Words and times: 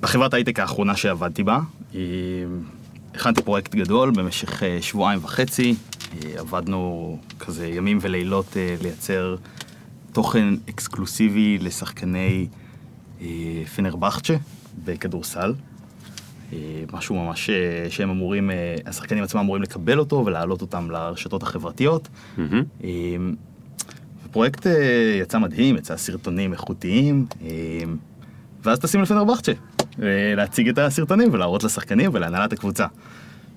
בחברת 0.00 0.34
הייטק 0.34 0.60
האחרונה 0.60 0.96
שעבדתי 0.96 1.42
בה, 1.42 1.58
אה, 1.94 2.00
הכנתי 3.14 3.42
פרויקט 3.42 3.74
גדול 3.74 4.10
במשך 4.10 4.62
אה, 4.62 4.78
שבועיים 4.80 5.20
וחצי, 5.22 5.74
אה, 6.12 6.40
עבדנו 6.40 7.18
כזה 7.38 7.66
ימים 7.66 7.98
ולילות 8.00 8.56
לייצר 8.82 9.36
תוכן 10.12 10.54
אקסקלוסיבי 10.68 11.58
לשחקני 11.58 12.46
פנרבחצ'ה 13.76 14.36
בכדורסל. 14.84 15.54
משהו 16.92 17.24
ממש 17.24 17.50
שהם 17.88 18.10
אמורים, 18.10 18.50
השחקנים 18.86 19.24
עצמם 19.24 19.40
אמורים 19.40 19.62
לקבל 19.62 19.98
אותו 19.98 20.22
ולהעלות 20.26 20.60
אותם 20.60 20.90
לרשתות 20.90 21.42
החברתיות. 21.42 22.08
אה, 22.38 22.88
הפרויקט 24.24 24.66
יצא 25.20 25.38
מדהים, 25.38 25.76
יצא 25.76 25.96
סרטונים 25.96 26.52
איכותיים, 26.52 27.26
ואז 28.64 28.78
טסים 28.78 29.02
לפנרבחצ'ה, 29.02 29.52
אה, 29.52 29.56
להציג 30.36 30.68
את 30.68 30.78
הסרטונים 30.78 31.32
ולהראות 31.32 31.64
לשחקנים 31.64 32.10
ולהנהלת 32.14 32.52
הקבוצה. 32.52 32.86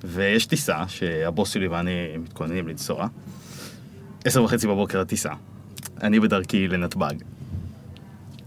ויש 0.03 0.45
טיסה 0.45 0.87
שהבוס 0.87 1.49
שלי 1.49 1.67
ואני 1.67 2.17
מתכוננים 2.17 2.67
לנסוע. 2.67 3.07
עשר 4.25 4.43
וחצי 4.43 4.67
בבוקר 4.67 4.99
הטיסה. 4.99 5.31
אני 6.03 6.19
בדרכי 6.19 6.67
לנתב"ג. 6.67 7.13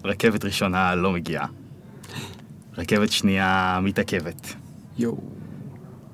רכבת 0.04 0.44
ראשונה 0.44 0.94
לא 0.94 1.12
מגיעה. 1.12 1.46
רכבת 2.78 3.12
שנייה 3.12 3.80
מתעכבת. 3.82 4.54
יואו. 4.98 5.18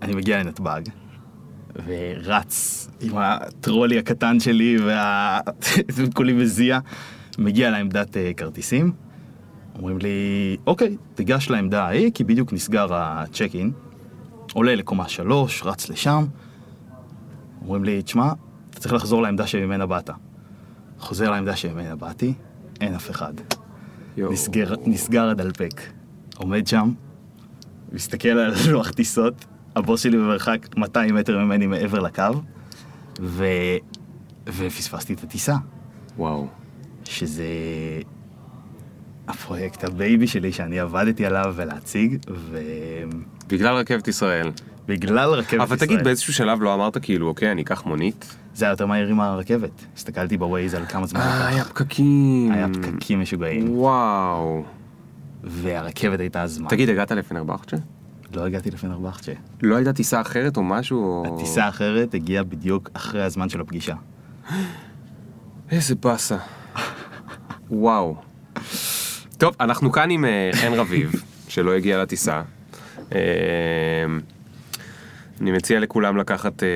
אני 0.02 0.14
מגיע 0.14 0.38
לנתב"ג, 0.38 0.80
ורץ 1.86 2.88
עם 3.00 3.18
הטרולי 3.18 3.98
הקטן 3.98 4.40
שלי 4.40 4.76
וכולי 5.92 6.32
מזיע, 6.42 6.78
מגיע 7.38 7.70
לעמדת 7.70 8.16
אה, 8.16 8.32
כרטיסים. 8.36 8.92
אומרים 9.80 9.98
לי, 9.98 10.56
אוקיי, 10.66 10.96
תיגש 11.14 11.50
לעמדה 11.50 11.84
ההיא, 11.84 12.10
כי 12.14 12.24
בדיוק 12.24 12.52
נסגר 12.52 12.94
הצ'ק 12.94 13.50
אין. 13.54 13.72
עולה 14.52 14.74
לקומה 14.74 15.08
שלוש, 15.08 15.62
רץ 15.64 15.88
לשם. 15.88 16.24
אומרים 17.62 17.84
לי, 17.84 18.02
תשמע, 18.02 18.32
אתה 18.70 18.80
צריך 18.80 18.94
לחזור 18.94 19.22
לעמדה 19.22 19.46
שממנה 19.46 19.86
באת. 19.86 20.10
חוזר 20.98 21.30
לעמדה 21.30 21.56
שממנה 21.56 21.96
באתי, 21.96 22.34
אין 22.80 22.94
אף 22.94 23.10
אחד. 23.10 23.34
נסגר, 24.16 24.74
נסגר 24.86 25.28
הדלפק. 25.28 25.80
עומד 26.36 26.66
שם, 26.66 26.92
מסתכל 27.92 28.28
על 28.28 28.54
לוח 28.70 28.90
טיסות, 28.90 29.44
הבוס 29.76 30.02
שלי 30.02 30.16
במרחק 30.16 30.76
200 30.76 31.14
מטר 31.14 31.38
ממני 31.38 31.66
מעבר 31.66 32.00
לקו, 32.00 32.22
ו... 33.20 33.44
ופספסתי 34.46 35.12
את 35.12 35.24
הטיסה, 35.24 35.56
וואו. 36.16 36.46
שזה 37.04 37.44
הפרויקט 39.30 39.84
ה 39.84 39.93
baby 39.93 40.26
שלי 40.26 40.52
שאני 40.52 40.80
עבדתי 40.80 41.26
עליו 41.26 41.52
ולהציג, 41.56 42.16
בגלל 43.48 43.74
רכבת 43.74 44.08
ישראל. 44.08 44.50
ובגלל 44.84 45.30
רכבת 45.30 45.46
ישראל. 45.48 45.60
אבל 45.60 45.76
תגיד, 45.76 46.04
באיזשהו 46.04 46.32
שלב 46.32 46.62
לא 46.62 46.74
אמרת 46.74 46.98
כאילו, 46.98 47.28
אוקיי, 47.28 47.52
אני 47.52 47.62
אקח 47.62 47.86
מונית? 47.86 48.36
זה 48.54 48.64
היה 48.64 48.72
יותר 48.72 48.86
מהר 48.86 49.06
עם 49.06 49.20
הרכבת. 49.20 49.84
הסתכלתי 49.96 50.36
ב 50.36 50.44
Waze 50.44 50.74
על 50.74 50.86
כמה 50.86 51.06
זמן 51.06 51.20
אה, 51.20 51.48
היה 51.48 51.60
לקח. 51.60 51.68
פקקים. 51.68 52.52
היה 52.52 52.66
פקקים 52.82 53.20
משוגעים, 53.20 53.78
וואו. 53.78 54.64
והרכבת 55.44 56.20
הייתה 56.20 56.42
הזמן. 56.42 56.68
תגיד, 56.68 56.88
הגעת 56.88 57.12
לפנרבחצ'ה? 57.12 57.76
לא 58.34 58.46
הגעתי 58.46 58.70
לפנרבחצ'ה. 58.70 59.32
לא 59.62 59.76
הייתה 59.76 59.92
טיסה 59.92 60.20
אחרת 60.20 60.56
או 60.56 60.62
משהו? 60.62 61.24
הטיסה 61.26 61.64
האחרת 61.64 62.14
הגיעה 62.14 62.44
בדיוק 62.44 62.90
אחרי 62.92 63.22
הזמן 63.22 63.48
של 63.48 63.60
הפגישה. 63.60 63.94
איזה 65.70 65.94
באסה. 65.94 66.36
וואו. 67.70 68.29
טוב, 69.40 69.54
אנחנו 69.60 69.92
כאן 69.92 70.10
עם 70.10 70.24
אה, 70.24 70.50
חן 70.52 70.72
רביב, 70.72 71.12
שלא 71.48 71.74
הגיע 71.74 72.02
לטיסה. 72.02 72.42
אה, 73.14 73.20
אני 75.40 75.52
מציע 75.52 75.80
לכולם 75.80 76.16
לקחת 76.16 76.62
אה, 76.62 76.68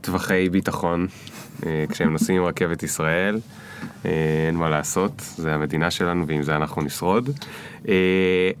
טווחי 0.00 0.48
ביטחון 0.50 1.06
כשהם 1.88 2.12
נוסעים 2.12 2.40
עם 2.40 2.44
רכבת 2.44 2.82
ישראל. 2.82 3.40
אין 4.04 4.54
מה 4.54 4.68
לעשות, 4.68 5.12
זה 5.36 5.54
המדינה 5.54 5.90
שלנו 5.90 6.26
ועם 6.26 6.42
זה 6.42 6.56
אנחנו 6.56 6.82
נשרוד. 6.82 7.30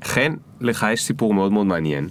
חן, 0.04 0.34
לך 0.60 0.86
יש 0.92 1.04
סיפור 1.04 1.34
מאוד 1.34 1.52
מאוד 1.52 1.66
מעניין. 1.66 2.08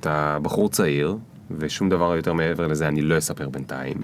אתה 0.00 0.38
בחור 0.42 0.68
צעיר, 0.70 1.16
ושום 1.58 1.88
דבר 1.88 2.16
יותר 2.16 2.32
מעבר 2.32 2.66
לזה 2.66 2.88
אני 2.88 3.02
לא 3.02 3.18
אספר 3.18 3.48
בינתיים. 3.48 3.96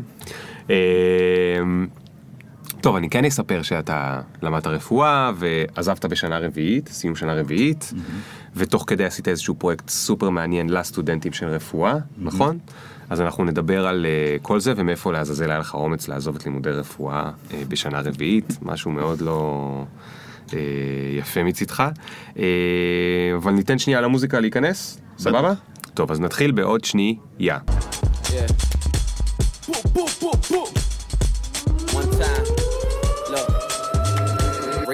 טוב, 2.86 2.96
אני 2.96 3.10
כן 3.10 3.24
אספר 3.24 3.62
שאתה 3.62 4.20
למדת 4.42 4.66
רפואה 4.66 5.30
ועזבת 5.36 6.04
בשנה 6.04 6.38
רביעית, 6.38 6.88
סיום 6.88 7.16
שנה 7.16 7.34
רביעית, 7.34 7.92
ותוך 8.56 8.84
כדי 8.86 9.04
עשית 9.04 9.28
איזשהו 9.28 9.54
פרויקט 9.54 9.88
סופר 9.88 10.30
מעניין 10.30 10.68
לסטודנטים 10.68 11.32
של 11.32 11.46
רפואה, 11.46 11.94
נכון? 12.18 12.58
אז 13.10 13.20
אנחנו 13.20 13.44
נדבר 13.44 13.86
על 13.86 14.06
uh, 14.06 14.42
כל 14.42 14.60
זה 14.60 14.72
ומאיפה 14.76 15.12
לעזאזל 15.12 15.50
היה 15.50 15.58
לך 15.58 15.74
אומץ 15.74 16.08
לעזוב 16.08 16.36
את 16.36 16.44
לימודי 16.44 16.70
רפואה 16.70 17.30
uh, 17.30 17.52
בשנה 17.68 18.00
רביעית, 18.00 18.58
משהו 18.62 18.90
מאוד 18.90 19.20
לא 19.20 19.84
uh, 20.46 20.52
יפה 21.18 21.44
מצידך. 21.44 21.84
Uh, 22.34 22.38
אבל 23.36 23.52
ניתן 23.52 23.78
שנייה 23.78 24.00
למוזיקה 24.00 24.40
להיכנס, 24.40 25.00
סבבה? 25.18 25.52
טוב, 25.94 26.10
אז 26.10 26.20
נתחיל 26.20 26.50
בעוד 26.50 26.84
שנייה. 26.84 27.18
Yeah. 27.40 28.05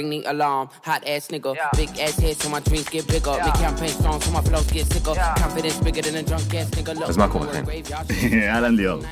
Ring 0.03 0.23
the 0.23 0.31
alarm, 0.33 0.69
hot 0.89 1.03
ass 1.07 1.29
nigga. 1.29 1.53
Big 1.77 1.91
ass 2.05 2.17
head 2.19 2.37
so 2.43 2.49
my 2.49 2.61
dreams 2.61 2.89
get 2.89 3.07
bigger. 3.07 3.37
Make 3.47 3.59
campaign 3.67 3.95
songs 4.05 4.25
so 4.25 4.31
my 4.33 4.43
flows 4.49 4.69
get 4.77 4.87
sicker. 4.93 5.15
Confidence 5.45 5.79
bigger 5.87 6.03
than 6.07 6.17
a 6.17 6.23
drunk 6.29 6.55
ass 6.55 6.71
nigga. 6.71 6.95
Look, 6.95 7.09
אז 7.09 7.17
מה 7.17 7.29
קורה, 7.29 7.47
graveyard. 7.47 8.13
אהלן 8.51 8.75
ליאור. 8.75 9.03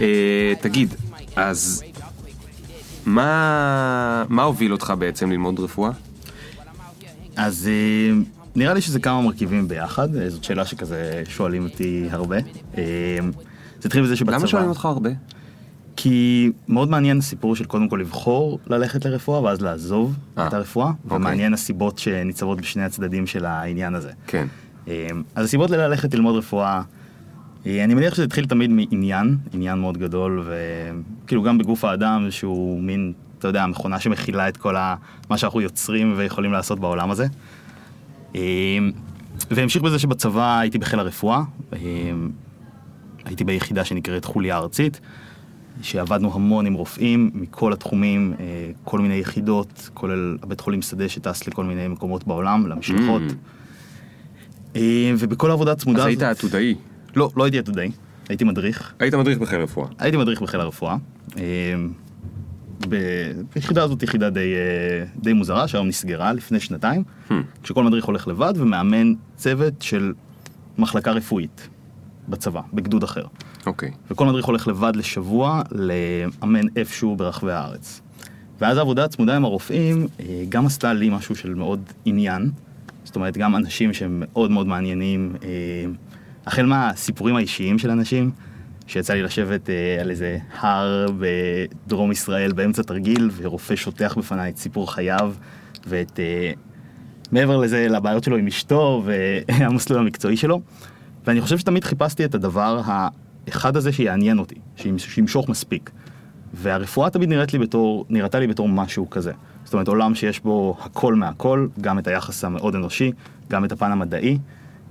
אה, 0.00 0.52
תגיד, 0.60 0.94
אז 1.36 1.82
מה, 3.06 4.24
מה 4.28 4.42
הוביל 4.42 4.72
אותך 4.72 4.92
בעצם 4.98 5.30
ללמוד 5.30 5.60
רפואה? 5.60 5.90
אז 7.36 7.68
אה, 7.68 8.18
נראה 8.56 8.74
לי 8.74 8.80
שזה 8.80 9.00
כמה 9.00 9.20
מרכיבים 9.22 9.68
ביחד, 9.68 10.16
אה, 10.16 10.30
זאת 10.30 10.44
שאלה 10.44 10.66
שכזה 10.66 11.22
שואלים 11.28 11.64
אותי 11.64 12.08
הרבה. 12.10 12.36
זה 12.74 12.80
התחיל 13.84 14.02
בזה 14.02 14.16
שבצבא... 14.16 14.36
למה 14.36 14.46
שואלים 14.46 14.68
אותך 14.68 14.84
הרבה? 14.84 15.10
כי 16.00 16.50
מאוד 16.68 16.90
מעניין 16.90 17.18
הסיפור 17.18 17.56
של 17.56 17.64
קודם 17.64 17.88
כל 17.88 17.96
לבחור 17.96 18.58
ללכת 18.66 19.04
לרפואה 19.04 19.42
ואז 19.42 19.60
לעזוב 19.60 20.16
אה, 20.38 20.46
את 20.46 20.52
הרפואה, 20.54 20.86
אוקיי. 21.04 21.16
ומעניין 21.16 21.54
הסיבות 21.54 21.98
שניצבות 21.98 22.60
בשני 22.60 22.84
הצדדים 22.84 23.26
של 23.26 23.44
העניין 23.44 23.94
הזה. 23.94 24.10
כן. 24.26 24.46
אה, 24.88 25.06
אז 25.34 25.44
הסיבות 25.44 25.70
ללכת 25.70 26.14
ללמוד 26.14 26.36
רפואה, 26.36 26.82
אה, 27.66 27.84
אני 27.84 27.94
מניח 27.94 28.14
שזה 28.14 28.24
התחיל 28.24 28.46
תמיד 28.46 28.70
מעניין, 28.70 29.36
עניין 29.52 29.78
מאוד 29.78 29.98
גדול, 29.98 30.44
וכאילו 30.46 31.42
גם 31.42 31.58
בגוף 31.58 31.84
האדם 31.84 32.26
שהוא 32.30 32.82
מין, 32.82 33.12
אתה 33.38 33.48
יודע, 33.48 33.66
מכונה 33.66 34.00
שמכילה 34.00 34.48
את 34.48 34.56
כל 34.56 34.76
ה... 34.76 34.94
מה 35.30 35.38
שאנחנו 35.38 35.60
יוצרים 35.60 36.14
ויכולים 36.16 36.52
לעשות 36.52 36.80
בעולם 36.80 37.10
הזה. 37.10 37.26
אה, 38.36 38.40
והמשיך 39.50 39.82
בזה 39.82 39.98
שבצבא 39.98 40.58
הייתי 40.58 40.78
בחיל 40.78 40.98
הרפואה, 40.98 41.42
אה, 41.72 41.78
הייתי 43.24 43.44
ביחידה 43.44 43.84
שנקראת 43.84 44.24
חוליה 44.24 44.56
ארצית, 44.56 45.00
שעבדנו 45.82 46.34
המון 46.34 46.66
עם 46.66 46.74
רופאים 46.74 47.30
מכל 47.34 47.72
התחומים, 47.72 48.34
אה, 48.40 48.44
כל 48.84 48.98
מיני 49.00 49.14
יחידות, 49.14 49.90
כולל 49.94 50.38
הבית 50.42 50.60
חולים 50.60 50.82
שדה 50.82 51.08
שטס 51.08 51.46
לכל 51.48 51.64
מיני 51.64 51.88
מקומות 51.88 52.26
בעולם, 52.26 52.66
למשלחות. 52.66 53.22
אה, 54.76 55.12
ובכל 55.18 55.50
העבודה 55.50 55.72
הצמודה 55.72 55.98
אז 55.98 56.06
הזאת... 56.08 56.22
היית 56.22 56.38
עתודאי. 56.38 56.74
לא, 57.16 57.30
לא 57.36 57.44
הייתי 57.44 57.58
עתודאי, 57.58 57.90
הייתי 58.28 58.44
מדריך. 58.44 58.92
היית 58.98 59.14
מדריך 59.14 59.38
בחיל 59.38 59.60
רפואה. 59.60 59.88
הייתי 59.98 60.16
מדריך 60.16 60.42
בחיל 60.42 60.60
הרפואה. 60.60 60.96
אה, 61.36 61.42
ב- 62.88 63.32
היחידה 63.54 63.82
הזאת 63.82 64.02
יחידה 64.02 64.30
די, 64.30 64.52
די 65.16 65.32
מוזרה, 65.32 65.68
שהיום 65.68 65.88
נסגרה 65.88 66.32
לפני 66.32 66.60
שנתיים, 66.60 67.04
Hmm. 67.30 67.32
כשכל 67.62 67.84
מדריך 67.84 68.04
הולך 68.04 68.28
לבד 68.28 68.52
ומאמן 68.56 69.12
צוות 69.36 69.82
של 69.82 70.12
מחלקה 70.78 71.10
רפואית 71.12 71.68
בצבא, 72.28 72.60
בגדוד 72.72 73.02
אחר. 73.02 73.24
אוקיי. 73.66 73.90
וכל 74.10 74.26
מדריך 74.26 74.46
הולך 74.46 74.68
לבד 74.68 74.96
לשבוע 74.96 75.62
לאמן 75.72 76.66
איפשהו 76.76 77.16
ברחבי 77.16 77.52
הארץ. 77.52 78.00
ואז 78.60 78.78
העבודה 78.78 79.04
הצמודה 79.04 79.36
עם 79.36 79.44
הרופאים 79.44 80.06
אה, 80.20 80.44
גם 80.48 80.66
עשתה 80.66 80.92
לי 80.92 81.08
משהו 81.08 81.36
של 81.36 81.54
מאוד 81.54 81.80
עניין. 82.04 82.50
זאת 83.04 83.16
אומרת, 83.16 83.36
גם 83.36 83.56
אנשים 83.56 83.92
שהם 83.92 84.22
מאוד 84.26 84.50
מאוד 84.50 84.66
מעניינים, 84.66 85.36
אה, 85.42 85.48
החל 86.46 86.66
מהסיפורים 86.66 87.36
האישיים 87.36 87.78
של 87.78 87.90
אנשים, 87.90 88.30
שיצא 88.86 89.14
לי 89.14 89.22
לשבת 89.22 89.70
אה, 89.70 90.00
על 90.00 90.10
איזה 90.10 90.38
הר 90.60 91.06
בדרום 91.18 92.12
ישראל 92.12 92.52
באמצע 92.52 92.82
תרגיל, 92.82 93.30
ורופא 93.36 93.76
שוטח 93.76 94.18
בפניי 94.18 94.50
את 94.50 94.56
סיפור 94.56 94.92
חייו, 94.92 95.34
ואת... 95.86 96.20
מעבר 97.32 97.56
לזה, 97.56 97.88
לבעיות 97.88 98.24
שלו 98.24 98.36
עם 98.36 98.46
אשתו 98.46 99.04
והמסלול 99.48 99.98
המקצועי 99.98 100.36
שלו. 100.36 100.60
ואני 101.28 101.40
חושב 101.40 101.58
שתמיד 101.58 101.84
חיפשתי 101.84 102.24
את 102.24 102.34
הדבר 102.34 102.80
האחד 102.84 103.76
הזה 103.76 103.92
שיעניין 103.92 104.38
אותי, 104.38 104.54
שימש- 104.76 105.06
שימשוך 105.14 105.48
מספיק. 105.48 105.90
והרפואה 106.54 107.10
תמיד 107.10 107.28
נראית 107.28 107.52
לי 107.52 107.58
בתור, 107.58 108.06
נראתה 108.08 108.38
לי 108.38 108.46
בתור 108.46 108.68
משהו 108.68 109.10
כזה. 109.10 109.32
זאת 109.64 109.72
אומרת, 109.74 109.88
עולם 109.88 110.14
שיש 110.14 110.40
בו 110.40 110.76
הכל 110.80 111.14
מהכל, 111.14 111.68
גם 111.80 111.98
את 111.98 112.06
היחס 112.06 112.44
המאוד 112.44 112.74
אנושי, 112.74 113.12
גם 113.50 113.64
את 113.64 113.72
הפן 113.72 113.92
המדעי, 113.92 114.38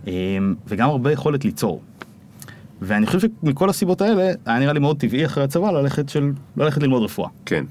אה, 0.07 0.13
וגם 0.67 0.89
הרבה 0.89 1.11
יכולת 1.11 1.45
ליצור. 1.45 1.81
ואני 2.81 3.05
חושב 3.05 3.19
שמכל 3.19 3.69
הסיבות 3.69 4.01
האלה, 4.01 4.31
היה 4.45 4.59
נראה 4.59 4.73
לי 4.73 4.79
מאוד 4.79 4.99
טבעי 4.99 5.25
אחרי 5.25 5.43
הצבא 5.43 5.71
ללכת, 5.71 6.09
של, 6.09 6.31
ללכת 6.57 6.83
ללמוד 6.83 7.03
רפואה. 7.03 7.29
כן. 7.45 7.65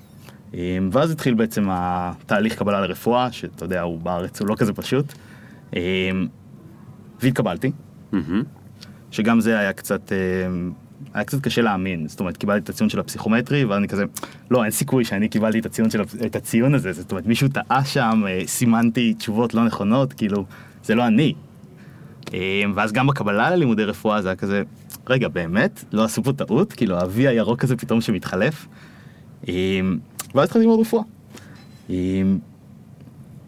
אה, 0.54 0.78
ואז 0.92 1.10
התחיל 1.10 1.34
בעצם 1.34 1.66
התהליך 1.70 2.58
קבלה 2.58 2.80
לרפואה, 2.80 3.32
שאתה 3.32 3.64
יודע, 3.64 3.80
הוא 3.80 4.00
בארץ 4.00 4.40
הוא 4.40 4.48
לא 4.48 4.54
כזה 4.56 4.72
פשוט. 4.72 5.12
אה, 5.76 6.10
והתקבלתי, 7.22 7.72
מהמם. 8.12 8.42
שגם 9.16 9.40
זה 9.40 9.58
היה 9.58 9.72
קצת, 9.72 10.12
אה, 10.12 10.18
היה 11.14 11.24
קצת 11.24 11.40
קשה 11.40 11.62
להאמין. 11.62 12.08
זאת 12.08 12.20
אומרת, 12.20 12.36
קיבלתי 12.36 12.64
את 12.64 12.68
הציון 12.68 12.90
של 12.90 13.00
הפסיכומטרי, 13.00 13.64
ואז 13.64 13.78
אני 13.78 13.88
כזה, 13.88 14.04
לא, 14.50 14.62
אין 14.62 14.70
סיכוי 14.70 15.04
שאני 15.04 15.28
קיבלתי 15.28 15.58
את 15.58 15.66
הציון, 15.66 15.90
של, 15.90 16.02
את 16.26 16.36
הציון 16.36 16.74
הזה. 16.74 16.92
זאת 16.92 17.10
אומרת, 17.10 17.26
מישהו 17.26 17.48
טעה 17.48 17.84
שם, 17.84 18.22
אה, 18.28 18.40
סימנתי 18.46 19.14
תשובות 19.14 19.54
לא 19.54 19.64
נכונות, 19.64 20.12
כאילו, 20.12 20.44
זה 20.84 20.94
לא 20.94 21.06
אני. 21.06 21.34
אה, 22.34 22.62
ואז 22.74 22.92
גם 22.92 23.06
בקבלה 23.06 23.50
ללימודי 23.50 23.84
רפואה 23.84 24.22
זה 24.22 24.28
היה 24.28 24.36
כזה, 24.36 24.62
רגע, 25.06 25.28
באמת? 25.28 25.84
לא 25.92 26.04
עשו 26.04 26.22
פה 26.22 26.32
טעות? 26.32 26.72
כאילו, 26.72 26.96
ה-V 26.96 27.18
הירוק 27.18 27.64
הזה 27.64 27.76
פתאום 27.76 28.00
שמתחלף? 28.00 28.66
ואז 29.44 29.54
התחלתי 30.34 30.58
ללמוד 30.58 30.80
רפואה. 30.80 31.02
אה, 31.90 32.22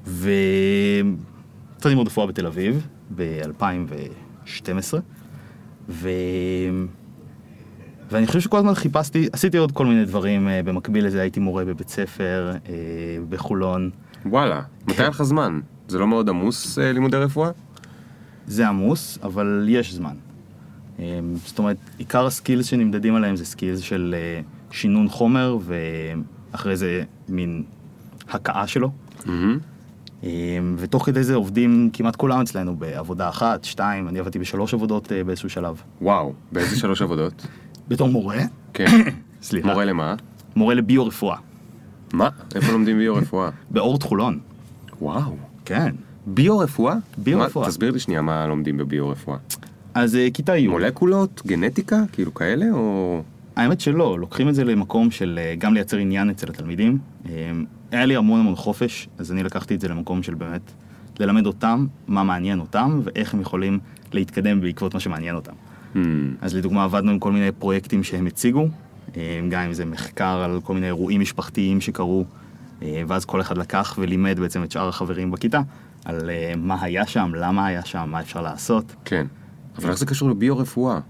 והתחלתי 0.04 1.88
ללמוד 1.88 2.06
רפואה 2.06 2.26
בתל 2.26 2.46
אביב 2.46 2.86
ב-2012, 3.16 5.17
ו... 5.88 6.08
ואני 8.11 8.26
חושב 8.26 8.40
שכל 8.40 8.58
הזמן 8.58 8.75
חיפשתי, 8.75 9.29
עשיתי 9.32 9.56
עוד 9.56 9.73
כל 9.73 9.87
מיני 9.87 10.05
דברים 10.05 10.49
אה, 10.49 10.62
במקביל 10.62 11.06
לזה, 11.06 11.20
הייתי 11.20 11.40
מורה 11.40 11.64
בבית 11.64 11.88
ספר 11.88 12.52
אה, 12.69 12.75
בחולון. 13.29 13.90
וואלה, 14.26 14.62
מתי. 14.87 15.02
היה 15.02 15.08
לך 15.08 15.23
זמן? 15.23 15.61
זה 15.88 15.99
לא 15.99 16.06
מאוד 16.06 16.29
עמוס 16.29 16.79
אה, 16.79 16.93
לימודי 16.93 17.17
רפואה? 17.17 17.50
זה 18.46 18.69
עמוס, 18.69 19.19
אבל 19.23 19.67
יש 19.69 19.94
זמן. 19.94 20.14
זאת 21.44 21.58
אומרת, 21.58 21.76
עיקר 21.99 22.26
ה 22.26 22.32
skills 22.32 22.66
שנמדדים 22.67 23.14
עליהם 23.14 23.37
זה 23.37 23.44
skills 23.44 23.80
של 23.81 24.14
שינון 24.70 25.08
חומר, 25.08 25.58
ואחרי 25.64 26.76
זה 26.76 27.02
מין 27.29 27.62
הקאה 28.30 28.66
שלו. 28.67 28.90
מהמם. 29.26 29.58
אה, 30.24 30.30
ותוך 30.76 31.06
כדי 31.06 31.22
זה 31.22 31.34
עובדים 31.34 31.90
כמעט 31.92 32.16
כולם 32.16 32.40
אצלנו 32.40 32.76
בעבודה 32.76 33.28
אחת, 33.28 33.64
שתיים, 33.64 34.08
אני 34.08 34.18
עבדתי 34.18 34.38
בשלוש 34.38 34.74
עבודות 34.74 35.12
אה, 35.12 35.24
באיזשהו 35.24 35.50
שלב. 35.50 35.82
וואו, 36.02 36.32
באיזה 36.52 36.76
שלוש 36.76 37.02
עבודות? 37.02 37.46
בתור 37.88 38.08
מורה, 38.08 38.38
כן. 38.72 38.86
סליחה, 39.42 39.68
מורה 39.68 39.84
למה? 39.84 40.14
מורה 40.56 40.74
לביו-רפואה, 40.74 41.36
מה? 42.12 42.28
איפה 42.54 42.72
לומדים 42.72 42.98
ביו-רפואה? 42.98 43.50
באורט 43.70 44.02
חולון, 44.02 44.38
וואו. 45.00 45.36
כן. 45.64 45.94
ביו-רפואה? 46.26 46.94
ביו-רפואה. 47.18 47.68
תסביר 47.68 47.90
לי 47.90 47.98
שנייה 47.98 48.22
מה 48.22 48.46
לומדים 48.46 48.76
בביו-רפואה. 48.76 49.38
אז 49.94 50.16
אה, 50.16 50.28
כיתה 50.34 50.56
י', 50.56 50.68
מולקולות? 50.68 51.42
גנטיקה? 51.46 52.02
כאילו 52.12 52.34
כאלה? 52.34 52.66
או... 52.72 53.22
האמת 53.58 53.81
שלא, 53.81 54.19
לוקחים 54.19 54.49
את 54.49 54.55
זה 54.55 54.64
למקום 54.64 55.10
של 55.10 55.40
אה, 55.43 55.55
גם 55.58 55.75
לייצר 55.75 55.96
עניין 55.96 56.31
אצל 56.31 56.50
התלמידים. 56.50 56.99
אה, 57.26 57.32
היה 57.90 58.06
לי 58.06 58.16
המון 58.16 58.40
המון 58.40 58.56
חופש, 58.56 59.08
אז 59.19 59.32
אני 59.32 59.43
לקחתי 59.43 59.75
את 59.75 59.81
זה 59.81 59.88
למקום 59.88 60.22
של 60.22 60.34
באמת 60.34 60.72
ללמד 61.20 61.46
אותם 61.46 61.87
מה 62.08 62.22
מעניין 62.22 62.60
אותם 62.60 63.00
ואיך 63.05 63.34
הם 63.34 63.40
יכולים 63.40 63.78
להתקדם 64.12 64.60
בעקבות 64.60 64.94
מה 64.94 65.00
שמעניין 65.00 65.34
אותם. 65.34 65.52
Hmm, 65.94 65.99
אז 66.40 66.55
לדוגמה 66.55 66.84
עבדנו 66.84 67.10
עם 67.10 67.19
כל 67.19 67.32
מיני 67.32 67.52
פרויקטים 67.52 68.02
שהם 68.02 68.26
הציגו, 68.26 68.69
אה, 69.16 69.40
גם 69.49 69.62
אם 69.62 69.72
זה 69.72 69.84
מחקר 69.84 70.43
על 70.44 70.61
כל 70.62 70.75
מיני 70.75 70.87
אירועים 70.87 71.20
משפחתיים 71.20 71.81
שקרו, 71.81 72.25
ואז 73.06 73.25
כל 73.25 73.40
אחד 73.40 73.58
לקח 73.58 73.94
ולימד 73.99 74.40
בעצם 74.40 74.62
את 74.62 74.70
שאר 74.70 74.88
החברים 74.88 75.31
בכיתה 75.31 75.61
על 76.04 76.31
מה 76.56 76.82
היה 76.82 77.06
שם, 77.06 77.32
למה 77.34 77.66
היה 77.66 77.84
שם, 77.84 78.08
מה 78.11 78.20
אפשר 78.20 78.43
לעשות. 78.43 78.94
כן. 79.04 79.26
אבל 79.78 79.90
איך 79.90 79.99
זה 79.99 80.06
קשור 80.06 80.31
לביו-רפואה? 80.31 81.00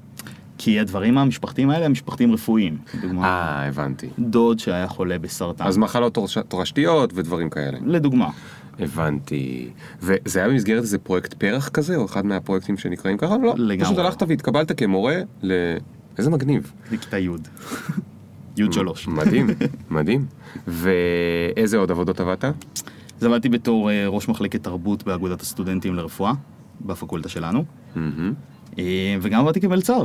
כי 0.58 0.80
הדברים 0.80 1.18
המשפחתיים 1.18 1.70
האלה 1.70 1.86
הם 1.86 1.92
משפחתיים 1.92 2.32
רפואיים. 2.32 2.78
לדוגמה, 2.94 3.24
אה, 3.26 3.66
הבנתי. 3.68 4.08
דוד 4.18 4.58
שהיה 4.58 4.88
חולה 4.88 5.18
בסרטן. 5.18 5.64
אז 5.66 5.78
מחלות 5.78 6.14
תורש- 6.14 6.38
תורשתיות 6.48 7.12
ודברים 7.14 7.50
כאלה. 7.50 7.78
לדוגמה. 7.86 8.28
הבנתי. 8.78 9.68
וזה 10.02 10.38
היה 10.40 10.48
במסגרת 10.48 10.82
איזה 10.82 10.98
פרויקט 10.98 11.34
פרח 11.34 11.68
כזה, 11.68 11.96
או 11.96 12.04
אחד 12.04 12.26
מהפרויקטים 12.26 12.76
שנקראים 12.78 13.16
ככה? 13.18 13.36
לא. 13.42 13.54
לגמרי. 13.56 13.84
פשוט 13.84 13.98
הלכת 13.98 14.22
והתקבלת 14.22 14.78
כמורה 14.78 15.16
ל... 15.42 15.52
איזה 16.18 16.30
מגניב. 16.30 16.72
לכיתה 16.92 17.18
י'. 17.18 17.28
י' 18.58 18.72
שלוש. 18.72 19.08
מדהים, 19.08 19.46
מדהים. 19.90 20.26
ואיזה 20.66 21.76
עוד 21.76 21.90
עבודות 21.90 22.20
עבדת? 22.20 22.44
אז 23.20 23.24
עבדתי 23.24 23.48
בתור 23.48 23.90
אה, 23.90 24.06
ראש 24.08 24.28
מחלקת 24.28 24.62
תרבות 24.62 25.02
באגודת 25.04 25.40
הסטודנטים 25.40 25.94
לרפואה, 25.94 26.32
בפקולטה 26.80 27.28
שלנו. 27.28 27.64
אה, 28.78 28.82
וגם 29.22 29.40
עבדתי 29.40 29.60
כמלצר, 29.60 30.04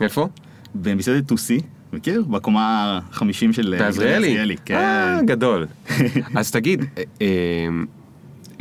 איפה? 0.00 0.28
במסעדת 0.74 1.28
טוסי, 1.28 1.60
מכיר? 1.92 2.24
בקומה 2.30 3.00
ה-50 3.12 3.52
של... 3.52 3.76
בעזריאלי? 3.78 4.56
כן. 4.64 4.74
אה, 4.74 5.20
גדול. 5.24 5.66
אז 6.38 6.50
תגיד, 6.50 6.84
אה, 6.98 7.02
אה, 7.22 7.26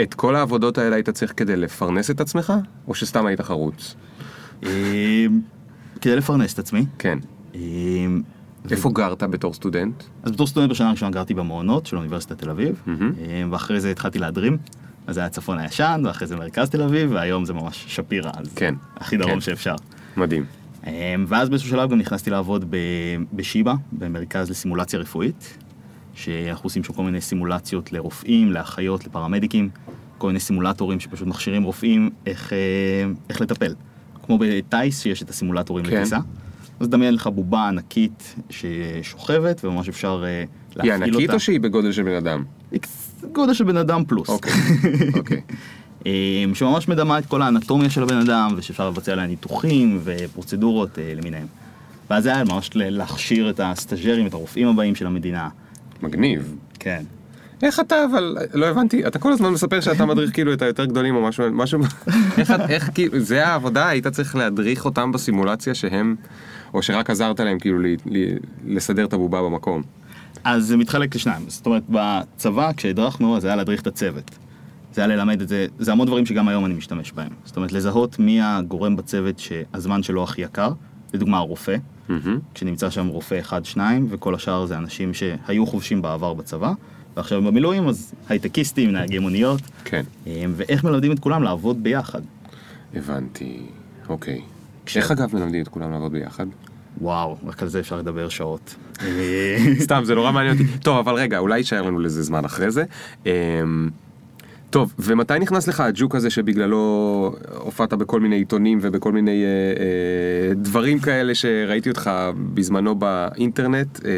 את 0.04 0.13
כל 0.13 0.36
העבודות 0.36 0.78
האלה 0.78 0.95
היית 0.95 1.10
צריך 1.10 1.34
כדי 1.38 1.56
לפרנס 1.56 2.12
את 2.12 2.22
עצמך? 2.22 2.54
או 2.88 2.95
שסתם 2.95 3.25
היית 3.25 3.42
חרוץ? 3.42 3.95
אה, 4.66 5.25
כדי 6.01 6.16
לפרנס 6.16 6.54
את 6.54 6.60
עצמי. 6.60 6.86
כן. 6.98 7.19
איפה 8.72 8.90
גרת 8.94 9.24
בתור 9.24 9.54
סטודנט? 9.54 10.04
אז 10.24 10.31
בתור 10.31 10.48
סטודנט 10.48 10.72
בשנה 10.72 10.88
הראשונה 10.88 11.12
גרתי 11.12 11.34
במעונות 11.34 11.86
של 11.86 11.98
אוניברסיטת 11.98 12.38
תל 12.38 12.50
אביב, 12.50 12.84
ואחרי 13.51 13.80
זה 13.80 13.92
התחלתי 13.92 14.19
להדרים. 14.19 14.57
אז 15.07 15.16
זה 15.16 15.22
היה 15.22 15.30
צפון 15.30 15.60
הישן, 15.60 16.01
ואחרי 16.06 16.28
זה 16.28 16.36
מרכז 16.36 16.69
תל 16.69 16.81
אביב, 16.81 17.12
והיום 17.13 17.45
זה 17.45 17.54
ממש 17.54 17.86
שפירא, 17.88 18.31
אז 18.34 18.54
כן, 18.56 18.75
הכי 18.98 19.18
דרום 19.18 19.34
כן. 19.34 19.40
שאפשר. 19.40 19.75
מדהים. 20.18 20.45
אה, 20.88 21.15
ואז 21.27 21.50
באיזשהו 21.50 21.69
שלב 21.69 21.89
גם 21.89 22.00
נכנסתי 22.00 22.30
לעבוד 22.30 22.75
בשיבא, 23.33 23.74
במרכז 23.91 24.50
לסימולציה 24.50 25.00
רפואית, 25.00 25.57
שאנחנו 26.13 26.68
עושים 26.68 26.83
שם 26.83 26.94
כל 26.94 27.03
מיני 27.03 27.21
סימולציות 27.21 27.94
לרופאים, 27.94 28.51
לאחיות, 28.51 29.06
לפרמדיקים, 29.06 29.69
כל 30.18 30.27
מיני 30.27 30.39
סימולטורים 30.39 31.00
שפשוט 31.00 31.27
מכשירים 31.27 31.63
רופאים 31.63 32.09
איך, 32.25 32.53
אה, 32.53 32.57
איך 33.30 33.41
לטפל. 33.41 33.75
כמו 34.25 34.39
בטיס 34.39 35.01
שיש 35.01 35.24
את 35.24 35.30
הסימולטורים 35.30 35.85
כן. 35.85 35.97
לטיסה. 35.97 36.18
אז 36.80 36.89
דמיין 36.89 37.13
לך 37.13 37.27
בובה 37.27 37.68
ענקית 37.68 38.35
ששוכבת 38.50 39.65
וממש 39.65 39.89
אפשר 39.89 40.24
אה, 40.25 40.39
היא 40.39 40.45
להפעיל 40.75 40.94
אותה. 40.94 41.06
ענקית 41.06 41.33
או 41.33 41.39
שהיא 41.39 41.59
בגודל 41.59 41.91
של 41.91 42.03
בן 42.03 42.15
אדם? 42.15 42.44
היא 42.71 42.80
גודל 43.31 43.53
של 43.53 43.63
בן 43.63 43.77
אדם 43.77 44.03
פלוס. 44.07 44.30
אוקיי, 44.30 44.53
אוקיי. 45.18 45.41
אה, 46.06 46.12
שממש 46.54 46.88
מדמה 46.88 47.20
את 47.20 47.26
כל 47.26 47.42
האנטומיה 47.42 47.90
של 47.90 48.04
הבן 48.04 48.18
אדם, 48.18 48.54
ושאפשר 48.57 48.90
לבצע 48.90 49.12
עליה 49.12 49.28
ניתוחים 49.28 50.00
ופרוצדורות 50.04 51.00
אה, 51.00 51.14
למיניהם. 51.16 51.48
ואז 52.10 52.24
זה 52.24 52.36
היה 52.36 52.44
ממש 52.44 52.69
להכשיר 52.76 53.50
את 53.50 53.60
הסטאג'רים, 53.64 54.28
את 54.28 54.33
הרופאים 54.33 54.68
הבאים 54.68 54.95
של 54.95 55.07
המדינה. 55.07 55.50
מגניב. 56.02 56.56
כן. 56.80 57.04
איך 57.64 57.80
אתה 57.80 58.06
אבל, 58.06 58.38
לא 58.54 58.66
הבנתי, 58.66 59.07
אתה 59.07 59.19
כל 59.19 59.31
הזמן 59.31 59.50
מספר 59.50 59.81
שאתה 59.81 60.06
מדריך 60.06 60.33
כאילו 60.33 60.54
את 60.54 60.62
היותר 60.62 60.86
גדולים 60.86 61.16
או 61.16 61.22
משהו, 61.22 61.45
משהו, 61.52 61.80
איך, 62.38 62.54
איך 62.69 62.90
כאילו, 62.94 63.19
זה 63.19 63.48
העבודה, 63.48 63.88
היית 63.88 64.07
צריך 64.07 64.36
להדריך 64.36 64.86
אותם 64.86 65.12
בסימולציה 65.12 65.76
שהם, 65.76 66.16
או 66.74 66.81
שרק 66.81 67.10
עזרת 67.10 67.40
להם 67.40 67.60
כאילו 67.60 67.80
ל, 67.80 67.86
ל, 68.06 68.36
לסדר 68.66 69.06
את 69.06 69.14
הבובה 69.14 69.42
במקום. 69.42 69.81
אז 70.44 70.66
זה 70.66 70.78
מתחלק 70.78 71.16
לשניים. 71.16 71.45
זאת 71.48 71.66
אומרת, 71.66 71.83
בצבא, 71.90 72.72
כשהדרכנו, 72.78 73.38
אז 73.38 73.45
היה 73.45 73.56
להדריך 73.56 73.81
את 73.81 73.88
הצוות. 73.88 74.31
זה 74.94 75.02
היה 75.02 75.07
ללמד 75.07 75.42
את 75.42 75.47
זה, 75.47 75.68
זה 75.80 75.92
המון 75.92 76.07
דברים 76.07 76.26
שגם 76.26 76.47
היום 76.47 76.66
אני 76.66 76.73
משתמש 76.73 77.12
בהם. 77.12 77.30
זאת 77.45 77.56
אומרת, 77.56 77.71
לזהות 77.71 78.19
מי 78.19 78.40
הגורם 78.42 78.95
בצוות 78.95 79.40
שהזמן 79.40 80.04
שלו 80.04 80.23
הכי 80.23 80.42
יקר, 80.42 80.71
לדוגמה 81.14 81.38
הרופא, 81.38 81.76
מהמם. 82.09 82.40
כשנמצא 82.54 82.90
שם 82.90 83.07
רופא 83.07 83.40
אחד, 83.40 83.66
שניים, 83.66 84.07
וכל 84.09 84.35
השאר 84.35 84.66
זה 84.66 84.78
אנשים 84.78 85.14
שהיו 85.14 85.66
חובשים 85.66 86.02
בעבר 86.02 86.33
בצבא, 86.33 86.73
ועכשיו 87.18 87.38
הם 87.38 87.45
במילואים, 87.45 87.88
אז 87.88 88.14
הייטקיסטים, 88.30 88.92
נהגי 88.92 89.19
מוניות, 89.19 89.62
כן, 89.85 90.04
אה, 90.28 90.44
ואיך 90.56 90.83
מלמדים 90.83 91.12
את 91.12 91.19
כולם 91.19 91.44
לעבוד 91.44 91.83
ביחד. 91.83 92.21
הבנתי, 92.95 93.59
אוקיי. 94.09 94.42
כש- 94.85 94.97
איך 94.97 95.12
אגב 95.12 95.35
מלמדים 95.35 95.62
את 95.62 95.68
כולם 95.68 95.92
לעבוד 95.92 96.12
ביחד? 96.12 96.45
וואו, 97.02 97.38
רק 97.45 97.62
על 97.62 97.68
זה 97.68 97.80
אפשר 97.80 97.97
לדבר 97.97 98.30
שעות. 98.30 98.76
סתם, 99.80 100.02
זה 100.04 100.16
נורא 100.16 100.31
מעניין 100.31 100.57
אותי. 100.57 100.78
טוב, 100.78 100.97
אבל 100.97 101.14
רגע, 101.14 101.38
אולי 101.40 101.57
יישאר 101.57 101.81
לנו 101.81 102.00
לזה 102.00 102.23
זמן 102.23 102.45
אחרי 102.45 102.71
זה. 102.71 102.83
טוב, 104.73 104.94
ומתי 104.99 105.39
נכנס 105.39 105.68
לך 105.68 105.80
הג'וק 105.80 106.15
הזה 106.15 106.30
שבגללו 106.30 107.35
הופעת 107.57 107.94
בכל 107.94 108.19
מיני 108.19 108.35
עיתונים 108.35 108.80
ובכל 108.81 109.11
מיני 109.11 109.44
אה, 109.44 109.47
אה, 109.47 110.53
דברים 110.56 110.99
כאלה 110.99 111.35
שראיתי 111.35 111.89
אותך 111.89 112.11
בזמנו 112.53 112.95
באינטרנט, 112.95 114.06
אה, 114.06 114.11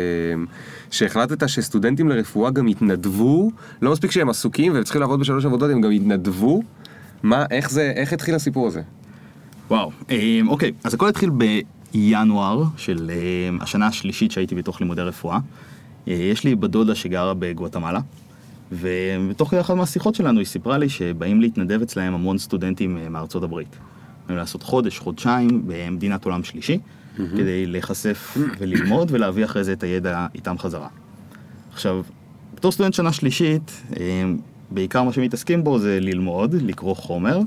שהחלטת 0.91 1.49
שסטודנטים 1.49 2.09
לרפואה 2.09 2.51
גם 2.51 2.67
יתנדבו, 2.67 3.51
לא 3.81 3.91
מספיק 3.91 4.11
שהם 4.11 4.29
עסוקים 4.29 4.73
והם 4.73 4.83
צריכים 4.83 5.01
לעבוד 5.01 5.19
בשלוש 5.19 5.45
עבודות, 5.45 5.71
הם 5.71 5.81
גם 5.81 5.91
יתנדבו? 5.91 6.63
מה, 7.23 7.45
איך 7.51 7.69
זה, 7.69 7.93
איך 7.95 8.13
התחיל 8.13 8.35
הסיפור 8.35 8.67
הזה? 8.67 8.81
וואו, 9.69 9.91
אה, 10.11 10.39
אוקיי, 10.47 10.71
אז 10.83 10.93
הכל 10.93 11.09
התחיל 11.09 11.29
בינואר 11.29 12.63
של 12.77 13.11
אה, 13.13 13.57
השנה 13.61 13.87
השלישית 13.87 14.31
שהייתי 14.31 14.55
בתוך 14.55 14.81
לימודי 14.81 15.01
רפואה. 15.01 15.39
אה, 16.07 16.13
יש 16.13 16.43
לי 16.43 16.55
בת 16.55 16.69
דודה 16.69 16.95
שגרה 16.95 17.33
בגואטמלה, 17.33 17.99
ותוך 18.71 19.49
כדי 19.49 19.59
אחת 19.59 19.75
מהשיחות 19.75 20.15
שלנו 20.15 20.39
היא 20.39 20.45
סיפרה 20.45 20.77
לי 20.77 20.89
שבאים 20.89 21.41
להתנדב 21.41 21.81
אצלהם 21.81 22.13
המון 22.13 22.37
סטודנטים 22.37 22.97
אה, 22.97 23.09
מארצות 23.09 23.43
הברית. 23.43 23.75
באים 24.27 24.37
לעשות 24.37 24.63
חודש, 24.63 24.99
חודשיים 24.99 25.63
במדינת 25.67 26.25
עולם 26.25 26.43
שלישי, 26.43 26.79
כדי 27.15 27.65
להיחשף 27.65 28.37
וללמוד 28.59 29.11
ולהביא 29.11 29.45
אחרי 29.45 29.63
זה 29.63 29.73
את 29.73 29.83
הידע 29.83 30.27
איתם 30.35 30.57
חזרה. 30.57 30.87
עכשיו, 31.73 32.03
בתור 32.55 32.71
סטודנט 32.71 32.93
שנה 32.93 33.11
שלישית, 33.11 33.81
אה, 33.99 34.23
בעיקר 34.71 35.03
מה 35.03 35.13
שמתעסקים 35.13 35.63
בו 35.63 35.79
זה 35.79 35.99
ללמוד, 35.99 36.55
לקרוא 36.61 36.95
חומר 36.95 37.39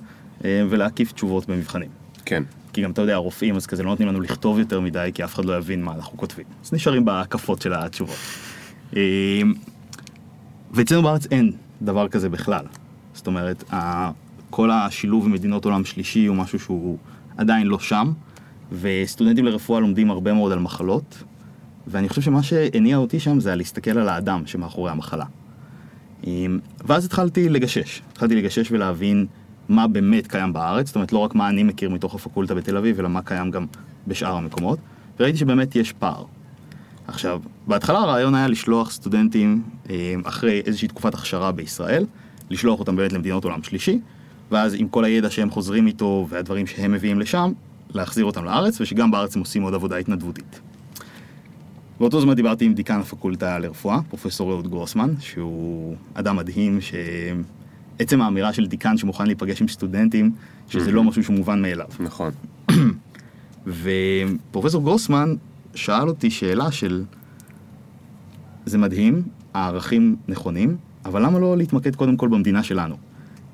אה, 0.44 0.62
ולהקיף 0.70 1.12
תשובות 1.12 1.46
במבחנים. 1.46 1.88
כן. 2.24 2.42
כי 2.72 2.82
גם 2.82 2.90
אתה 2.90 3.02
יודע, 3.02 3.14
הרופאים 3.14 3.56
אז 3.56 3.66
כזה 3.66 3.82
לא 3.82 3.90
נותנים 3.90 4.08
לנו 4.08 4.20
לכתוב 4.20 4.58
יותר 4.58 4.80
מדי, 4.80 5.10
כי 5.14 5.24
אף 5.24 5.34
אחד 5.34 5.44
לא 5.44 5.56
יבין 5.56 5.82
מה 5.82 5.94
אנחנו 5.94 6.18
כותבים. 6.18 6.46
אז 6.64 6.72
נשארים 6.72 7.04
בהקפות 7.04 7.62
של 7.62 7.72
התשובות. 7.72 8.16
ואצלנו 10.70 11.02
בארץ 11.02 11.26
אין 11.30 11.52
דבר 11.82 12.08
כזה 12.08 12.28
בכלל. 12.28 12.64
זאת 13.14 13.26
אומרת, 13.26 13.64
כל 14.50 14.70
השילוב 14.70 15.26
עם 15.26 15.32
מדינות 15.32 15.64
עולם 15.64 15.84
שלישי 15.84 16.26
הוא 16.26 16.36
משהו 16.36 16.58
שהוא 16.58 16.98
עדיין 17.36 17.66
לא 17.66 17.78
שם, 17.78 18.12
וסטודנטים 18.72 19.44
לרפואה 19.44 19.80
לומדים 19.80 20.10
הרבה 20.10 20.32
מאוד 20.32 20.52
על 20.52 20.58
מחלות, 20.58 21.22
ואני 21.86 22.08
חושב 22.08 22.22
שמה 22.22 22.42
שהניע 22.42 22.96
אותי 22.96 23.20
שם 23.20 23.40
זה 23.40 23.54
להסתכל 23.54 23.98
על 23.98 24.08
האדם 24.08 24.42
שמאחורי 24.46 24.90
המחלה. 24.90 25.24
אמ, 26.26 26.58
ואז 26.84 27.04
התחלתי 27.04 27.48
לגשש, 27.48 28.02
התחלתי 28.12 28.36
לגשש 28.36 28.72
ולהבין 28.72 29.26
מה 29.68 29.86
באמת 29.86 30.26
קיים 30.26 30.52
בארץ, 30.52 30.86
זאת 30.86 30.96
אומרת 30.96 31.12
לא 31.12 31.18
רק 31.18 31.34
מה 31.34 31.48
אני 31.48 31.62
מכיר 31.62 31.90
מתוך 31.90 32.14
הפקולטה 32.14 32.54
בתל 32.54 32.76
אביב, 32.76 32.98
אלא 32.98 33.08
מה 33.08 33.22
קיים 33.22 33.50
גם 33.50 33.66
בשאר 34.06 34.36
המקומות, 34.36 34.78
וראיתי 35.20 35.38
שבאמת 35.38 35.76
יש 35.76 35.92
פער. 35.92 36.24
עכשיו, 37.08 37.40
בהתחלה 37.66 37.98
הרעיון 37.98 38.34
היה 38.34 38.48
לשלוח 38.48 38.90
סטודנטים 38.90 39.62
אמ, 39.90 39.94
אחרי 40.24 40.62
איזושהי 40.66 40.88
תקופת 40.88 41.14
הכשרה 41.14 41.52
בישראל, 41.52 42.06
לשלוח 42.50 42.80
אותם 42.80 42.96
באמת 42.96 43.12
למדינות 43.12 43.44
עולם 43.44 43.62
שלישי, 43.62 44.00
ואז 44.50 44.74
עם 44.78 44.88
כל 44.88 45.04
הידע 45.04 45.30
שהם 45.30 45.50
חוזרים 45.50 45.86
איתו 45.86 46.26
והדברים 46.28 46.66
שהם 46.66 46.92
מביאים 46.92 47.20
לשם, 47.20 47.52
להחזיר 47.94 48.24
אותם 48.24 48.44
לארץ, 48.44 48.80
ושגם 48.80 49.10
בארץ 49.10 49.36
הם 49.36 49.40
עושים 49.40 49.62
עוד 49.62 49.74
עבודה 49.74 49.96
התנדבותית. 49.96 50.60
באותו 52.00 52.20
זמן 52.20 52.34
דיברתי 52.34 52.64
עם 52.64 52.74
דיקן 52.74 53.00
הפקולטה 53.00 53.58
לרפואה, 53.58 53.98
פרופסור 54.08 54.52
אהוד 54.52 54.68
גרוסמן, 54.68 55.14
שהוא 55.20 55.96
אדם 56.14 56.36
מדהים, 56.36 56.78
שעצם 56.80 58.22
האמירה 58.22 58.52
של 58.52 58.66
דיקן 58.66 58.96
שמוכן 58.96 59.26
להיפגש 59.26 59.62
עם 59.62 59.68
סטודנטים, 59.68 60.32
שזה 60.68 60.92
לא 60.92 61.04
משהו 61.04 61.24
שהוא 61.24 61.36
מובן 61.36 61.62
מאליו. 61.62 61.88
נכון. 62.00 62.30
ופרופסור 63.66 64.82
גרוסמן 64.82 65.34
שאל 65.78 66.08
אותי 66.08 66.30
שאלה 66.30 66.72
של, 66.72 67.04
זה 68.66 68.78
מדהים, 68.78 69.22
הערכים 69.54 70.16
נכונים, 70.28 70.76
אבל 71.04 71.22
למה 71.22 71.38
לא 71.38 71.56
להתמקד 71.56 71.96
קודם 71.96 72.16
כל 72.16 72.28
במדינה 72.28 72.62
שלנו? 72.62 72.96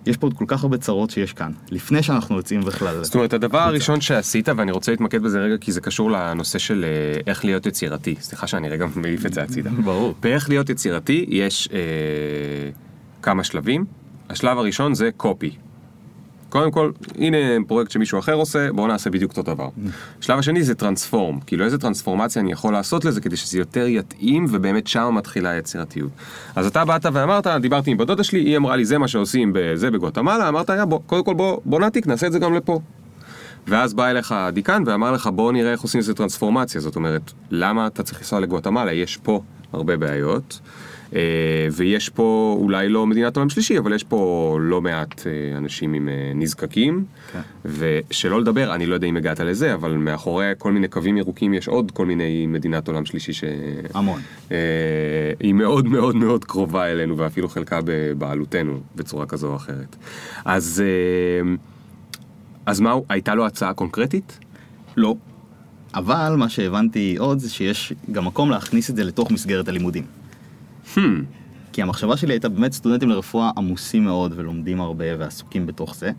יש 0.07 0.16
פה 0.16 0.26
עוד 0.26 0.35
כל 0.35 0.45
כך 0.49 0.62
הרבה 0.62 0.76
צרות 0.78 1.11
שיש 1.11 1.33
כאן, 1.33 1.52
לפני 1.71 2.02
שאנחנו 2.02 2.37
יוצאים 2.37 2.61
בכלל. 2.61 3.04
זאת 3.04 3.14
אומרת, 3.14 3.33
הדבר 3.33 3.59
הראשון 3.59 4.00
שעשית, 4.00 4.49
ואני 4.49 4.73
רוצה 4.73 4.93
להתמקד 4.93 5.23
בזה 5.23 5.40
רגע, 5.40 5.57
כי 5.57 5.73
זה 5.73 5.81
קשור 5.81 6.11
לנושא 6.11 6.59
של 6.59 6.85
אה, 6.85 7.21
איך 7.26 7.45
להיות 7.45 7.66
יצירתי. 7.66 8.14
סליחה 8.21 8.47
שאני 8.47 8.69
רגע 8.69 8.87
מעיף 8.97 9.26
את 9.26 9.35
זה 9.35 9.43
הצידה. 9.43 9.71
ברור. 9.71 10.14
באיך 10.21 10.49
להיות 10.49 10.71
יצירתי 10.71 11.26
יש 11.28 11.69
אה, 11.73 11.78
כמה 13.23 13.45
שלבים. 13.45 13.85
השלב 14.31 14.59
הראשון 14.59 14.95
זה 14.95 15.11
קופי. 15.16 15.50
קודם 16.54 16.70
כל, 16.70 16.90
הנה 17.18 17.37
פרויקט 17.66 17.90
שמישהו 17.90 18.18
אחר 18.18 18.32
עושה, 18.32 18.73
בואו 18.73 18.87
נעשה 18.87 19.11
בדיוק 19.11 19.37
אותו 19.37 19.54
דבר. 19.54 19.68
השלב 20.20 20.38
השני 20.38 20.62
זה 20.62 20.75
טרנספורם, 20.75 21.40
כאילו 21.40 21.64
איזה 21.64 21.78
טרנספורמציה 21.78 22.42
אני 22.42 22.52
יכול 22.52 22.73
לעשות 22.73 23.04
לזה 23.04 23.20
כדי 23.20 23.37
שזה 23.37 23.58
יותר 23.58 23.87
יתאים, 23.87 24.46
ובאמת 24.50 24.87
שם 24.87 25.14
מתחילה 25.14 25.50
היצירתיות. 25.50 26.11
אז 26.56 26.66
אתה 26.66 26.84
באת 26.84 27.06
ואמרת, 27.12 27.46
דיברתי 27.46 27.90
עם 27.90 27.96
בת 27.96 28.06
דודה 28.06 28.25
שלי, 28.25 28.40
היא 28.40 28.56
אמרה 28.56 28.76
לי 28.76 28.84
זה 28.84 28.99
מה 28.99 29.08
שעושים 29.08 29.50
בזה 29.54 29.90
בגואטמלה, 29.90 30.49
אמרת, 30.49 30.70
בוא, 30.88 31.00
קודם 31.06 31.25
כל 31.25 31.34
בוא, 31.34 31.61
בוא 31.64 31.80
נעתיק, 31.80 32.06
נעשה 32.06 32.26
את 32.26 32.32
זה 32.32 32.38
גם 32.38 32.54
לפה. 32.54 32.80
ואז 33.68 33.94
בא 33.94 34.11
אליך 34.11 34.32
הדיקן 34.32 34.82
ואמר 34.87 35.12
לך 35.12 35.26
בוא 35.26 35.52
נראה 35.52 35.73
איך 35.73 35.80
עושים 35.80 35.99
איזה 35.99 36.14
טרנספורמציה, 36.14 36.80
זאת 36.80 36.96
אומרת, 36.96 37.32
למה 37.50 37.87
אתה 37.87 38.02
צריך 38.02 38.18
לנסוע 38.18 38.40
לגואטמלה? 38.40 38.92
יש 38.92 39.16
פה 39.16 39.42
הרבה 39.73 39.96
בעיות, 39.96 40.61
ויש 41.73 42.09
פה 42.09 42.56
אולי 42.61 42.88
לא 42.88 43.06
מדינת 43.06 43.37
עולם 43.37 43.49
שלישי, 43.49 43.78
אבל 43.78 43.92
יש 43.92 44.04
פה 44.04 44.59
לא 44.61 44.80
מעט 44.80 45.26
אה, 45.26 45.59
אנשים 45.59 45.94
עם 45.94 46.09
אה, 46.09 46.33
נזקקים, 46.35 47.04
כן. 47.33 47.40
ושלא 47.64 48.40
לדבר, 48.40 48.75
אני 48.75 48.87
לא 48.87 48.94
יודע 48.94 49.06
אם 49.06 49.16
הגעת 49.16 49.40
לזה, 49.40 49.75
אבל 49.75 49.92
מאחורי 49.92 50.52
כל 50.59 50.73
מיני 50.73 50.88
קווים 50.88 51.16
ירוקים 51.16 51.54
יש 51.54 51.68
עוד 51.68 51.90
כל 51.90 52.06
מיני 52.06 52.47
מדינת 52.47 52.88
עולם 52.88 53.06
שלישי 53.06 53.33
ש... 53.33 53.44
המון. 53.94 54.21
אה, 54.52 54.56
היא 55.40 55.54
מאוד 55.54 55.87
מאוד 55.87 56.16
מאוד 56.16 56.44
קרובה 56.44 56.92
אלינו 56.92 57.18
ואפילו 57.18 57.49
חלקה 57.49 57.80
בבעלותנו 57.85 58.80
בצורה 58.97 59.26
כזו 59.26 59.49
או 59.50 59.56
אחרת. 59.56 59.97
אז, 60.44 60.83
אה, 60.87 61.54
אז 62.66 62.80
מה, 62.80 62.94
הייתה 63.09 63.35
לו 63.35 63.47
הצעה 63.47 63.75
קונקרטית? 63.75 64.38
לא. 64.97 65.14
אבל 65.94 66.35
מה 66.38 66.49
שהבנתי 66.49 67.16
עוד 67.18 67.38
זה 67.38 67.50
שיש 67.50 67.92
גם 68.12 68.25
מקום 68.25 68.50
להכניס 68.50 68.90
את 68.90 68.97
זה 68.97 69.04
לתוך 69.04 69.30
מסגרת 69.30 69.68
הלימודים. 69.68 70.04
Hmm, 70.95 71.01
כי 71.73 71.83
המחשבה 71.83 72.17
שלי 72.17 72.33
הייתה 72.33 72.49
באמת 72.49 72.73
סטודנטים 72.73 73.09
לרפואה 73.09 73.51
עמוסים 73.57 74.05
מאוד 74.05 74.33
ולומדים 74.37 74.81
הרבה 74.81 75.05
ועסוקים 75.19 75.67
בתוך 75.67 75.97
זה, 75.97 76.11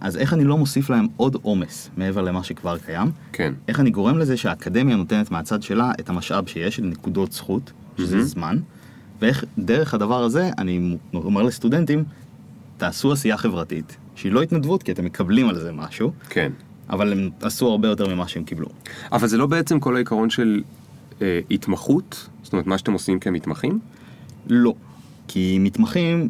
אז 0.00 0.16
איך 0.16 0.34
אני 0.34 0.44
לא 0.44 0.58
מוסיף 0.58 0.90
להם 0.90 1.06
עוד 1.16 1.36
עומס 1.42 1.90
מעבר 1.96 2.22
למה 2.22 2.42
שכבר 2.42 2.78
קיים? 2.78 3.10
כן. 3.32 3.54
איך 3.68 3.80
אני 3.80 3.90
גורם 3.90 4.18
לזה 4.18 4.36
שהאקדמיה 4.36 4.96
נותנת 4.96 5.30
מהצד 5.30 5.62
שלה 5.62 5.92
את 6.00 6.08
המשאב 6.08 6.46
שיש 6.46 6.80
נקודות 6.80 7.32
זכות, 7.32 7.72
שזה 7.98 8.16
מהמם. 8.16 8.28
זמן, 8.28 8.58
ואיך 9.20 9.44
דרך 9.58 9.94
הדבר 9.94 10.22
הזה 10.22 10.50
אני 10.58 10.96
אומר 11.14 11.42
לסטודנטים, 11.42 12.04
תעשו 12.76 13.12
עשייה 13.12 13.36
חברתית, 13.36 13.96
שהיא 14.14 14.32
לא 14.32 14.42
התנדבות 14.42 14.82
כי 14.82 14.92
אתם 14.92 15.04
מקבלים 15.04 15.48
על 15.48 15.58
זה 15.58 15.72
משהו, 15.72 16.12
כן. 16.28 16.52
אבל 16.90 17.12
הם 17.12 17.30
עשו 17.42 17.68
הרבה 17.68 17.88
יותר 17.88 18.14
ממה 18.14 18.28
שהם 18.28 18.44
קיבלו. 18.44 18.68
אבל 19.12 19.28
זה 19.28 19.36
לא 19.36 19.46
בעצם 19.46 19.80
כל 19.80 19.96
העיקרון 19.96 20.30
של 20.30 20.62
אה, 21.22 21.40
התמחות? 21.50 22.28
זאת 22.42 22.52
אומרת, 22.52 22.66
מה 22.66 22.78
שאתם 22.78 22.92
עושים 22.92 23.18
כמתמחים? 23.18 23.78
לא. 24.46 24.74
כי 25.28 25.58
מתמחים 25.60 26.28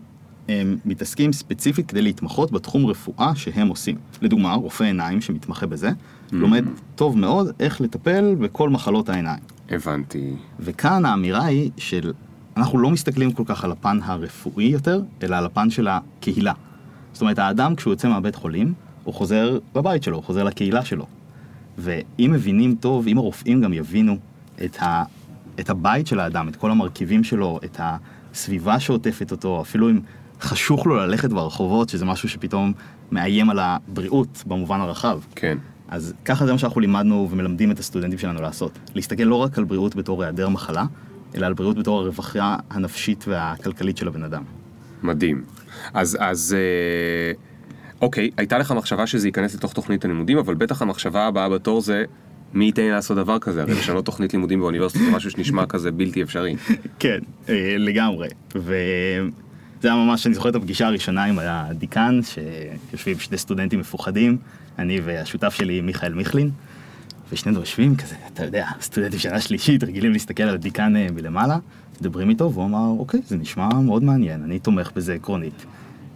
הם 0.48 0.76
מתעסקים 0.84 1.32
ספציפית 1.32 1.86
כדי 1.86 2.02
להתמחות 2.02 2.52
בתחום 2.52 2.86
רפואה 2.86 3.34
שהם 3.34 3.68
עושים. 3.68 3.96
לדוגמה, 4.22 4.54
רופא 4.54 4.84
עיניים 4.84 5.20
שמתמחה 5.20 5.66
בזה, 5.66 5.90
לומד 6.32 6.64
טוב 6.94 7.18
מאוד 7.18 7.46
איך 7.60 7.80
לטפל 7.80 8.34
בכל 8.34 8.70
מחלות 8.70 9.08
העיניים. 9.08 9.40
הבנתי. 9.70 10.30
וכאן 10.60 11.04
האמירה 11.04 11.44
היא 11.44 11.70
של, 11.76 12.12
אנחנו 12.56 12.78
לא 12.78 12.90
מסתכלים 12.90 13.32
כל 13.32 13.42
כך 13.46 13.64
על 13.64 13.72
הפן 13.72 13.98
הרפואי 14.02 14.64
יותר, 14.64 15.02
אלא 15.22 15.36
על 15.36 15.46
הפן 15.46 15.70
של 15.70 15.88
הקהילה. 15.88 16.52
זאת 17.12 17.20
אומרת, 17.20 17.38
האדם 17.38 17.76
כשהוא 17.76 17.92
יוצא 17.92 18.08
מהבית 18.08 18.34
חולים, 18.34 18.74
הוא 19.04 19.14
חוזר 19.14 19.58
לבית 19.76 20.02
שלו, 20.02 20.16
הוא 20.16 20.24
חוזר 20.24 20.44
לקהילה 20.44 20.84
שלו. 20.84 21.06
ואם 21.78 22.30
מבינים 22.34 22.74
טוב, 22.80 23.06
אם 23.06 23.18
הרופאים 23.18 23.60
גם 23.60 23.72
יבינו 23.72 24.16
את, 24.64 24.82
ה, 24.82 25.04
את 25.60 25.70
הבית 25.70 26.06
של 26.06 26.20
האדם, 26.20 26.48
את 26.48 26.56
כל 26.56 26.70
המרכיבים 26.70 27.24
שלו, 27.24 27.60
את 27.64 27.80
הסביבה 27.80 28.80
שעוטפת 28.80 29.30
אותו, 29.30 29.60
אפילו 29.60 29.90
אם 29.90 30.00
חשוך 30.40 30.86
לו 30.86 30.96
ללכת 30.96 31.30
ברחובות, 31.30 31.88
שזה 31.88 32.04
משהו 32.04 32.28
שפתאום 32.28 32.72
מאיים 33.12 33.50
על 33.50 33.58
הבריאות 33.58 34.42
במובן 34.46 34.80
הרחב. 34.80 35.20
כן. 35.34 35.58
אז 35.88 36.14
ככה 36.24 36.46
זה 36.46 36.52
מה 36.52 36.58
שאנחנו 36.58 36.80
לימדנו 36.80 37.28
ומלמדים 37.30 37.70
את 37.70 37.78
הסטודנטים 37.78 38.18
שלנו 38.18 38.42
לעשות. 38.42 38.78
להסתכל 38.94 39.22
לא 39.22 39.34
רק 39.34 39.58
על 39.58 39.64
בריאות 39.64 39.96
בתור 39.96 40.22
היעדר 40.22 40.48
מחלה, 40.48 40.84
אלא 41.34 41.46
על 41.46 41.52
בריאות 41.52 41.78
בתור 41.78 42.00
הרווחה 42.00 42.56
הנפשית 42.70 43.24
והכלכלית 43.28 43.96
של 43.96 44.08
הבן 44.08 44.22
אדם. 44.22 44.42
מדהים. 45.02 45.44
אז, 45.94 46.18
אז, 46.20 46.56
אה, 46.58 47.32
אוקיי, 48.00 48.30
הייתה 48.36 48.58
לך 48.58 48.72
מחשבה 48.72 49.06
שזה 49.06 49.28
ייכנס 49.28 49.54
לתוך 49.54 49.72
תוכנית 49.72 50.04
הלימודים, 50.04 50.38
אבל 50.38 50.54
בטח 50.54 50.82
המחשבה 50.82 51.26
הבאה 51.26 51.48
בתור 51.48 51.80
זה, 51.80 52.04
מי 52.54 52.64
ייתן 52.64 52.82
לי 52.82 52.90
לעשות 52.90 53.16
דבר 53.16 53.38
כזה? 53.38 53.62
הרי 53.62 53.74
לשנות 53.74 54.04
תוכנית 54.04 54.32
לימודים 54.32 54.60
באוניברסיטה 54.60 55.04
זה 55.04 55.10
משהו 55.10 55.30
שנשמע 55.30 55.66
כזה 55.66 55.90
בלתי 55.90 56.22
אפשרי. 56.22 56.56
כן, 56.98 57.18
אה, 57.48 57.74
לגמרי. 57.78 58.28
וזה 58.54 59.28
היה 59.82 59.94
ממש, 59.94 60.26
אני 60.26 60.34
זוכר 60.34 60.48
את 60.48 60.54
הפגישה 60.54 60.86
הראשונה 60.86 61.24
עם 61.24 61.38
הדיקן, 61.38 62.20
שיושבים 62.22 63.18
שני 63.18 63.38
סטודנטים 63.38 63.80
מפוחדים, 63.80 64.38
אני 64.78 65.00
והשותף 65.04 65.54
שלי 65.54 65.80
מיכאל 65.80 66.14
מיכלין, 66.14 66.50
ושנינו 67.32 67.60
יושבים 67.60 67.96
כזה, 67.96 68.14
אתה 68.32 68.44
יודע, 68.44 68.66
סטודנטים 68.80 69.18
שנה 69.18 69.40
שלישית, 69.40 69.84
רגילים 69.84 70.12
להסתכל 70.12 70.42
על 70.42 70.54
הדיקן 70.54 70.96
אה, 70.96 71.06
מלמעלה, 71.14 71.58
מדברים 72.00 72.30
איתו, 72.30 72.52
והוא 72.52 72.64
אמר, 72.64 72.86
אוקיי, 72.98 73.20
זה 73.26 73.36
נשמע 73.36 73.68
מאוד 73.68 74.02
מעניין, 74.02 74.42
אני 74.42 74.58
תומך 74.58 74.90
בזה 74.96 75.14
עקרונית. 75.14 75.66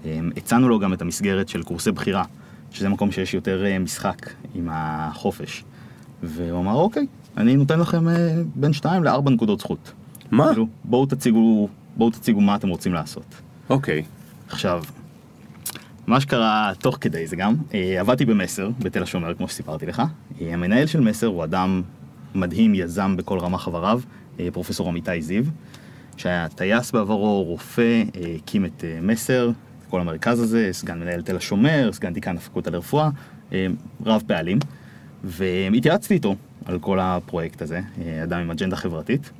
אה, 0.04 0.20
הצענו 0.36 0.68
לו 0.68 0.78
גם 0.78 0.92
את 0.92 1.02
המסגרת 1.02 1.48
של 1.48 1.62
קורסי 1.62 1.90
בחירה, 1.90 2.24
שזה 2.70 2.88
מקום 2.88 3.12
שיש 3.12 3.34
יותר 3.34 3.64
אה, 3.66 3.78
משחק 3.78 4.30
עם 4.54 4.68
החופש. 4.72 5.64
והוא 6.22 6.60
אמר, 6.60 6.74
אוקיי, 6.74 7.06
אני 7.36 7.56
נותן 7.56 7.80
לכם 7.80 8.08
אה, 8.08 8.42
בין 8.54 8.72
2 8.72 9.04
ל-4 9.04 9.30
נקודות 9.30 9.60
זכות. 9.60 9.92
מה? 10.30 10.48
כאילו, 10.48 10.66
בואו 10.84 11.06
תציגו, 11.06 11.68
בואו 11.96 12.10
תציגו 12.10 12.40
מה 12.40 12.56
אתם 12.56 12.68
רוצים 12.68 12.94
לעשות. 12.94 13.34
אוקיי. 13.70 14.02
עכשיו, 14.48 14.84
מה 16.06 16.20
שקרה 16.20 16.72
תוך 16.78 16.98
כדי 17.00 17.26
זה 17.26 17.36
גם, 17.36 17.54
אה, 17.74 18.00
עבדתי 18.00 18.24
במסר, 18.24 18.70
בתל 18.78 19.02
השומר, 19.02 19.34
כמו 19.34 19.48
שסיפרתי 19.48 19.86
לך. 19.86 20.02
אה, 20.40 20.52
המנהל 20.52 20.86
של 20.86 21.00
מסר 21.00 21.26
הוא 21.26 21.44
אדם 21.44 21.82
מדהים, 22.34 22.74
יזם 22.74 23.16
בכל 23.16 23.38
רמ"ח 23.38 23.62
חבריו, 23.62 24.00
פרופסור 24.52 24.90
אמיתי 24.90 25.22
זיו. 25.22 25.44
שהיה 26.16 26.48
טייס 26.48 26.90
בעברו, 26.90 27.42
רופא, 27.42 28.02
הקים 28.36 28.64
את 28.64 28.84
מסר, 29.02 29.50
כל 29.90 30.00
המרכז 30.00 30.40
הזה, 30.40 30.68
סגן 30.72 31.00
מנהל 31.00 31.22
תל 31.22 31.36
השומר, 31.36 31.90
סגן 31.92 32.12
דיקן 32.12 32.36
הפקולטה 32.36 32.70
לרפואה, 32.70 33.10
אה, 33.52 33.66
רב 34.06 34.22
פעלים, 34.26 34.58
והתייעצתי 35.24 36.14
איתו 36.14 36.36
על 36.64 36.78
כל 36.78 36.98
הפרויקט 37.00 37.62
הזה, 37.62 37.80
אה, 38.00 38.22
אדם 38.22 38.40
עם 38.40 38.50
אג'נדה 38.50 38.76
חברתית, 38.76 39.30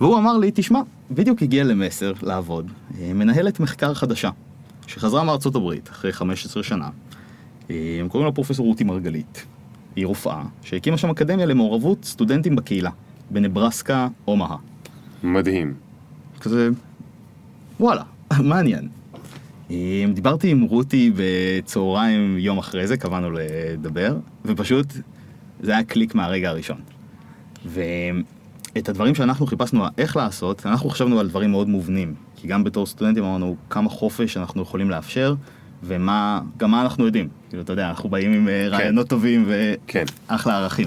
והוא 0.00 0.18
אמר 0.18 0.38
לי, 0.38 0.50
תשמע, 0.54 0.80
בדיוק 1.10 1.42
הגיע 1.42 1.64
למסר 1.64 2.12
לעבוד, 2.22 2.70
אה, 3.00 3.12
מנהלת 3.14 3.60
מחקר 3.60 3.94
חדשה, 3.94 4.30
שחזרה 4.86 5.24
מארצות 5.24 5.54
הברית 5.54 5.88
אחרי 5.88 6.12
15 6.12 6.62
שנה, 6.62 6.88
אה, 7.70 7.96
הם 8.00 8.08
קוראים 8.08 8.26
לה 8.26 8.32
פרופסור 8.32 8.66
רותי 8.66 8.84
מרגלית. 8.84 9.44
היא 9.96 10.06
רופאה 10.06 10.42
שהקימה 10.62 10.96
שם 10.96 11.10
אקדמיה 11.10 11.46
למעורבות 11.46 12.04
סטודנטים 12.04 12.56
בקהילה, 12.56 12.90
בנברסקה, 13.30 14.08
אומהה. 14.28 14.56
מדהים. 15.22 15.74
כזה, 16.40 16.68
וואלה, 17.80 18.02
מעניין. 18.40 18.88
דיברתי 20.14 20.50
עם 20.50 20.62
רותי 20.62 21.12
בצהריים 21.16 22.38
יום 22.38 22.58
אחרי 22.58 22.86
זה, 22.86 22.96
קבענו 22.96 23.30
לדבר, 23.30 24.16
ופשוט 24.44 24.86
זה 25.64 25.72
היה 25.72 25.82
קליק 25.82 26.14
מהרגע 26.14 26.50
הראשון. 26.50 26.76
ואת 27.66 28.88
הדברים 28.88 29.14
שאנחנו 29.14 29.46
חיפשנו 29.46 29.84
איך 29.98 30.16
לעשות, 30.16 30.66
אנחנו 30.66 30.90
חשבנו 30.90 31.20
על 31.20 31.28
דברים 31.28 31.50
מאוד 31.50 31.68
מובנים. 31.68 32.14
כי 32.36 32.48
גם 32.48 32.64
בתור 32.64 32.86
סטודנטים 32.86 33.24
אמרנו 33.24 33.56
כמה 33.70 33.90
חופש 33.90 34.36
אנחנו 34.36 34.62
יכולים 34.62 34.90
לאפשר, 34.90 35.34
ומה, 35.82 36.40
גם 36.56 36.70
מה 36.70 36.82
אנחנו 36.82 37.06
יודעים. 37.06 37.28
כאילו, 37.48 37.62
אתה 37.62 37.72
יודע, 37.72 37.88
אנחנו 37.88 38.08
באים 38.08 38.32
עם 38.32 38.48
אה, 38.48 38.68
רעיונות 38.68 39.08
טובים 39.08 39.50
כן. 39.86 40.04
ואחלה 40.28 40.58
ערכים. 40.58 40.86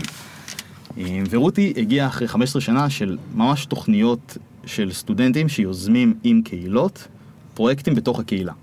אה, 0.98 1.22
ורותי 1.30 1.74
הגיעה 1.78 2.08
אחרי 2.08 2.28
15 2.28 2.62
שנה 2.62 2.90
של 2.90 3.18
ממש 3.36 3.66
תוכניות 3.66 4.38
של 4.66 4.92
סטודנטים 4.92 5.50
שיוזמים 5.50 6.14
עם 6.24 6.42
קהילות 6.42 7.08
פרויקטים 7.54 7.96
בתוך 7.96 8.20
הקהילה. 8.20 8.54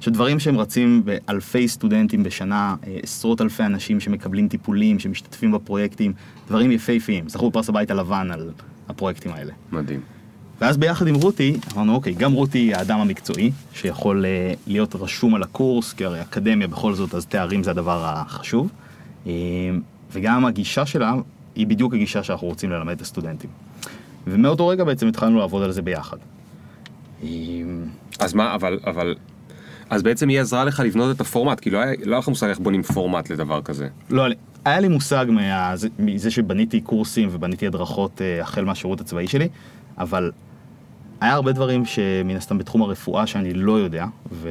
שדברים 0.00 0.40
שהם 0.40 0.58
רצים 0.58 1.02
באלפי 1.04 1.68
סטודנטים 1.68 2.22
בשנה, 2.22 2.76
אה, 2.86 2.98
עשרות 3.02 3.40
אלפי 3.40 3.62
אנשים 3.62 4.00
שמקבלים 4.00 4.48
טיפולים, 4.48 4.98
שמשתתפים 4.98 5.52
בפרויקטים, 5.52 6.12
דברים 6.48 6.72
יפהפיים. 6.72 7.28
זכו 7.28 7.50
בפרס 7.50 7.68
הבית 7.68 7.90
הלבן 7.90 8.28
על 8.30 8.50
הפרויקטים 8.88 9.32
האלה. 9.32 9.52
מדהים. 9.72 10.00
ואז 10.60 10.76
ביחד 10.76 11.06
עם 11.06 11.14
רותי, 11.14 11.56
אמרנו 11.74 11.94
אוקיי, 11.94 12.14
גם 12.14 12.32
רותי 12.32 12.58
היא 12.58 12.74
האדם 12.74 13.00
המקצועי, 13.00 13.50
שיכול 13.72 14.24
אה, 14.24 14.54
להיות 14.66 14.94
רשום 14.94 15.34
על 15.34 15.42
הקורס, 15.42 15.92
כי 15.92 16.04
הרי 16.04 16.20
אקדמיה 16.20 16.68
בכל 16.68 16.94
זאת, 16.94 17.14
אז 17.14 17.26
תארים 17.26 17.62
זה 17.62 17.70
הדבר 17.70 18.04
החשוב. 18.04 18.70
אה, 19.26 19.32
וגם 20.12 20.44
הגישה 20.44 20.86
שלה 20.86 21.14
היא 21.54 21.66
בדיוק 21.66 21.94
הגישה 21.94 22.22
שאנחנו 22.22 22.46
רוצים 22.46 22.70
ללמד 22.70 22.94
את 22.94 23.00
הסטודנטים. 23.00 23.50
ומאותו 24.26 24.68
רגע 24.68 24.84
בעצם 24.84 25.08
התחלנו 25.08 25.38
לעבוד 25.38 25.62
על 25.62 25.72
זה 25.72 25.82
ביחד. 25.82 26.16
אה, 27.22 27.28
אז 28.18 28.34
מה, 28.34 28.54
אבל, 28.54 28.78
אבל... 28.86 29.14
אז 29.90 30.02
בעצם 30.02 30.28
היא 30.28 30.40
עזרה 30.40 30.64
לך 30.64 30.80
לבנות 30.80 31.16
את 31.16 31.20
הפורמט, 31.20 31.60
כי 31.60 31.70
לא 31.70 31.78
היה 31.78 31.92
לא 32.04 32.12
היה 32.12 32.18
לך 32.18 32.28
מושג 32.28 32.48
איך 32.48 32.58
בונים 32.58 32.82
פורמט 32.82 33.30
לדבר 33.30 33.62
כזה. 33.62 33.88
לא, 34.10 34.24
היה 34.64 34.80
לי 34.80 34.88
מושג 34.88 35.26
מה, 35.28 35.76
זה- 35.76 35.88
מזה 35.98 36.30
שבניתי 36.30 36.80
קורסים 36.80 37.28
ובניתי 37.32 37.66
הדרכות 37.66 38.22
אה, 38.22 38.42
החל 38.42 38.64
מהשירות 38.64 39.00
הצבאי 39.00 39.28
שלי, 39.28 39.48
אבל 39.98 40.30
היה 41.20 41.32
הרבה 41.32 41.52
דברים 41.52 41.84
שמן 41.84 42.36
הסתם 42.36 42.58
בתחום 42.58 42.82
הרפואה 42.82 43.26
שאני 43.26 43.54
לא 43.54 43.72
יודע, 43.72 44.06
ו... 44.32 44.48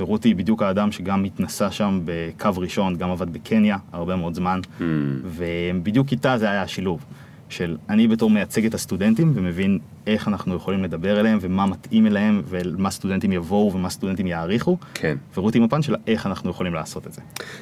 ורותי 0.00 0.28
היא 0.28 0.36
בדיוק 0.36 0.62
האדם 0.62 0.92
שגם 0.92 1.24
התנסה 1.24 1.70
שם 1.70 2.00
בקו 2.04 2.48
ראשון, 2.56 2.96
גם 2.96 3.10
עבד 3.10 3.32
בקניה 3.32 3.76
הרבה 3.92 4.16
מאוד 4.16 4.34
זמן, 4.34 4.60
Hmm. 4.78 4.82
ובדיוק 5.24 6.12
איתה 6.12 6.38
זה 6.38 6.50
היה 6.50 6.62
השילוב. 6.62 7.04
של 7.52 7.76
אני 7.88 8.08
בתור 8.08 8.30
מייצג 8.30 8.66
את 8.66 8.74
הסטודנטים 8.74 9.32
ומבין 9.34 9.78
איך 10.06 10.28
אנחנו 10.28 10.54
יכולים 10.54 10.84
לדבר 10.84 11.20
אליהם 11.20 11.38
ומה 11.40 11.66
מתאים 11.66 12.06
אליהם 12.06 12.42
ומה 12.48 12.90
סטודנטים 12.90 13.32
יבואו 13.32 13.72
ומה 13.74 13.90
סטודנטים 13.90 14.26
יעריכו. 14.26 14.76
כן. 14.94 15.16
ורותי 15.36 15.58
עם 15.58 15.64
הפן 15.64 15.82
של 15.82 15.94
איך 16.06 16.26
אנחנו 16.26 16.50
יכולים 16.50 16.74
לעשות 16.74 17.06
את 17.06 17.12
זה. 17.12 17.20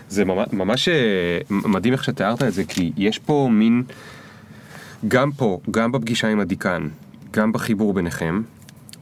זה 0.08 0.24
ממש, 0.24 0.48
ממש 0.52 0.88
אה, 0.88 1.38
מדהים 1.50 1.92
איך 1.92 2.04
שתיארת 2.04 2.42
את 2.42 2.52
זה, 2.52 2.64
כי 2.64 2.92
יש 2.96 3.18
פה 3.18 3.48
מין, 3.52 3.82
גם 5.08 5.32
פה, 5.32 5.60
גם 5.70 5.92
בפגישה 5.92 6.28
עם 6.28 6.40
הדיקן, 6.40 6.88
גם 7.32 7.52
בחיבור 7.52 7.92
ביניכם, 7.94 8.42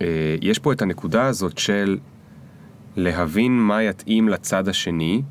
אה, 0.02 0.06
יש 0.40 0.58
פה 0.58 0.72
את 0.72 0.82
הנקודה 0.82 1.26
הזאת 1.26 1.58
של 1.58 1.98
להבין 2.96 3.58
מה 3.58 3.82
יתאים 3.82 4.28
לצד 4.28 4.68
השני, 4.68 5.22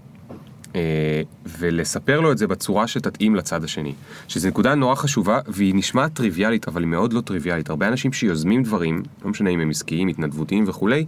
ולספר 1.59 2.19
לו 2.19 2.31
את 2.31 2.37
זה 2.37 2.47
בצורה 2.47 2.87
שתתאים 2.87 3.35
לצד 3.35 3.63
השני. 3.63 3.93
שזו 4.27 4.47
נקודה 4.47 4.75
נורא 4.75 4.95
חשובה, 4.95 5.39
והיא 5.47 5.75
נשמעת 5.75 6.13
טריוויאלית, 6.13 6.67
אבל 6.67 6.81
היא 6.81 6.87
מאוד 6.87 7.13
לא 7.13 7.21
טריוויאלית. 7.21 7.69
הרבה 7.69 7.87
אנשים 7.87 8.13
שיוזמים 8.13 8.63
דברים, 8.63 9.03
לא 9.25 9.29
משנה 9.29 9.49
אם 9.49 9.59
הם 9.59 9.69
עסקיים, 9.69 10.07
התנדבותיים 10.07 10.63
וכולי, 10.67 11.05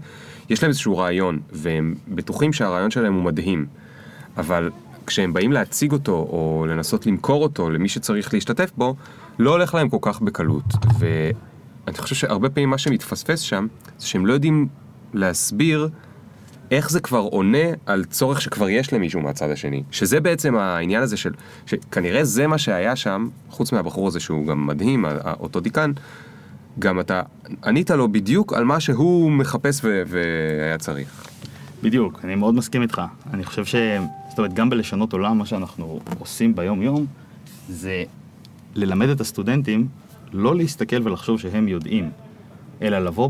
יש 0.49 0.63
להם 0.63 0.69
איזשהו 0.69 0.97
רעיון, 0.97 1.39
והם 1.51 1.95
בטוחים 2.07 2.53
שהרעיון 2.53 2.91
שלהם 2.91 3.13
הוא 3.13 3.23
מדהים. 3.23 3.65
אבל 4.37 4.69
כשהם 5.05 5.33
באים 5.33 5.51
להציג 5.51 5.91
אותו, 5.91 6.11
או 6.11 6.65
לנסות 6.69 7.05
למכור 7.05 7.43
אותו 7.43 7.69
למי 7.69 7.89
שצריך 7.89 8.33
להשתתף 8.33 8.71
בו, 8.77 8.95
לא 9.39 9.51
הולך 9.51 9.73
להם 9.73 9.89
כל 9.89 9.97
כך 10.01 10.21
בקלות. 10.21 10.63
ואני 10.99 11.97
חושב 11.97 12.15
שהרבה 12.15 12.49
פעמים 12.49 12.69
מה 12.69 12.77
שמתפספס 12.77 13.39
שם, 13.39 13.67
זה 13.97 14.07
שהם 14.07 14.25
לא 14.25 14.33
יודעים 14.33 14.67
להסביר 15.13 15.89
איך 16.71 16.89
זה 16.89 16.99
כבר 16.99 17.19
עונה 17.19 17.67
על 17.85 18.05
צורך 18.05 18.41
שכבר 18.41 18.69
יש 18.69 18.93
למישהו 18.93 19.21
מהצד 19.21 19.51
השני. 19.51 19.83
שזה 19.91 20.19
בעצם 20.19 20.55
העניין 20.55 21.01
הזה 21.03 21.17
של, 21.17 21.31
שכנראה 21.65 22.23
זה 22.23 22.47
מה 22.47 22.57
שהיה 22.57 22.95
שם, 22.95 23.27
חוץ 23.49 23.71
מהבחור 23.71 24.07
הזה 24.07 24.19
שהוא 24.19 24.47
גם 24.47 24.67
מדהים, 24.67 25.05
אותו 25.39 25.59
דיקן, 25.59 25.91
גם 26.79 26.99
אתה 26.99 27.21
ענית 27.65 27.91
לו 27.91 28.11
בדיוק 28.11 28.53
על 28.53 28.63
מה 28.63 28.79
שהוא 28.79 29.31
מחפש 29.31 29.81
ו- 29.83 30.03
והיה 30.07 30.77
צריך. 30.77 31.27
בדיוק, 31.83 32.19
אני 32.23 32.35
מאוד 32.35 32.55
מסכים 32.55 32.81
איתך. 32.81 33.01
אני 33.33 33.43
חושב 33.43 33.65
ש... 33.65 33.75
זאת 34.29 34.37
אומרת, 34.37 34.53
גם 34.53 34.69
בלשנות 34.69 35.13
עולם, 35.13 35.37
מה 35.37 35.45
שאנחנו 35.45 35.99
עושים 36.19 36.55
ביום-יום, 36.55 37.05
זה 37.69 38.03
ללמד 38.75 39.09
את 39.09 39.21
הסטודנטים 39.21 39.87
לא 40.33 40.55
להסתכל 40.55 41.07
ולחשוב 41.07 41.39
שהם 41.39 41.67
יודעים, 41.67 42.09
אלא 42.81 42.99
לבוא 42.99 43.29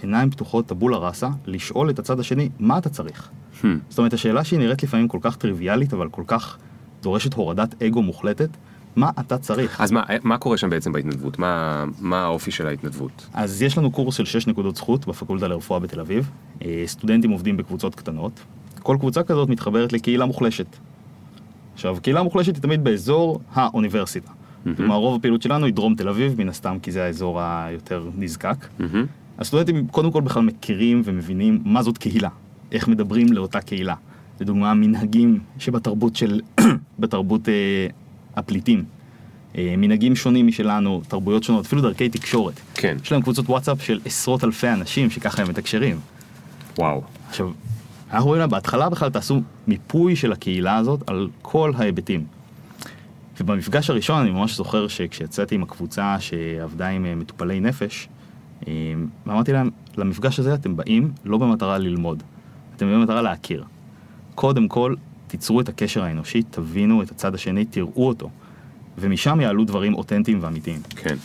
בעיניים 0.00 0.30
פתוחות, 0.30 0.66
טבולה 0.66 0.96
ראסה, 0.96 1.28
לשאול 1.46 1.90
את 1.90 1.98
הצד 1.98 2.20
השני, 2.20 2.48
מה 2.58 2.78
אתה 2.78 2.88
צריך? 2.88 3.28
Hmm. 3.62 3.66
זאת 3.88 3.98
אומרת, 3.98 4.12
השאלה 4.12 4.44
שהיא 4.44 4.58
נראית 4.58 4.82
לפעמים 4.82 5.08
כל 5.08 5.18
כך 5.20 5.36
טריוויאלית, 5.36 5.92
אבל 5.92 6.08
כל 6.08 6.22
כך 6.26 6.58
דורשת 7.02 7.34
הורדת 7.34 7.82
אגו 7.82 8.02
מוחלטת, 8.02 8.48
מה 8.96 9.10
אתה 9.20 9.38
צריך? 9.38 9.80
אז 9.80 9.90
מה, 9.90 10.02
מה 10.22 10.38
קורה 10.38 10.56
שם 10.56 10.70
בעצם 10.70 10.92
בהתנדבות? 10.92 11.38
מה, 11.38 11.84
מה 12.00 12.22
האופי 12.22 12.50
של 12.50 12.66
ההתנדבות? 12.66 13.26
אז 13.34 13.62
יש 13.62 13.78
לנו 13.78 13.90
קורס 13.90 14.14
של 14.14 14.24
6 14.24 14.46
נקודות 14.46 14.76
זכות 14.76 15.06
בפקולטה 15.06 15.48
לרפואה 15.48 15.80
בתל 15.80 16.00
אביב. 16.00 16.30
אה, 16.64 16.82
סטודנטים 16.86 17.30
עובדים 17.30 17.56
בקבוצות 17.56 17.94
קטנות. 17.94 18.40
כל 18.82 18.96
קבוצה 19.00 19.22
כזאת 19.22 19.48
מתחברת 19.48 19.92
לקהילה 19.92 20.24
מוחלשת. 20.24 20.66
עכשיו, 21.74 21.96
קהילה 22.02 22.22
מוחלשת 22.22 22.54
היא 22.54 22.62
תמיד 22.62 22.84
באזור 22.84 23.40
האוניברסיטה. 23.52 24.30
כלומר, 24.76 24.94
רוב 24.94 25.16
הפעילות 25.18 25.42
שלנו 25.42 25.66
היא 25.66 25.74
דרום 25.74 25.94
תל 25.94 26.08
אביב, 26.08 26.38
מן 26.38 26.48
הסתם, 26.48 26.76
כי 26.82 26.92
זה 26.92 27.04
האזור 27.04 27.40
היותר 27.42 28.10
נזקק. 28.18 28.66
מהמם. 28.78 29.06
הסטודנטים 29.40 29.86
קודם 29.88 30.12
כל 30.12 30.20
בכלל 30.20 30.42
מכירים 30.42 31.02
ומבינים 31.04 31.62
מה 31.64 31.82
זאת 31.82 31.98
קהילה, 31.98 32.28
איך 32.72 32.88
מדברים 32.88 33.32
לאותה 33.32 33.60
קהילה. 33.60 33.94
לדוגמה, 34.40 34.74
מנהגים 34.74 35.38
שבתרבות 35.58 36.16
של... 36.16 36.40
בתרבות 36.98 37.48
אה, 37.48 37.86
הפליטים. 38.36 38.84
אה, 39.58 39.74
מנהגים 39.78 40.16
שונים 40.16 40.46
משלנו, 40.46 41.02
תרבויות 41.08 41.42
שונות, 41.42 41.66
אפילו 41.66 41.82
דרכי 41.82 42.08
תקשורת. 42.08 42.60
כן, 42.74 42.96
יש 43.02 43.12
להם 43.12 43.22
קבוצות 43.22 43.48
וואטסאפ 43.48 43.82
של 43.82 44.00
עשרות 44.04 44.44
אלפי 44.44 44.68
אנשים 44.68 45.10
שככה 45.10 45.42
הם 45.42 45.48
מתקשרים. 45.48 46.00
וואו. 46.78 47.02
עכשיו, 47.28 47.50
אנחנו 48.12 48.26
רואים 48.26 48.40
להם, 48.40 48.50
בהתחלה 48.50 48.88
בכלל 48.88 49.10
תעשו 49.10 49.40
מיפוי 49.66 50.16
של 50.16 50.32
הקהילה 50.32 50.76
הזאת 50.76 51.08
על 51.08 51.28
כל 51.42 51.72
ההיבטים. 51.76 52.24
ובמפגש 53.40 53.90
הראשון 53.90 54.20
אני 54.20 54.30
ממש 54.30 54.56
זוכר 54.56 54.88
שכשיצאתי 54.88 55.54
עם 55.54 55.62
הקבוצה 55.62 56.16
שעבדה 56.20 56.88
עם 56.88 57.06
אה, 57.06 57.14
מטופלי 57.14 57.60
נפש, 57.60 58.08
ואמרתי 59.26 59.52
להם, 59.52 59.70
למפגש 59.96 60.38
הזה 60.38 60.54
אתם 60.54 60.76
באים 60.76 61.12
לא 61.24 61.38
במטרה 61.38 61.78
ללמוד, 61.78 62.22
אתם 62.76 62.86
באים 62.86 63.00
במטרה 63.00 63.22
להכיר. 63.22 63.64
קודם 64.34 64.68
כל, 64.68 64.94
תיצרו 65.26 65.60
את 65.60 65.68
הקשר 65.68 66.02
האנושי, 66.02 66.42
תבינו 66.42 67.02
את 67.02 67.10
הצד 67.10 67.34
השני, 67.34 67.64
תראו 67.64 68.08
אותו, 68.08 68.30
ומשם 68.98 69.40
יעלו 69.40 69.64
דברים 69.64 69.94
אותנטיים 69.94 70.38
ואמיתיים. 70.40 70.80
כן. 70.96 71.16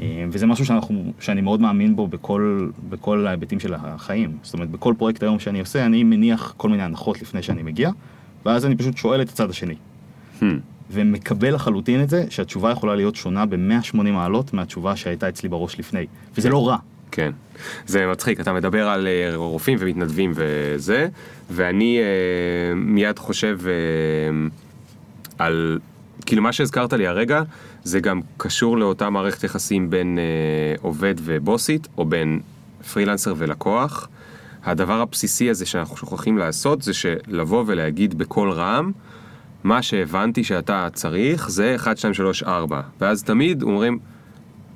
אה, 0.00 0.24
וזה 0.30 0.46
משהו 0.46 0.66
שאנחנו, 0.66 1.12
שאני 1.20 1.40
מאוד 1.40 1.60
מאמין 1.60 1.96
בו 1.96 2.06
בכל, 2.06 2.70
בכל 2.88 3.26
ההיבטים 3.26 3.60
של 3.60 3.74
החיים. 3.74 4.36
זאת 4.42 4.54
אומרת, 4.54 4.70
בכל 4.70 4.94
פרויקט 4.98 5.22
היום 5.22 5.38
שאני 5.38 5.60
עושה, 5.60 5.86
אני 5.86 6.04
מניח 6.04 6.54
כל 6.56 6.68
מיני 6.68 6.82
הנחות 6.82 7.22
לפני 7.22 7.42
שאני 7.42 7.62
מגיע, 7.62 7.90
ואז 8.46 8.66
אני 8.66 8.76
פשוט 8.76 8.96
שואל 8.96 9.22
את 9.22 9.28
הצד 9.28 9.50
השני. 9.50 9.74
Hmm. 10.40 10.44
ומקבל 10.92 11.54
לחלוטין 11.54 12.02
את 12.02 12.10
זה 12.10 12.24
שהתשובה 12.30 12.70
יכולה 12.70 12.94
להיות 12.94 13.16
שונה 13.16 13.46
ב-180 13.46 13.96
מעלות 13.96 14.52
מהתשובה 14.52 14.96
שהייתה 14.96 15.28
אצלי 15.28 15.48
בראש 15.48 15.78
לפני. 15.78 16.06
וזה 16.36 16.48
לא 16.48 16.68
רע. 16.68 16.76
כן. 17.10 17.32
זה 17.86 18.06
מצחיק, 18.06 18.40
אתה 18.40 18.52
מדבר 18.52 18.88
על 18.88 19.06
אה, 19.06 19.36
רופאים 19.36 19.78
ומתנדבים 19.80 20.32
וזה, 20.34 21.08
ואני 21.50 21.98
אה, 21.98 22.74
מיד 22.74 23.18
חושב 23.18 23.58
אה, 23.66 23.72
על 25.38 25.78
כאילו 26.26 26.42
מה 26.42 26.52
שהזכרת 26.52 26.92
לי 26.92 27.06
הרגע, 27.06 27.42
זה 27.84 28.00
גם 28.00 28.20
קשור 28.36 28.78
לאותה 28.78 29.10
מערכת 29.10 29.44
יחסים 29.44 29.90
בין 29.90 30.18
אה, 30.18 30.74
עובד 30.82 31.14
ובוסית, 31.18 31.88
או 31.98 32.04
בין 32.04 32.40
פרילנסר 32.92 33.34
ולקוח. 33.36 34.08
הדבר 34.64 35.00
הבסיסי 35.00 35.50
הזה 35.50 35.66
שאנחנו 35.66 35.96
שוכחים 35.96 36.38
לעשות, 36.38 36.82
זה 36.82 36.94
שלבוא 36.94 37.64
ולהגיד 37.66 38.18
בקול 38.18 38.50
רם, 38.50 38.92
מה 39.64 39.82
שהבנתי 39.82 40.44
שאתה 40.44 40.88
צריך 40.92 41.50
זה 41.50 41.76
1, 41.76 41.98
2, 41.98 42.14
3, 42.14 42.42
4. 42.42 42.80
ואז 43.00 43.22
תמיד 43.22 43.62
אומרים, 43.62 43.98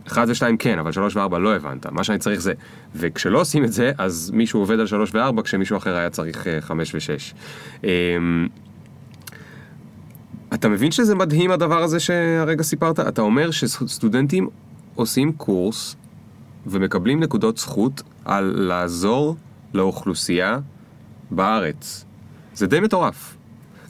1 0.08 0.28
ו-2 0.28 0.56
כן, 0.58 0.78
אבל 0.78 0.92
3 0.92 1.16
ו-4 1.16 1.38
לא 1.38 1.56
הבנת, 1.56 1.86
מה 1.86 2.04
שאני 2.04 2.18
צריך 2.18 2.40
זה. 2.40 2.52
וכשלא 2.94 3.40
עושים 3.40 3.64
את 3.64 3.72
זה, 3.72 3.92
אז 3.98 4.30
מישהו 4.34 4.60
עובד 4.60 4.80
על 4.80 4.86
3 4.86 5.14
ו-4 5.14 5.42
כשמישהו 5.42 5.76
אחר 5.76 5.96
היה 5.96 6.10
צריך 6.10 6.46
5 6.60 6.94
ו-6. 6.94 7.86
אתה 10.54 10.68
מבין 10.68 10.90
שזה 10.90 11.14
מדהים 11.14 11.50
הדבר 11.50 11.82
הזה 11.82 12.00
שהרגע 12.00 12.62
סיפרת? 12.62 13.00
אתה 13.00 13.22
אומר 13.22 13.50
שסטודנטים 13.50 14.48
עושים 14.94 15.32
קורס 15.32 15.96
ומקבלים 16.66 17.20
נקודות 17.20 17.58
זכות 17.58 18.02
על 18.24 18.54
לעזור 18.56 19.36
לאוכלוסייה 19.74 20.58
בארץ. 21.30 22.04
זה 22.54 22.66
די 22.66 22.80
מטורף. 22.80 23.36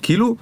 כאילו, 0.02 0.36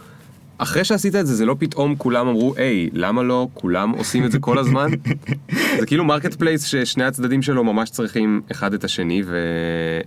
אחרי 0.59 0.85
שעשית 0.85 1.15
את 1.15 1.27
זה, 1.27 1.35
זה 1.35 1.47
לא 1.47 1.57
פתאום 1.59 1.95
כולם 1.97 2.29
אמרו, 2.29 2.55
היי, 2.57 2.91
למה 2.93 3.23
לא 3.23 3.49
כולם 3.55 3.91
עושים 3.91 4.25
את 4.25 4.33
זה 4.33 4.39
כל 4.39 4.59
הזמן? 4.59 4.91
זה 5.81 5.87
כאילו 5.87 6.05
marketplace 6.05 6.65
ששני 6.65 7.05
הצדדים 7.05 7.43
שלו 7.43 7.65
ממש 7.65 7.91
צריכים 7.91 8.41
אחד 8.51 8.75
את 8.75 8.85
השני, 8.85 9.23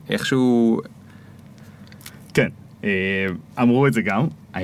ואיכשהו... 0.09 0.81
כן, 2.33 2.47
אה, 2.83 2.89
אמרו 3.61 3.87
את 3.87 3.93
זה 3.93 4.01
גם. 4.01 4.27
אה, 4.55 4.61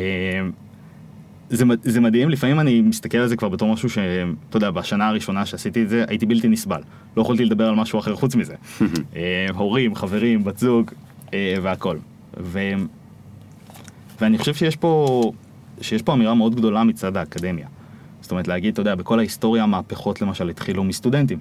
זה, 1.50 1.65
זה 1.84 2.02
מדהים, 2.02 2.30
לפעמים 2.30 2.60
אני 2.60 2.82
מסתכל 2.82 3.17
על 3.17 3.28
זה 3.28 3.36
כבר 3.36 3.50
בתור 3.50 3.74
משהו 3.74 3.89
שאתה 3.89 4.58
יודע, 4.58 4.72
בשנה 4.72 5.08
הראשונה 5.08 5.46
שעשיתי 5.46 5.84
את 5.84 5.89
זה, 5.89 6.06
הייתי 6.08 6.26
בלתי 6.26 6.48
נסבל. 6.48 6.82
לא 7.17 7.22
יכולתי 7.22 7.46
לדבר 7.46 7.67
על 7.67 7.76
משהו 7.76 8.00
אחר 8.00 8.15
חוץ 8.15 8.36
מזה. 8.36 8.56
אה, 9.15 9.48
הורים, 9.54 9.96
חברים, 9.96 10.43
בת 10.43 10.58
זוג 10.58 10.91
והכל. 11.62 11.98
ו... 12.39 12.60
ואני 14.22 14.38
חושב 14.38 14.54
שיש 14.54 14.76
פה 14.76 15.32
שיש 15.82 16.02
פה 16.02 16.14
אמירה 16.14 16.34
מאוד 16.34 16.56
גדולה 16.56 16.84
מצד 16.84 17.18
האקדמיה. 17.18 17.68
זאת 18.22 18.32
אומרת, 18.32 18.48
להגיד, 18.48 18.74
אתה 18.74 18.82
יודע, 18.82 18.96
בכל 18.96 19.20
ההיסטוריה 19.20 19.64
המהפכות 19.64 20.22
למשל 20.22 20.50
התחילו 20.50 20.84
מסטודנטים. 20.84 21.40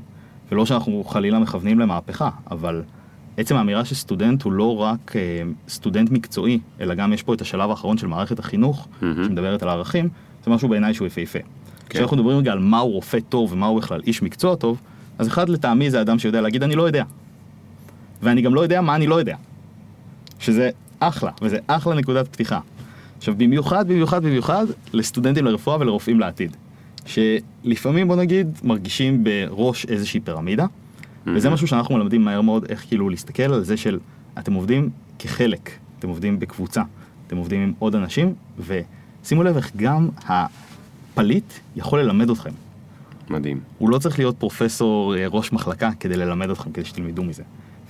ולא 0.53 0.66
שאנחנו 0.66 1.05
חלילה 1.05 1.38
מכוונים 1.38 1.79
למהפכה, 1.79 2.31
אבל 2.51 2.83
עצם 3.37 3.57
האמירה 3.57 3.85
שסטודנט 3.85 4.42
הוא 4.42 4.53
לא 4.53 4.77
רק 4.77 5.16
אה, 5.16 5.42
סטודנט 5.68 6.11
מקצועי, 6.11 6.59
אלא 6.81 6.95
גם 6.95 7.12
יש 7.12 7.23
פה 7.23 7.35
את 7.35 7.40
השלב 7.40 7.71
האחרון 7.71 7.99
של 7.99 8.07
מערכת 8.07 8.38
החינוך, 8.38 8.87
mm-hmm. 8.87 9.05
שמדברת 9.25 9.62
על 9.62 9.68
ערכים, 9.68 10.09
זה 10.45 10.51
משהו 10.51 10.68
בעיניי 10.68 10.95
שהוא 10.95 11.07
יפהפה. 11.07 11.38
כן. 11.38 11.47
כשאנחנו 11.88 12.16
מדברים 12.16 12.38
רגע 12.38 12.53
על 12.53 12.59
מהו 12.59 12.90
רופא 12.90 13.18
טוב 13.29 13.53
ומהו 13.53 13.77
בכלל 13.77 14.01
איש 14.07 14.23
מקצוע 14.23 14.55
טוב, 14.55 14.81
אז 15.18 15.29
אחד 15.29 15.49
לטעמי 15.49 15.90
זה 15.90 16.01
אדם 16.01 16.18
שיודע 16.18 16.40
להגיד 16.40 16.62
אני 16.62 16.77
לא 16.77 16.83
יודע. 16.83 17.05
ואני 18.23 18.42
גם 18.42 18.55
לא 18.55 18.61
יודע 18.61 18.81
מה 18.81 18.95
אני 18.97 19.07
לא 19.07 19.14
יודע. 19.14 19.37
שזה 20.38 20.71
אחלה, 21.01 21.31
וזה 21.42 21.59
אחלה 21.66 21.95
נקודת 21.95 22.29
פתיחה. 22.29 22.59
עכשיו 23.22 23.35
במיוחד, 23.37 23.88
במיוחד, 23.88 24.22
במיוחד 24.24 24.66
לסטודנטים 24.92 25.44
לרפואה 25.44 25.76
ולרופאים 25.80 26.20
לעתיד. 26.20 26.56
שלפעמים 27.06 28.08
בוא 28.08 28.16
נגיד 28.16 28.58
מרגישים 28.64 29.24
בראש 29.24 29.87
איזושהי 29.87 30.20
פירמידה, 30.20 30.64
mm-hmm. 30.64 31.30
וזה 31.35 31.50
משהו 31.50 31.66
שאנחנו 31.66 31.96
מלמדים 31.96 32.24
מהר 32.24 32.40
מאוד 32.40 32.64
איך 32.68 32.85
כאילו 32.88 33.08
להסתכל 33.08 33.42
על 33.42 33.64
זה 33.64 33.76
של 33.76 33.98
אתם 34.38 34.52
עובדים 34.52 34.90
כחלק, 35.18 35.70
אתם 35.98 36.08
עובדים 36.08 36.38
בקבוצה, 36.38 36.82
אתם 37.26 37.37
עובדים 37.37 37.62
עם 37.62 37.72
עוד 37.78 37.94
אנשים, 37.94 38.35
ושימו 38.58 39.42
לב 39.42 39.56
איך 39.56 39.70
גם 39.76 40.08
הפליט 40.26 41.52
יכול 41.76 42.00
ללמד 42.00 42.30
אתכם. 42.30 42.52
מדהים. 43.30 43.61
הוא 43.78 43.90
לא 43.90 43.98
צריך 43.98 44.18
להיות 44.18 44.37
פרופסור 44.37 45.16
אה, 45.16 45.26
ראש 45.26 45.52
מחלקה 45.52 45.90
כדי 46.00 46.16
ללמד 46.16 46.50
אתכם, 46.50 46.72
כדי 46.72 46.85
שתלמדו 46.85 47.24
מזה. 47.24 47.42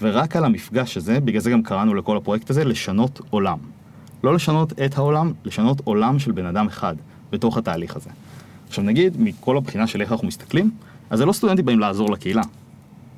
ורק 0.02 0.36
על 0.36 0.44
המפגש 0.44 0.96
הזה, 0.96 1.20
בגלל 1.20 1.40
זה 1.40 1.50
גם 1.50 1.62
קראנו 1.62 1.94
לכל 1.94 2.16
הפרויקט 2.16 2.50
הזה, 2.50 2.64
לשנות 2.64 3.20
עולם. 3.30 3.58
לא 4.24 4.34
לשנות 4.34 4.72
את 4.72 4.98
העולם, 4.98 5.32
לשנות 5.44 5.80
עולם 5.84 6.18
של 6.18 6.32
בן 6.32 6.46
אדם 6.46 6.66
אחד 6.66 6.94
בתוך 7.32 7.56
התהליך 7.56 7.96
הזה. 7.96 8.10
עכשיו 8.68 8.84
נגיד, 8.84 9.20
מכל 9.20 9.56
הבחינה 9.56 9.86
של 9.86 10.00
איך 10.00 10.12
אנחנו 10.12 10.28
מסתכלים, 10.28 10.70
אז 11.10 11.18
זה 11.18 11.26
לא 11.26 11.32
סטודנטים 11.32 11.64
באים 11.64 11.78
לעזור 11.78 12.10
לקהילה. 12.10 12.42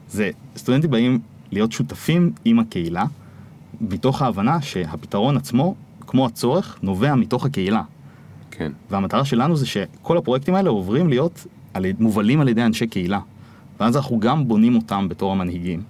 זה 0.09 0.31
סטודנטים 0.57 0.91
באים 0.91 1.21
להיות 1.53 1.73
שותפים 1.73 2.33
עם 2.45 2.59
הקהילה, 2.59 3.05
מתוך 3.81 4.23
ההבנה 4.23 4.63
שהפתרון 4.63 5.37
עצמו, 5.37 5.75
כמו 6.01 6.27
הצורך, 6.27 6.79
נובע 6.83 7.15
מתוך 7.15 7.47
הקהילה. 7.47 7.83
כן. 8.51 8.73
והמטרה 8.91 9.25
שלנו 9.25 9.57
זה 9.57 9.67
שכל 9.67 10.19
הפרויקטים 10.19 10.55
האלה 10.55 10.71
עוברים 10.71 11.09
להיות 11.09 11.47
על, 11.75 11.87
מובלים 11.99 12.41
על 12.41 12.49
ידי 12.49 12.63
אנשי 12.63 12.87
קהילה. 12.87 13.21
ואז 13.81 13.97
אנחנו 13.97 14.21
גם 14.21 14.49
בונים 14.49 14.77
אותם 14.77 15.09
בתור 15.09 15.33
המנהיגים, 15.33 15.83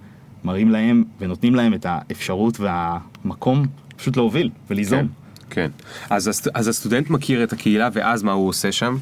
מראים 0.44 0.70
להם 0.70 1.04
ונותנים 1.20 1.54
להם 1.54 1.74
את 1.74 1.86
האפשרות 1.88 2.60
והמקום 2.60 3.66
פשוט 3.96 4.16
להוביל 4.16 4.50
וליזום. 4.70 5.00
כן, 5.00 5.06
כן. 5.50 5.70
אז, 6.10 6.28
הסט, 6.28 6.48
אז 6.54 6.68
הסטודנט 6.68 7.10
מכיר 7.10 7.44
את 7.44 7.52
הקהילה 7.52 7.88
ואז 7.92 8.22
מה 8.22 8.32
הוא 8.32 8.48
עושה 8.48 8.72
שם? 8.72 8.96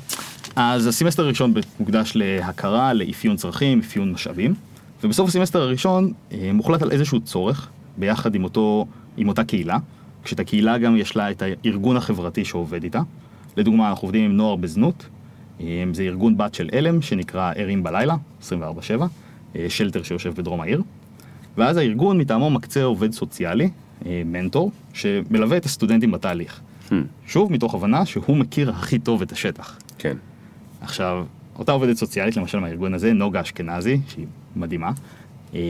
אז 0.57 0.87
הסמסטר 0.87 1.23
הראשון 1.23 1.55
מוקדש 1.81 2.13
להכרה, 2.15 2.93
לאפיון 2.93 3.37
צרכים, 3.37 3.81
אפיון 3.81 4.13
משאבים, 4.13 4.55
ובסוף 5.05 5.29
הסמסטר 5.29 5.63
הראשון 5.63 6.13
אה, 6.33 6.51
מוחלט 6.55 6.83
על 6.83 6.91
איזשהו 6.91 7.21
צורך 7.21 7.69
ביחד 7.97 8.35
עם, 8.35 8.45
אותו, 8.45 8.87
עם 9.17 9.29
אותה 9.29 9.45
קהילה, 9.45 9.79
כשאת 10.25 10.41
הקהילה 10.41 10.79
גם 10.79 10.97
יש 10.97 11.17
לה 11.17 11.31
את 11.31 11.43
הארגון 11.43 11.97
החברתי 11.97 12.45
שעובד 12.45 12.85
איתה. 12.85 13.01
לדוגמה, 13.57 13.91
אנחנו 13.91 14.07
עובדים 14.07 14.25
עם 14.25 14.37
נוער 14.37 14.57
בזנות, 14.57 15.07
אה, 15.61 15.85
זה 15.93 16.03
ארגון 16.03 16.37
בת 16.37 16.55
של 16.55 16.69
עלם 16.73 17.03
שנקרא 17.03 17.53
ערים 17.57 17.83
בלילה, 17.83 18.17
24/7, 18.43 19.07
אה, 19.57 19.67
shelter 19.69 20.03
שיושב 20.03 20.35
בדרום 20.35 20.61
העיר. 20.61 20.83
ואז 21.57 21.77
הארגון 21.77 22.19
מטעמו 22.19 22.51
מקצה 22.51 22.83
עובד 22.83 23.13
סוציאלי 23.13 23.71
מנטור, 24.25 24.71
שמלווה 24.93 25.57
את 25.57 25.65
הסטודנטים 25.65 26.11
בתהליך. 26.11 26.61
Hmm. 26.89 26.95
שוב, 27.27 27.53
מתוך 27.53 27.75
הבנה 27.75 28.07
שהוא 28.07 28.37
מכיר 28.37 28.71
הכי 28.71 28.99
טוב 28.99 29.23
את 29.23 29.33
השטח. 29.33 29.79
כן. 29.99 30.17
עכשיו, 30.81 31.25
אותה 31.59 31.73
עובדת 31.73 31.97
סוציאלית, 31.97 32.37
למשל 32.37 32.59
מהארגון 32.59 32.95
הזה, 32.95 33.13
נוגה 33.13 33.41
אשכנזי, 33.41 34.01
שהיא 34.09 34.27
מדהימה, 34.57 34.91
אה, 35.55 35.61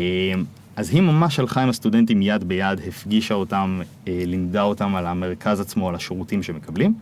אז 0.76 0.90
היא 0.90 1.00
ממש 1.00 1.38
הלכה 1.38 1.62
עם 1.62 1.68
הסטודנטים 1.68 2.22
יד 2.22 2.44
ביד, 2.44 2.80
הפגישה 2.88 3.34
אותם, 3.34 3.80
אה, 4.08 4.22
לימדה 4.26 4.62
אותם 4.62 4.94
על 4.94 5.06
המרכז 5.06 5.60
עצמו, 5.60 5.88
על 5.88 5.94
השירותים 5.94 6.42
שמקבלים, 6.42 6.94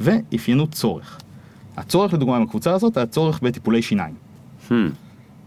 ואפיינו 0.00 0.66
צורך. 0.66 1.20
הצורך, 1.76 2.14
לדוגמה, 2.14 2.36
עם 2.36 2.42
הקבוצה 2.42 2.72
הזאת, 2.72 2.96
היה 2.96 3.06
צורך 3.06 3.40
בטיפולי 3.42 3.82
שיניים. 3.82 4.14
Hmm. 4.68 4.72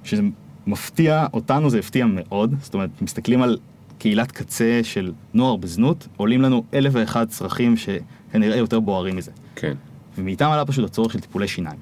שזה 0.04 0.21
מפתיע, 0.67 1.28
אותנו 1.34 1.69
זה 1.69 1.80
הפתיע 1.80 2.06
מאוד, 2.06 2.56
זאת 2.62 2.73
אומרת, 2.73 2.89
מסתכלים 3.02 3.41
על 3.41 3.58
קהילת 4.00 4.32
קצה 4.32 4.80
של 4.84 5.12
נוער 5.34 5.56
בזנות, 5.56 6.08
עולים 6.18 6.42
לנו 6.42 6.64
אלף 6.74 6.94
ואחד 6.96 7.30
צרכים 7.30 7.76
שכנראה 7.78 8.58
יותר 8.58 8.80
בוערים 8.80 9.16
מזה. 9.16 9.32
כן. 9.56 9.74
ומאיתם 10.18 10.50
עלה 10.50 10.66
פשוט 10.66 10.86
הצורך 10.86 11.14
של 11.14 11.20
טיפולי 11.20 11.48
שיניים. 11.48 11.80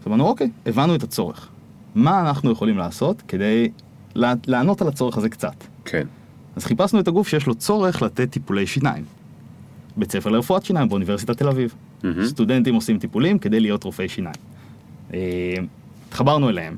אז 0.00 0.06
אמרנו, 0.06 0.26
אוקיי, 0.26 0.50
הבנו 0.66 0.94
את 0.94 1.02
הצורך. 1.02 1.48
מה 1.94 2.20
אנחנו 2.20 2.50
יכולים 2.50 2.78
לעשות 2.78 3.22
כדי 3.28 3.70
לענות 4.46 4.82
על 4.82 4.88
הצורך 4.88 5.16
הזה 5.16 5.28
קצת? 5.28 5.64
כן. 5.84 6.06
אז 6.56 6.64
חיפשנו 6.64 7.00
את 7.00 7.08
הגוף 7.08 7.28
שיש 7.28 7.46
לו 7.46 7.54
צורך 7.54 8.02
לתת 8.02 8.30
טיפולי 8.30 8.66
שיניים. 8.66 9.04
בית 9.96 10.12
ספר 10.12 10.30
לרפואת 10.30 10.64
שיניים 10.64 10.88
באוניברסיטת 10.88 11.38
תל 11.38 11.48
אביב. 11.48 11.74
Mm-hmm. 11.74 12.06
סטודנטים 12.24 12.74
עושים 12.74 12.98
טיפולים 12.98 13.38
כדי 13.38 13.60
להיות 13.60 13.84
רופאי 13.84 14.08
שיניים. 14.08 14.34
אה, 15.14 15.54
התחברנו 16.08 16.48
אליהם 16.48 16.76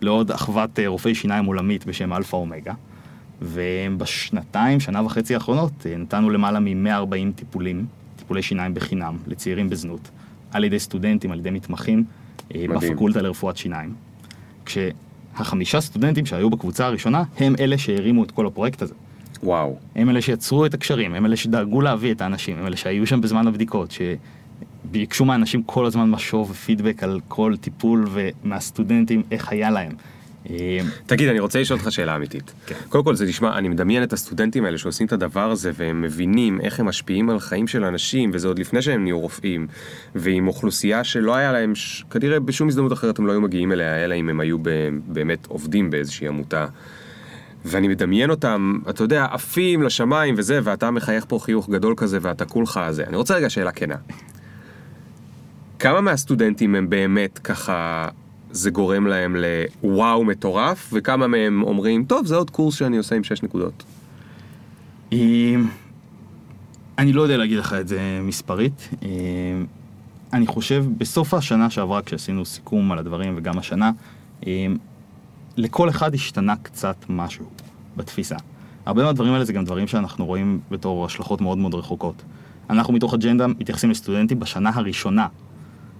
לעוד 0.00 0.30
אחוות 0.30 0.78
אה, 0.78 0.88
רופאי 0.88 1.14
שיניים 1.14 1.44
עולמית 1.44 1.86
בשם 1.86 2.12
אלפא 2.12 2.36
אומגה. 2.36 2.74
ובשנתיים, 3.42 4.80
שנה 4.80 5.04
וחצי 5.04 5.34
האחרונות, 5.34 5.86
אה, 5.86 5.96
נתנו 5.96 6.30
למעלה 6.30 6.60
מ-140 6.60 7.32
טיפולים, 7.34 7.86
טיפולי 8.16 8.42
שיניים 8.42 8.74
בחינם 8.74 9.16
לצעירים 9.26 9.70
בזנות, 9.70 10.10
על 10.50 10.64
ידי 10.64 10.78
סטודנטים, 10.78 11.32
על 11.32 11.38
ידי 11.38 11.50
מתמחים, 11.50 12.04
אה, 12.54 12.64
מדהים. 12.68 12.92
בפקולטה 12.92 13.22
לרפואת 13.22 13.56
שיניים. 13.56 13.94
כשהחמישה 14.64 15.80
סטודנטים 15.80 16.26
שהיו 16.26 16.50
בקבוצה 16.50 16.86
הראשונה, 16.86 17.22
הם 17.38 17.54
אלה 17.60 17.78
שהרימו 17.78 18.24
את 18.24 18.30
כל 18.30 18.46
הפרויקט 18.46 18.82
הזה. 18.82 18.94
וואו. 19.42 19.76
הם 19.96 20.10
אלה 20.10 20.22
שיצרו 20.22 20.66
את 20.66 20.74
הקשרים, 20.74 21.14
הם 21.14 21.26
אלה 21.26 21.36
שדאגו 21.36 21.80
להביא 21.80 22.12
את 22.12 22.20
האנשים, 22.20 22.58
הם 22.58 22.66
אלה 22.66 22.76
שהיו 22.76 23.06
שם 23.06 23.20
בזמן 23.20 23.46
הבדיקות, 23.46 23.90
שביקשו 23.90 25.24
מהאנשים 25.24 25.62
כל 25.62 25.86
הזמן 25.86 26.10
משוב 26.10 26.50
ופידבק 26.50 27.02
על 27.02 27.20
כל 27.28 27.54
טיפול 27.60 28.08
ומהסטודנטים 28.10 29.22
איך 29.30 29.52
היה 29.52 29.70
להם. 29.70 29.92
תגיד, 31.06 31.28
אני 31.28 31.40
רוצה 31.40 31.60
לשאול 31.60 31.78
אותך 31.78 31.92
שאלה 31.92 32.16
אמיתית. 32.16 32.52
כן. 32.66 32.74
קודם 32.88 33.04
כל 33.04 33.14
זה 33.14 33.26
נשמע, 33.26 33.58
אני 33.58 33.68
מדמיין 33.68 34.02
את 34.02 34.12
הסטודנטים 34.12 34.64
האלה 34.64 34.78
שעושים 34.78 35.06
את 35.06 35.12
הדבר 35.12 35.50
הזה 35.50 35.70
והם 35.74 36.02
מבינים 36.02 36.60
איך 36.60 36.80
הם 36.80 36.86
משפיעים 36.86 37.30
על 37.30 37.40
חיים 37.40 37.66
של 37.66 37.84
אנשים, 37.84 38.30
וזה 38.34 38.48
עוד 38.48 38.58
לפני 38.58 38.82
שהם 38.82 39.02
נהיו 39.02 39.20
רופאים, 39.20 39.66
ועם 40.14 40.48
אוכלוסייה 40.48 41.04
שלא 41.04 41.34
היה 41.34 41.52
להם, 41.52 41.74
ש... 41.74 42.04
כנראה 42.10 42.40
בשום 42.40 42.68
הזדמנות 42.68 42.92
אחרת 42.92 43.18
הם 43.18 43.26
לא 43.26 43.32
היו 43.32 43.40
מגיעים 43.40 43.72
אליה, 43.72 44.04
אלא 44.04 44.14
אם 44.14 44.28
הם 44.28 44.40
היו 44.40 44.58
באמת 45.06 45.46
עובדים 45.46 45.90
באיזושהי 45.90 46.28
עמותה. 46.28 46.66
ואני 47.64 47.88
מדמיין 47.88 48.30
אותם, 48.30 48.78
אתה 48.90 49.02
יודע, 49.02 49.26
עפים 49.30 49.82
לשמיים 49.82 50.34
וזה, 50.38 50.60
ואתה 50.64 50.90
מחייך 50.90 51.24
פה 51.28 51.38
חיוך 51.42 51.68
גדול 51.70 51.94
כזה, 51.96 52.18
ואתה 52.22 52.44
כולך 52.44 52.80
זה. 52.90 53.04
אני 53.06 53.16
רוצה 53.16 53.34
רגע 53.34 53.50
שאלה 53.50 53.72
כנה. 53.72 53.96
כמה 55.78 56.00
מהסטודנטים 56.00 56.74
הם 56.74 56.90
באמת 56.90 57.38
ככה, 57.38 58.08
זה 58.52 58.70
גורם 58.70 59.06
להם 59.06 59.36
לוואו 59.82 60.24
מטורף, 60.24 60.90
וכמה 60.92 61.26
מהם 61.26 61.62
אומרים, 61.62 62.04
טוב, 62.04 62.26
זה 62.26 62.36
עוד 62.36 62.50
קורס 62.50 62.74
שאני 62.74 62.96
עושה 62.96 63.16
עם 63.16 63.24
6 63.24 63.42
נקודות. 63.42 63.84
אני 66.98 67.12
לא 67.12 67.22
יודע 67.22 67.36
להגיד 67.36 67.58
לך 67.58 67.72
את 67.72 67.88
זה 67.88 68.20
מספרית. 68.22 68.88
אני 70.32 70.46
חושב, 70.46 70.84
בסוף 70.98 71.34
השנה 71.34 71.70
שעברה, 71.70 72.02
כשעשינו 72.02 72.44
סיכום 72.44 72.92
על 72.92 72.98
הדברים, 72.98 73.34
וגם 73.36 73.58
השנה, 73.58 73.90
לכל 75.56 75.88
אחד 75.88 76.14
השתנה 76.14 76.54
קצת 76.62 76.96
משהו 77.08 77.44
בתפיסה. 77.96 78.36
הרבה 78.86 79.04
מהדברים 79.04 79.32
האלה 79.32 79.44
זה 79.44 79.52
גם 79.52 79.64
דברים 79.64 79.86
שאנחנו 79.86 80.26
רואים 80.26 80.60
בתור 80.70 81.04
השלכות 81.04 81.40
מאוד 81.40 81.58
מאוד 81.58 81.74
רחוקות. 81.74 82.22
אנחנו 82.70 82.92
מתוך 82.92 83.14
אג'נדה 83.14 83.46
מתייחסים 83.46 83.90
לסטודנטים 83.90 84.40
בשנה 84.40 84.70
הראשונה. 84.74 85.26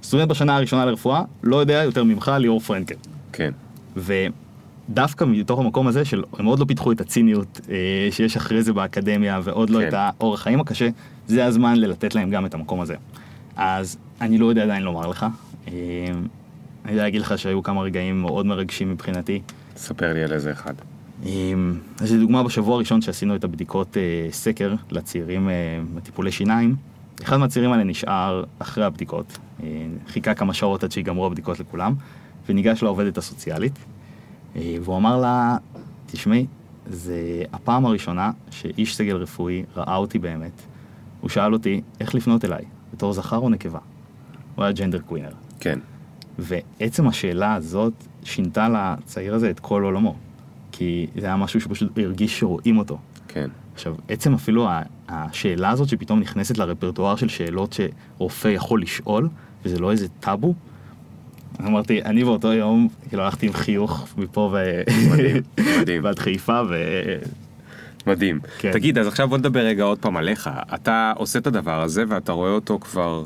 סטודנט 0.03 0.29
בשנה 0.29 0.57
הראשונה 0.57 0.85
לרפואה 0.85 1.23
לא 1.43 1.57
יודע 1.57 1.83
יותר 1.85 2.05
ממך 2.05 2.33
ליאור 2.39 2.61
פרנקל. 2.61 2.95
כן. 3.33 3.53
ודווקא 3.97 5.25
מתוך 5.25 5.61
המקום 5.61 5.87
הזה 5.87 6.05
של 6.05 6.23
הם 6.39 6.45
עוד 6.45 6.59
לא 6.59 6.65
פיתחו 6.65 6.93
את 6.93 7.01
הציניות 7.01 7.61
אה, 7.71 8.09
שיש 8.11 8.37
אחרי 8.37 8.63
זה 8.63 8.73
באקדמיה 8.73 9.41
ועוד 9.43 9.71
לא 9.71 9.79
כן. 9.79 9.89
את 9.89 9.95
האורח 9.97 10.43
חיים 10.43 10.61
הקשה, 10.61 10.89
זה 11.27 11.45
הזמן 11.45 11.77
ללתת 11.77 12.15
להם 12.15 12.31
גם 12.31 12.47
את 12.47 12.55
המקום 12.55 12.81
הזה. 12.81 12.95
אז 13.57 13.97
אני 14.21 14.39
לא 14.39 14.47
יודע 14.47 14.63
עדיין 14.63 14.83
לומר 14.83 15.07
לך. 15.07 15.27
אה, 15.69 15.73
אני 16.85 16.93
יודע 16.93 17.03
להגיד 17.03 17.21
לך 17.21 17.39
שהיו 17.39 17.63
כמה 17.63 17.83
רגעים 17.83 18.21
מאוד 18.21 18.47
מרגשים 18.47 18.91
מבחינתי. 18.91 19.41
ספר 19.77 20.13
לי 20.13 20.25
על 20.25 20.33
איזה 20.33 20.53
אחד. 20.53 20.75
אמ, 21.27 21.79
אז 22.01 22.13
לדוגמה 22.13 22.43
בשבוע 22.43 22.75
הראשון 22.75 23.01
שעשינו 23.01 23.37
את 23.37 23.45
הבדיקות 23.45 23.97
אה, 23.97 24.33
סקר 24.33 24.75
לצעירים 24.91 25.49
אה, 25.49 25.55
בטיפולי 25.95 26.33
שיניים, 26.33 26.77
אחד 27.23 27.37
מהצעירים 27.37 27.73
האלה 27.73 27.85
נשאר 27.85 28.45
אחרי 28.59 28.85
הבדיקות, 28.85 29.39
אה, 29.63 29.87
חיכה 30.07 30.35
כמה 30.35 30.55
שעות 30.55 30.85
עד 30.85 30.93
שיגמרו 30.93 31.27
הבדיקות 31.27 31.61
לכולם, 31.61 31.95
וניגש 32.49 32.83
לעובדת 32.83 33.19
הסוציאלית, 33.19 33.79
אה, 34.57 34.77
והוא 34.83 34.97
אמר 34.97 35.21
לה, 35.21 35.57
תשמעי, 36.07 36.47
זה 36.87 37.43
הפעם 37.53 37.87
הראשונה 37.87 38.31
שאיש 38.51 38.97
סגל 38.97 39.17
רפואי 39.17 39.65
ראה 39.77 39.97
אותי 39.97 40.19
באמת. 40.19 40.63
הוא 41.21 41.31
שאל 41.31 41.53
אותי 41.53 41.81
איך 42.01 42.15
לפנות 42.15 42.45
אליי, 42.45 42.65
בתור 42.95 43.13
זכר 43.13 43.37
או 43.37 43.49
נקבה. 43.49 43.79
הוא 44.55 44.65
היה 44.65 44.73
ג'נדר 44.73 44.99
קווינר. 44.99 45.33
כן. 45.61 45.79
ועצם 46.39 47.09
השאלה 47.09 47.55
הזאת 47.55 47.93
שינתה 48.25 48.69
לצעיר 48.69 49.35
הזה 49.35 49.51
את 49.51 49.61
כל 49.61 49.83
עולמו. 49.83 50.15
כי 50.73 51.07
זה 51.17 51.27
היה 51.27 51.37
משהו 51.37 51.61
שפשוט 51.61 51.99
הרגיש 51.99 52.39
שרואים 52.39 52.79
אותו. 52.79 52.99
כן. 53.29 53.51
עכשיו, 53.81 53.95
עצם 54.09 54.35
אפילו 54.35 54.69
השאלה 55.09 55.71
הזאת 55.71 55.89
שפתאום 55.89 56.21
נכנסת 56.21 56.59
לרפרטואר 56.59 57.17
של 57.17 57.29
שאלות 57.29 57.73
שרופא 57.73 58.49
יכול 58.49 58.83
לשאול, 58.83 59.29
וזה 59.65 59.79
לא 59.79 59.91
איזה 59.91 60.07
טאבו, 60.21 60.55
אמרתי, 61.61 62.03
אני 62.03 62.25
באותו 62.25 62.53
יום, 62.53 62.89
כאילו 63.09 63.23
הלכתי 63.23 63.47
עם 63.47 63.53
חיוך 63.53 64.09
מפה 64.17 64.41
ו... 64.53 64.83
מדהים, 65.13 65.43
מדהים. 65.81 66.01
ועד 66.05 66.19
חיפה, 66.19 66.63
ו... 66.71 66.75
מדהים. 68.07 68.41
כן. 68.59 68.73
תגיד, 68.73 68.99
אז 68.99 69.07
עכשיו 69.07 69.29
בוא 69.29 69.39
נדבר 69.39 69.61
רגע 69.61 69.85
עוד 69.85 69.99
פעם 69.99 70.17
עליך. 70.17 70.51
אתה 70.75 71.13
עושה 71.17 71.39
את 71.39 71.47
הדבר 71.47 71.83
הזה 71.83 72.05
ואתה 72.09 72.33
רואה 72.33 72.51
אותו 72.51 72.79
כבר 72.79 73.25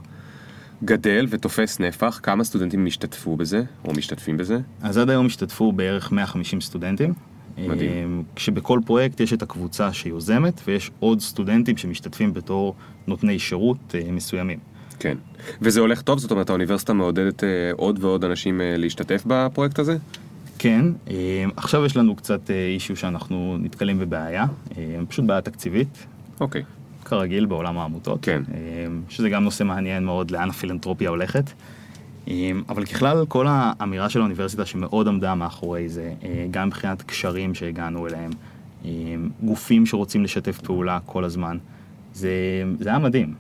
גדל 0.84 1.26
ותופס 1.30 1.80
נפח. 1.80 2.20
כמה 2.22 2.44
סטודנטים 2.44 2.86
השתתפו 2.86 3.36
בזה, 3.36 3.62
או 3.84 3.92
משתתפים 3.92 4.36
בזה? 4.36 4.58
אז 4.82 4.98
עד 4.98 5.10
היום 5.10 5.26
השתתפו 5.26 5.72
בערך 5.72 6.12
150 6.12 6.60
סטודנטים. 6.60 7.14
מדהים. 7.58 8.22
אה, 8.28 8.34
כשבכל 8.36 8.80
פרויקט 8.86 9.20
יש 9.20 9.32
את 9.32 9.42
הקבוצה 9.42 9.92
שיוזמת, 9.92 10.60
ויש 10.66 10.90
עוד 11.00 11.20
סטודנטים 11.20 11.76
שמשתתפים 11.76 12.32
בתור 12.32 12.74
נותני 13.06 13.38
שירות 13.38 13.94
אה, 13.94 14.12
מסוימים. 14.12 14.58
כן. 14.98 15.16
וזה 15.60 15.80
הולך 15.80 16.02
טוב? 16.02 16.18
זאת 16.18 16.30
אומרת, 16.30 16.50
האוניברסיטה 16.50 16.92
מעודדת 16.92 17.44
אה, 17.44 17.48
עוד 17.76 18.04
ועוד 18.04 18.24
אנשים 18.24 18.60
אה, 18.60 18.76
להשתתף 18.76 19.22
בפרויקט 19.26 19.78
הזה? 19.78 19.96
כן, 20.58 20.84
אה, 21.10 21.44
עכשיו 21.56 21.84
יש 21.84 21.96
לנו 21.96 22.16
קצת 22.16 22.50
אישיו 22.50 22.96
שאנחנו 22.96 23.56
נתקלים 23.60 23.98
בבעיה, 23.98 24.44
אה, 24.78 25.00
פשוט 25.08 25.24
בעיה 25.24 25.40
תקציבית, 25.40 26.06
אוקיי. 26.40 26.62
כרגיל 27.04 27.46
בעולם 27.46 27.78
העמותות. 27.78 28.18
כן. 28.22 28.42
שזה 29.08 29.28
גם 29.28 29.44
נושא 29.44 29.64
מעניין 29.64 30.04
מאוד 30.04 30.30
לאן 30.30 30.50
הפילנטרופיה 30.50 31.10
הולכת. 31.10 31.44
אה, 32.28 32.50
אבל 32.68 32.84
ככלל, 32.84 33.26
כל 33.28 33.46
האמירה 33.48 34.08
של 34.08 34.20
האוניברסיטה 34.20 34.66
שמאוד 34.66 35.08
עמדה 35.08 35.34
מאחורי 35.34 35.88
זה, 35.88 36.12
אה, 36.24 36.46
גם 36.50 36.66
מבחינת 36.66 37.02
קשרים 37.02 37.54
שהגענו 37.54 38.06
אליהם, 38.06 38.30
אה, 38.84 38.90
גופים 39.42 39.87
שרוצים 39.87 40.24
לשתף 40.24 40.60
פעולה 40.60 40.98
כל 41.06 41.24
הזמן, 41.24 41.58
זה, 42.14 42.30
זה 42.80 42.88
היה 42.88 42.98
מדהים. 42.98 43.34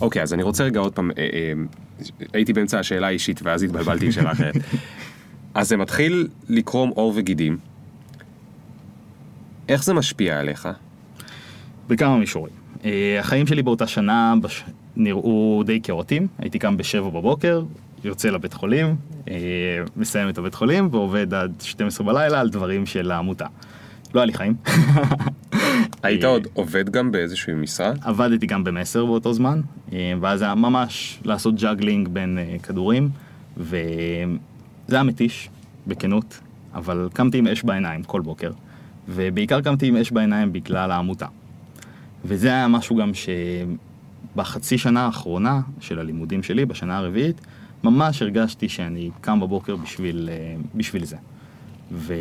אוקיי, 0.00 0.22
אז 0.22 0.34
אני 0.34 0.42
רוצה 0.42 0.64
רגע 0.64 0.80
עוד 0.80 0.92
פעם, 0.92 1.10
אה, 1.10 1.28
אה, 1.32 1.52
הייתי 2.32 2.52
באמצע 2.52 2.78
השאלה 2.78 3.06
האישית 3.06 3.40
ואז 3.42 3.62
התבלבלתי 3.62 4.06
עם 4.06 4.12
שאלה 4.12 4.32
אחרת. 4.32 4.54
אז 5.54 5.68
זה 5.68 5.76
מתחיל 5.76 6.28
לקרום 6.48 6.90
עור 6.90 7.12
וגידים. 7.16 7.56
איך 9.68 9.84
זה 9.84 9.94
משפיע 9.94 10.38
עליך? 10.38 10.68
בכמה 11.88 12.16
מישורים. 12.16 12.54
החיים 13.20 13.46
שלי 13.46 13.62
באותה 13.62 13.86
שנה 13.86 14.34
בש... 14.42 14.64
נראו 14.96 15.62
די 15.66 15.80
כאוטיים, 15.82 16.26
הייתי 16.38 16.58
קם 16.58 16.76
בשבע 16.76 17.08
בבוקר, 17.08 17.62
יוצא 18.04 18.30
לבית 18.30 18.52
חולים, 18.52 18.96
אה, 19.28 19.34
מסיים 19.96 20.28
את 20.28 20.38
הבית 20.38 20.54
חולים 20.54 20.88
ועובד 20.90 21.34
עד 21.34 21.52
12 21.60 22.06
בלילה 22.06 22.40
על 22.40 22.48
דברים 22.48 22.86
של 22.86 23.10
העמותה. 23.10 23.46
לא 24.14 24.20
היה 24.20 24.26
לי 24.26 24.32
חיים. 24.32 24.54
היית 26.02 26.24
אה, 26.24 26.28
עוד 26.28 26.46
עובד 26.54 26.90
גם 26.90 27.12
באיזשהו 27.12 27.56
משרד? 27.56 27.98
עבדתי 28.02 28.46
גם 28.46 28.64
במסר 28.64 29.06
באותו 29.06 29.34
זמן, 29.34 29.60
אה, 29.92 30.12
ואז 30.20 30.42
היה 30.42 30.54
ממש 30.54 31.18
לעשות 31.24 31.54
juggling 31.54 32.08
בין 32.08 32.38
כדורים, 32.62 33.08
וזה 33.56 33.76
היה 34.88 35.02
מתיש, 35.02 35.48
בכנות, 35.86 36.40
אבל 36.74 37.08
קמתי 37.12 37.38
עם 37.38 37.46
אש 37.46 37.62
בעיניים 37.62 38.02
כל 38.02 38.20
בוקר, 38.20 38.50
ובעיקר 39.08 39.60
קמתי 39.60 39.86
עם 39.86 39.96
אש 39.96 40.10
בעיניים 40.10 40.52
בגלל 40.52 40.90
העמותה. 40.90 41.26
וזה 42.24 42.48
היה 42.48 42.68
משהו 42.68 42.96
גם 42.96 43.10
שבחצי 44.34 44.78
שנה 44.78 45.06
האחרונה 45.06 45.60
של 45.80 45.98
הלימודים 45.98 46.42
שלי, 46.42 46.66
בשנה 46.66 46.98
הרביעית, 46.98 47.40
ממש 47.84 48.22
הרגשתי 48.22 48.68
שאני 48.68 49.10
קם 49.20 49.40
בבוקר 49.40 49.76
בשביל, 49.76 50.28
אה, 50.32 50.56
בשביל 50.74 51.04
זה. 51.04 51.16
ו... 51.92 52.14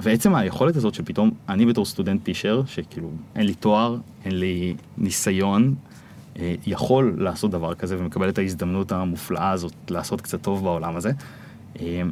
ועצם 0.00 0.34
היכולת 0.34 0.76
הזאת 0.76 0.94
שפתאום 0.94 1.30
אני 1.48 1.66
בתור 1.66 1.84
סטודנט 1.84 2.24
טישר, 2.24 2.62
שכאילו 2.66 3.10
אין 3.36 3.46
לי 3.46 3.54
תואר, 3.54 3.96
אין 4.24 4.38
לי 4.38 4.74
ניסיון, 4.98 5.74
אה, 6.38 6.54
יכול 6.66 7.16
לעשות 7.18 7.50
דבר 7.50 7.74
כזה 7.74 7.96
ומקבל 7.98 8.28
את 8.28 8.38
ההזדמנות 8.38 8.92
המופלאה 8.92 9.50
הזאת 9.50 9.72
לעשות 9.90 10.20
קצת 10.20 10.42
טוב 10.42 10.64
בעולם 10.64 10.96
הזה, 10.96 11.10
אה, 11.80 12.02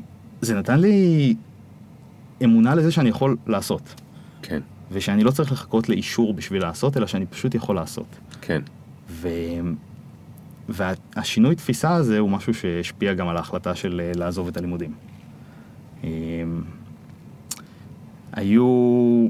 זה 0.40 0.54
נתן 0.54 0.80
לי 0.80 1.34
אמונה 2.44 2.74
לזה 2.74 2.92
שאני 2.92 3.08
יכול 3.08 3.36
לעשות. 3.46 4.00
כן, 4.42 4.60
ושאני 4.92 5.24
לא 5.24 5.30
צריך 5.30 5.52
לחכות 5.52 5.88
לאישור 5.88 6.34
בשביל 6.34 6.62
לעשות, 6.62 6.96
אלא 6.96 7.06
שאני 7.06 7.26
פשוט 7.26 7.54
יכול 7.54 7.76
לעשות. 7.76 8.06
כן. 8.40 8.62
ו... 9.10 9.28
והשינוי 10.68 11.54
תפיסה 11.54 11.94
הזה 11.94 12.18
הוא 12.18 12.30
משהו 12.30 12.54
שהשפיע 12.54 13.14
גם 13.14 13.28
על 13.28 13.36
ההחלטה 13.36 13.74
של 13.74 14.00
אה, 14.04 14.12
לעזוב 14.14 14.48
את 14.48 14.56
הלימודים. 14.56 14.92
אמ, 16.04 16.08
היו... 18.32 19.28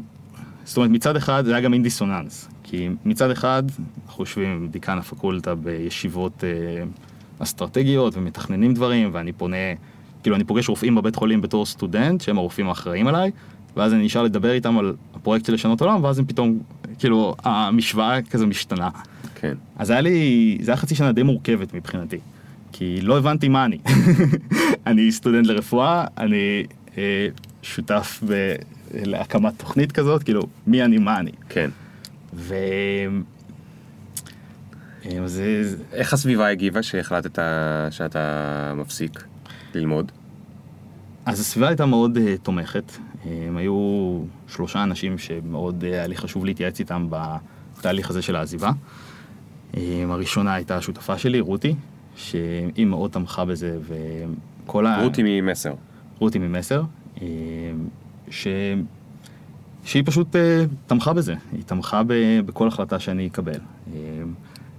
זאת 0.64 0.76
אומרת, 0.76 0.90
מצד 0.90 1.16
אחד 1.16 1.44
זה 1.44 1.52
היה 1.52 1.60
גם 1.60 1.70
מין 1.70 1.82
דיסוננס, 1.82 2.48
כי 2.62 2.88
מצד 3.04 3.30
אחד 3.30 3.62
אנחנו 4.06 4.22
יושבים 4.22 4.48
עם 4.48 4.68
דיקן 4.68 4.98
הפקולטה 4.98 5.54
בישיבות 5.54 6.44
אה, 6.44 6.84
אסטרטגיות 7.38 8.16
ומתכננים 8.16 8.74
דברים, 8.74 9.10
ואני 9.12 9.32
פונה, 9.32 9.56
כאילו 10.22 10.36
אני 10.36 10.44
פוגש 10.44 10.68
רופאים 10.68 10.94
בבית 10.94 11.16
חולים 11.16 11.40
בתור 11.40 11.66
סטודנט, 11.66 12.20
שהם 12.20 12.38
הרופאים 12.38 12.68
האחראים 12.68 13.06
עליי, 13.06 13.30
ואז 13.76 13.94
אני 13.94 14.04
נשאר 14.04 14.22
לדבר 14.22 14.52
איתם 14.52 14.78
על 14.78 14.94
הפרויקט 15.14 15.46
של 15.46 15.54
לשנות 15.54 15.80
עולם, 15.80 16.04
ואז 16.04 16.18
הם 16.18 16.24
פתאום, 16.24 16.58
כאילו, 16.98 17.34
המשוואה 17.44 18.22
כזה 18.22 18.46
משתנה. 18.46 18.88
כן. 19.40 19.54
אז 19.76 19.90
היה 19.90 20.00
לי, 20.00 20.58
זה 20.60 20.70
היה 20.70 20.76
חצי 20.76 20.94
שנה 20.94 21.12
די 21.12 21.22
מורכבת 21.22 21.74
מבחינתי, 21.74 22.18
כי 22.72 23.00
לא 23.00 23.18
הבנתי 23.18 23.48
מה 23.48 23.64
אני. 23.64 23.78
אני 24.86 25.12
סטודנט 25.12 25.46
לרפואה, 25.46 26.04
אני 26.18 26.66
אה, 26.98 27.28
שותף 27.62 28.22
ב, 28.28 28.54
להקמת 28.94 29.52
תוכנית 29.56 29.92
כזאת, 29.92 30.22
כאילו, 30.22 30.42
מי 30.66 30.84
אני, 30.84 30.98
מה 30.98 31.18
אני. 31.18 31.30
כן. 31.48 31.70
ו... 32.34 32.54
אה, 35.06 35.28
זה, 35.28 35.62
איך 35.92 36.12
הסביבה 36.12 36.48
הגיבה 36.48 36.82
שהחלטת 36.82 37.38
שאתה 37.90 38.72
מפסיק 38.76 39.24
ללמוד? 39.74 40.12
אז 41.26 41.40
הסביבה 41.40 41.68
הייתה 41.68 41.86
מאוד 41.86 42.16
uh, 42.16 42.20
תומכת. 42.42 42.92
הם 43.24 43.56
היו 43.56 44.20
שלושה 44.48 44.82
אנשים 44.82 45.18
שמאוד 45.18 45.82
uh, 45.82 45.86
היה 45.86 46.06
לי 46.06 46.16
חשוב 46.16 46.44
להתייעץ 46.44 46.80
איתם 46.80 47.08
בתהליך 47.10 48.10
הזה 48.10 48.22
של 48.22 48.36
העזיבה. 48.36 48.70
Um, 49.78 50.12
הראשונה 50.12 50.54
הייתה 50.54 50.76
השותפה 50.76 51.18
שלי, 51.18 51.40
רותי, 51.40 51.74
שהיא 52.16 52.86
מאוד 52.86 53.10
תמכה 53.10 53.44
בזה, 53.44 53.78
וכל 53.82 54.86
ה... 54.86 55.02
רותי 55.02 55.22
ממסר. 55.24 55.74
רותי 56.18 56.38
ממסר, 56.38 56.82
um, 57.16 57.20
ש... 58.30 58.46
שהיא 59.84 60.02
פשוט 60.06 60.34
uh, 60.34 60.38
תמכה 60.86 61.12
בזה, 61.12 61.34
היא 61.52 61.62
תמכה 61.66 62.02
ב... 62.06 62.40
בכל 62.46 62.68
החלטה 62.68 62.98
שאני 62.98 63.26
אקבל. 63.26 63.58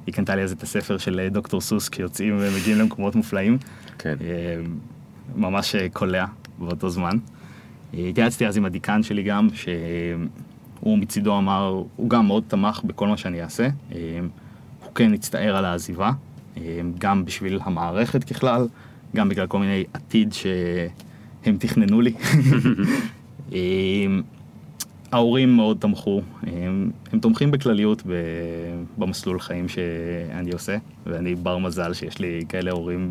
היא 0.10 0.14
קנתה 0.14 0.36
לי 0.36 0.44
אז 0.44 0.52
את 0.52 0.64
הספר 0.64 0.98
של 0.98 1.20
אה, 1.20 1.30
דוקטור 1.30 1.62
סוס, 1.62 1.90
כשיוצאים 1.90 2.38
ומגיעים 2.40 2.78
למקומות 2.78 3.16
מופלאים. 3.16 3.58
כן. 3.98 4.16
אה, 4.22 4.62
ממש 5.36 5.76
אה, 5.76 5.88
קולע 5.94 6.26
באותו 6.60 6.90
זמן. 6.90 7.18
אה, 7.94 8.08
התייעצתי 8.08 8.48
אז 8.48 8.58
עם 8.58 8.66
הדיקן 8.66 9.04
שלי 9.04 9.24
גם, 9.24 9.48
שהוא 9.54 10.98
מצידו 10.98 11.38
אמר, 11.38 11.84
הוא 11.96 12.10
גם 12.10 12.28
מאוד 12.28 12.44
תמך 12.48 12.82
בכל 12.84 13.08
מה 13.08 13.18
שאני 13.18 13.42
אעשה. 13.42 13.68
אה, 14.90 14.94
הוא 14.94 14.96
כן 14.96 15.14
הצטער 15.14 15.56
על 15.56 15.66
העזיבה, 15.66 16.12
אה, 16.58 16.82
גם 16.98 17.26
בשביל 17.26 17.60
המערכת 17.64 18.24
ככלל, 18.24 18.68
גם 19.16 19.30
בגלל 19.30 19.48
כל 19.48 19.60
מיני 19.60 19.84
עתיד 19.94 20.34
שהם 20.34 21.58
תכננו 21.58 22.02
לי. 22.02 22.14
אה, 23.54 23.60
ההורים 25.12 25.56
מאוד 25.56 25.78
תמכו, 25.80 26.22
הם, 26.44 26.92
הם 27.14 27.20
תומכים 27.20 27.52
בכלליות 27.52 28.04
ב, 28.06 28.12
במסלול 28.98 29.40
חיים 29.40 29.70
שאני 29.70 30.52
עושה, 30.52 30.78
ואני 31.06 31.36
בר 31.36 31.58
מזל 31.58 31.94
שיש 31.94 32.20
לי 32.20 32.46
כאלה 32.50 32.72
הורים. 32.72 33.10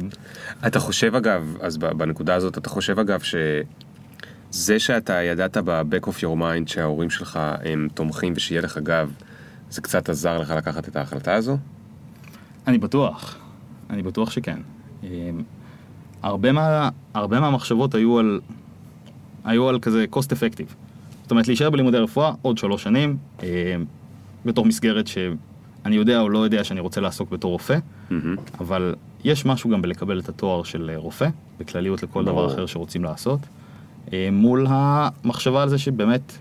אתה 0.67 0.81
חושב 0.81 1.15
אגב, 1.15 1.57
אז 1.61 1.77
בנקודה 1.77 2.35
הזאת, 2.35 2.59
אתה 2.59 2.69
חושב 2.69 2.99
אגב 2.99 3.21
שזה 3.21 4.79
שאתה 4.79 5.23
ידעת 5.23 5.57
ב-back 5.57 6.07
of 6.07 6.19
your 6.21 6.39
mind 6.41 6.67
שההורים 6.67 7.11
שלך 7.11 7.39
הם 7.65 7.89
תומכים 7.95 8.33
ושיהיה 8.37 8.61
לך 8.61 8.79
גב, 8.79 9.13
זה 9.71 9.81
קצת 9.81 10.09
עזר 10.09 10.39
לך 10.39 10.51
לקחת 10.51 10.89
את 10.89 10.97
ההחלטה 10.97 11.35
הזו? 11.35 11.57
אני 12.67 12.79
בטוח, 12.79 13.37
אני 13.91 14.03
בטוח 14.03 14.31
שכן. 14.31 14.59
אה, 15.05 15.31
הרבה, 16.23 16.53
מה, 16.53 16.89
הרבה 17.15 17.41
מהמחשבות 17.41 17.95
היו 17.95 18.19
על, 18.19 18.41
היו 19.45 19.69
על 19.69 19.79
כזה 19.79 20.05
cost 20.13 20.29
effective. 20.29 20.73
זאת 21.23 21.31
אומרת, 21.31 21.49
להישאר 21.49 21.71
בלימודי 21.71 21.99
רפואה 21.99 22.33
עוד 22.43 22.59
שלוש 22.59 22.83
שנים, 22.83 23.17
אה, 23.43 23.77
בתור 24.45 24.65
מסגרת 24.65 25.07
שאני 25.07 25.97
יודע 25.97 26.21
או 26.21 26.29
לא 26.29 26.39
יודע 26.39 26.65
שאני 26.65 26.81
רוצה 26.81 27.01
לעסוק 27.01 27.31
בתור 27.31 27.53
רופא, 27.53 27.79
מהמם. 28.11 28.37
אבל 28.61 28.95
יש 29.25 29.47
משהו 29.47 29.71
גם 29.71 29.83
בלקבל 29.83 30.21
את 30.21 30.29
התואר 30.29 30.63
של 30.63 30.91
אה, 30.93 30.97
רופא, 30.97 31.29
בכלליות 31.59 32.03
לכל 32.03 32.25
דבר. 32.25 32.47
אחר 32.47 32.67
שרוצים 32.67 33.05
לעשות, 33.05 33.41
מול 34.33 34.67
המחשבה 34.69 35.63
על 35.63 35.69
זה 35.69 35.79
שבאמת 35.79 36.33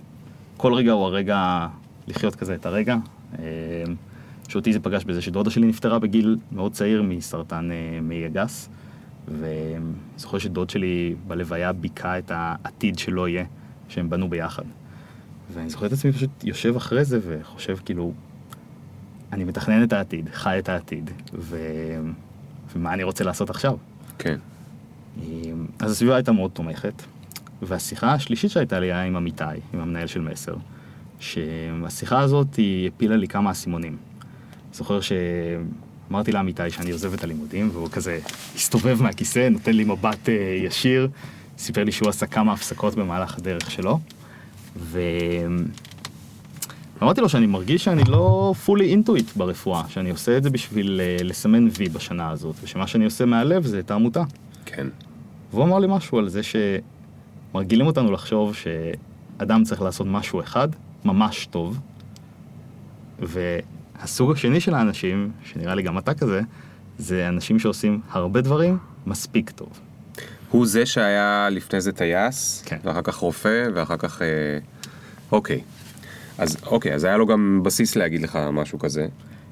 כל 0.58 0.74
רגע 0.74 0.92
הוא 0.92 1.06
הרגע 1.06 1.68
לחיות 2.08 2.36
כזה 2.36 2.56
את 2.56 2.66
הרגע. 2.66 2.96
אה, 3.39 3.43
שאותי 4.47 4.73
זה 4.73 4.80
פגש 4.80 5.04
בזה 5.04 5.21
שדודה 5.21 5.50
שלי 5.50 5.67
נפטרה 5.67 6.00
בגיל 6.00 6.38
מאוד 6.52 6.71
צעיר 6.71 7.04
מסרטן 7.04 7.69
אה, 7.71 8.00
מעי 8.02 8.26
הגס, 8.26 8.69
ואני 9.39 9.93
זוכר 10.17 10.38
שדוד 10.38 10.69
שלי 10.69 11.15
בלוויה 11.28 11.73
ביכה 11.73 12.17
את 12.17 12.32
העתיד 12.36 13.00
שלא 13.00 13.28
יהיה, 13.28 13.45
שהם 13.89 14.10
בנו 14.10 14.30
ביחד. 14.30 14.63
ואני 15.54 15.69
זוכר 15.69 15.86
את 15.86 15.91
עצמי 15.91 16.12
פשוט 16.12 16.43
יושב 16.43 16.76
אחרי 16.76 17.06
זה 17.06 17.19
וחושב 17.23 17.78
כאילו, 17.86 18.13
אני 19.34 19.43
מתכנן 19.43 19.84
את 19.84 19.93
העתיד, 19.93 20.30
חי 20.34 20.60
את 20.60 20.69
העתיד, 20.69 21.12
ו... 21.34 21.58
ומה 22.76 22.93
אני 22.93 23.04
רוצה 23.04 23.23
לעשות 23.23 23.50
עכשיו. 23.50 23.78
כן. 24.17 24.38
אז 25.80 25.91
הסביבה 25.91 26.15
הייתה 26.15 26.32
מאוד 26.32 26.52
תומכת, 26.52 26.93
והשיחה 27.62 28.13
השלישית 28.13 28.52
שהייתה 28.52 28.80
לי 28.80 28.86
היה 28.86 29.04
עם 29.04 29.15
אמיתי, 29.15 29.43
עם 29.73 29.80
המנהל 29.80 30.08
של 30.08 30.21
מסר, 30.21 30.56
שהשיחה 31.20 32.20
הזאת 32.20 32.56
היא 32.56 32.88
הפילה 32.88 33.16
לי 33.16 33.28
כמה 33.28 33.52
אסימונים. 33.52 33.98
זוכר 34.74 35.00
שאמרתי 35.02 36.32
לאמיתי 36.32 36.70
שאני 36.70 36.92
עוזב 36.92 37.14
את 37.14 37.24
הלימודים, 37.24 37.70
והוא 37.74 37.90
כזה 37.90 38.20
הסתובב 38.56 39.02
מהכיסא, 39.02 39.50
נותן 39.50 39.74
לי 39.74 39.84
מבט 39.84 40.30
אה, 40.30 40.34
ישיר, 40.64 41.10
סיפר 41.58 41.84
לי 41.84 41.92
שהוא 41.92 42.10
עשה 42.10 42.26
כמה 42.26 42.54
הפסקות 42.54 42.96
במהלך 42.96 43.38
הדרך 43.38 43.72
שלו, 43.72 44.00
ו... 44.78 45.00
אמרתי 47.04 47.22
לו 47.22 47.30
שאני 47.30 47.46
מרגיש 47.46 47.84
שאני 47.84 48.04
לא 48.04 48.54
fully 48.66 49.10
intuit 49.10 49.32
ברפואה, 49.36 49.84
שאני 49.90 50.10
עושה 50.10 50.38
את 50.38 50.44
זה 50.44 50.50
בשביל 50.50 51.02
אה, 51.04 51.24
לסמן 51.24 51.68
וי 51.78 51.90
בשנה 51.90 52.30
הזאת, 52.30 52.56
ושמה 52.64 52.88
שאני 52.88 53.06
עושה 53.06 53.26
מהלב 53.26 53.66
זה 53.66 53.80
את 53.80 53.92
העמותה. 53.92 54.24
כן. 54.66 54.88
והוא 55.52 55.64
אמר 55.64 55.80
לי 55.80 55.88
משהו 55.90 56.18
על 56.18 56.30
זה 56.30 56.42
שמרגילים 56.44 57.88
אותנו 57.88 58.12
לחשוב 58.12 58.56
שאדם 58.56 59.64
צריך 59.64 59.82
לעשות 59.82 60.08
משהו 60.08 60.42
אחד, 60.42 60.68
ממש 61.06 61.46
טוב, 61.46 61.80
והסוג 63.20 64.32
השני 64.32 64.60
של 64.60 64.74
האנשים, 64.74 65.32
שנראה 65.44 65.76
לי 65.76 65.84
גם 65.84 65.98
אתה 65.98 66.14
כזה, 66.14 66.42
זה 66.98 67.28
אנשים 67.28 67.60
שעושים 67.60 68.02
הרבה 68.10 68.42
דברים 68.42 68.78
מספיק 69.06 69.50
טוב. 69.50 69.80
הוא 70.50 70.66
זה 70.66 70.86
שהיה 70.86 71.50
לפני 71.52 71.82
זה 71.82 71.92
טייס, 71.92 72.64
כן. 72.66 72.78
ואחר 72.84 73.02
כך 73.02 73.16
רופא, 73.16 73.68
ואחר 73.74 73.98
כך... 73.98 74.22
אה, 74.22 74.28
אוקיי. 75.32 75.62
אז 76.38 76.58
אוקיי, 76.66 76.94
אז 76.94 77.04
היה 77.04 77.18
לו 77.18 77.26
גם 77.26 77.62
בסיס 77.64 77.96
להגיד 77.96 78.22
לך 78.22 78.40
משהו 78.54 78.80
כזה. 78.80 79.08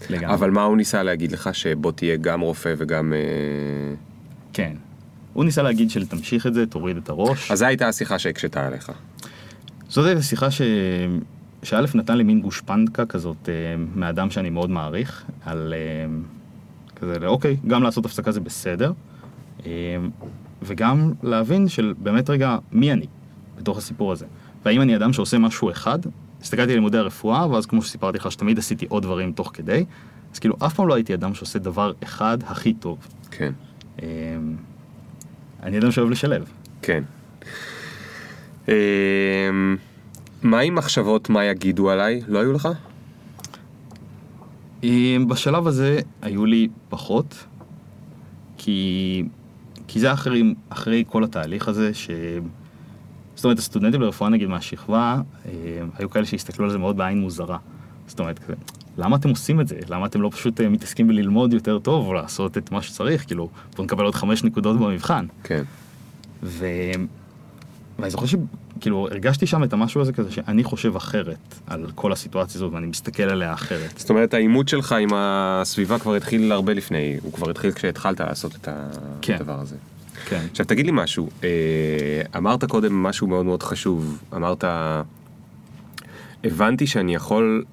לגמרי. 0.09 0.33
אבל 0.33 0.51
מה 0.51 0.63
הוא 0.63 0.77
ניסה 0.77 1.03
להגיד 1.03 1.31
לך? 1.31 1.49
שבוא 1.53 1.91
תהיה 1.91 2.15
גם 2.15 2.41
רופא 2.41 2.73
וגם... 2.77 3.13
אה, 3.13 3.95
כן. 4.53 4.71
הוא 5.33 5.45
ניסה 5.45 5.61
להגיד 5.61 5.89
של 5.89 6.05
תמשיך 6.05 6.47
את 6.47 6.53
זה, 6.53 6.65
תוריד 6.65 6.97
את 6.97 7.09
הראש. 7.09 7.51
אז 7.51 7.59
זו 7.59 7.65
הייתה 7.65 7.87
השיחה 7.87 8.19
שהקשתה 8.19 8.67
עליך. 8.67 8.91
זאת 9.89 10.05
הייתה 10.05 10.21
שיחה 10.21 10.51
ש... 10.51 10.61
שא' 11.65 11.85
נתן 11.95 12.17
לי 12.17 12.23
מין 12.23 12.41
גושפנקה 12.41 13.05
כזאת 13.05 13.49
אה, 13.49 13.53
מאדם 13.95 14.29
שאני 14.29 14.49
מאוד 14.49 14.69
מעריך, 14.69 15.25
על 15.45 15.73
אה, 15.73 16.05
כזה, 16.95 17.27
אוקיי, 17.27 17.57
גם 17.67 17.83
לעשות 17.83 18.05
הפסקה 18.05 18.31
זה 18.31 18.39
בסדר, 18.39 18.91
אה, 19.65 19.71
וגם 20.63 21.13
להבין 21.23 21.67
של 21.67 21.93
באמת 21.97 22.29
רגע, 22.29 22.57
מי 22.71 22.91
אני 22.91 23.05
בתוך 23.57 23.77
הסיפור 23.77 24.11
הזה. 24.11 24.25
והאם 24.65 24.81
אני 24.81 24.95
אדם 24.95 25.13
שעושה 25.13 25.37
משהו 25.37 25.71
אחד, 25.71 25.99
הסתכלתי 26.41 26.71
על 26.71 26.77
לימודי 26.77 26.97
הרפואה, 26.97 27.51
ואז 27.51 27.65
כמו 27.65 27.81
שסיפרתי 27.81 28.17
לך, 28.17 28.31
שתמיד 28.31 28.57
עשיתי 28.57 28.85
עוד 28.89 29.03
דברים 29.03 29.31
תוך 29.31 29.51
כדי, 29.53 29.85
אז 30.33 30.39
כאילו 30.39 30.55
אף 30.65 30.73
פעם 30.73 30.87
לא 30.87 30.93
הייתי 30.93 31.13
אדם 31.13 31.33
שעושה 31.33 31.59
דבר 31.59 31.91
אחד 32.03 32.37
הכי 32.47 32.73
טוב. 32.73 33.07
כן. 33.31 33.51
אה, 34.03 34.07
אני 35.63 35.77
אדם 35.79 35.91
שאוהב 35.91 36.09
לשלב. 36.09 36.49
כן. 36.81 37.03
מה 40.45 40.59
עם 40.59 40.75
מחשבות 40.75 41.29
מה 41.29 41.45
יגידו 41.45 41.89
עליי? 41.89 42.21
לא 42.27 42.39
היו 42.39 42.53
לך? 42.53 42.69
אה, 44.83 45.17
בשלב 45.27 45.67
הזה 45.67 45.99
היו 46.21 46.45
לי 46.45 46.67
פחות, 46.89 47.45
כי, 48.57 49.23
כי 49.87 49.99
זה 49.99 50.13
אחרי, 50.13 50.53
אחרי 50.69 51.03
כל 51.07 51.23
התהליך 51.23 51.67
הזה, 51.67 51.93
ש... 51.93 52.09
זאת 53.35 53.45
אומרת, 53.45 53.59
הסטודנטים 53.59 54.01
לרפואה 54.01 54.29
נגיד 54.29 54.47
מהשכבה, 54.47 55.21
אה, 55.45 55.51
היו 55.97 56.09
כאלה 56.09 56.25
שהסתכלו 56.25 56.65
על 56.65 56.71
זה 56.71 56.77
מאוד 56.77 56.97
בעין 56.97 57.19
מוזרה. 57.19 57.57
זאת 58.07 58.19
אומרת, 58.19 58.39
כזה, 58.39 58.53
למה 58.97 59.15
אתם 59.15 59.29
עושים 59.29 59.61
את 59.61 59.67
זה? 59.67 59.79
למה 59.89 60.05
אתם 60.05 60.21
לא 60.21 60.29
פשוט 60.29 60.61
אה, 60.61 60.69
מתעסקים 60.69 61.07
בללמוד 61.07 61.53
יותר 61.53 61.79
טוב 61.79 62.07
או 62.07 62.13
לעשות 62.13 62.57
את 62.57 62.71
מה 62.71 62.81
שצריך? 62.81 63.25
כאילו, 63.25 63.49
בואו 63.75 63.85
נקבל 63.85 64.03
עוד 64.03 64.15
חמש 64.15 64.43
נקודות 64.43 64.79
במבחן. 64.79 65.25
כן. 65.43 65.63
ו... 66.43 66.65
ואני 67.99 68.09
זוכר 68.11 68.25
שכאילו 68.25 69.07
הרגשתי 69.11 69.47
שם 69.47 69.63
את 69.63 69.73
המשהו 69.73 70.01
הזה 70.01 70.13
כזה 70.13 70.31
שאני 70.31 70.63
חושב 70.63 70.95
אחרת 70.95 71.55
על 71.67 71.85
כל 71.95 72.11
הסיטואציה 72.11 72.59
הזאת 72.59 72.73
ואני 72.73 72.87
מסתכל 72.87 73.23
עליה 73.23 73.53
אחרת. 73.53 73.97
זאת 73.97 74.09
אומרת, 74.09 74.33
העימות 74.33 74.67
שלך 74.67 74.91
עם 74.91 75.09
הסביבה 75.13 75.99
כבר 75.99 76.15
התחיל 76.15 76.51
הרבה 76.51 76.73
לפני, 76.73 77.17
הוא 77.23 77.33
כבר 77.33 77.49
התחיל 77.49 77.71
כשהתחלת 77.71 78.19
לעשות 78.19 78.55
את 78.55 78.67
כן. 79.21 79.35
הדבר 79.35 79.59
הזה. 79.59 79.75
כן. 80.25 80.45
עכשיו 80.51 80.65
תגיד 80.65 80.85
לי 80.85 80.91
משהו, 80.95 81.29
אה, 81.43 81.49
אמרת 82.37 82.65
קודם 82.65 83.03
משהו 83.03 83.27
מאוד 83.27 83.45
מאוד 83.45 83.63
חשוב, 83.63 84.19
אמרת, 84.35 84.63
הבנתי 86.43 86.87
שאני 86.87 87.15
יכול, 87.15 87.63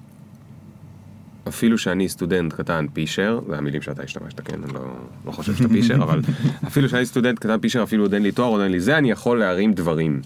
אפילו 1.47 1.77
שאני 1.77 2.09
סטודנט 2.09 2.53
קטן 2.53 2.85
פישר, 2.93 3.39
זה 3.47 3.57
המילים 3.57 3.81
שאתה 3.81 4.03
השתמשת, 4.03 4.41
כן, 4.41 4.63
אני 4.63 4.73
לא, 4.73 4.79
לא 5.25 5.31
חושב 5.31 5.55
שאתה 5.55 5.69
פישר, 5.69 5.95
אבל 5.95 6.21
אפילו 6.67 6.89
שאני 6.89 7.05
סטודנט 7.05 7.39
קטן 7.39 7.59
פישר, 7.59 7.83
אפילו 7.83 8.03
עוד 8.03 8.13
אין 8.13 8.23
לי 8.23 8.31
תואר, 8.31 8.49
עוד 8.49 8.61
אין 8.61 8.71
לי 8.71 8.79
זה, 8.79 8.97
אני 8.97 9.11
יכול 9.11 9.39
להרים 9.39 9.73
דברים. 9.73 10.21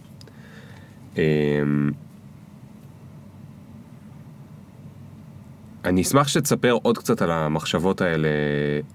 אה, 1.17 1.23
אני 5.85 6.01
אשמח 6.01 6.27
שתספר 6.27 6.77
עוד 6.81 6.97
קצת 6.97 7.21
על 7.21 7.31
המחשבות 7.31 8.01
האלה, 8.01 8.29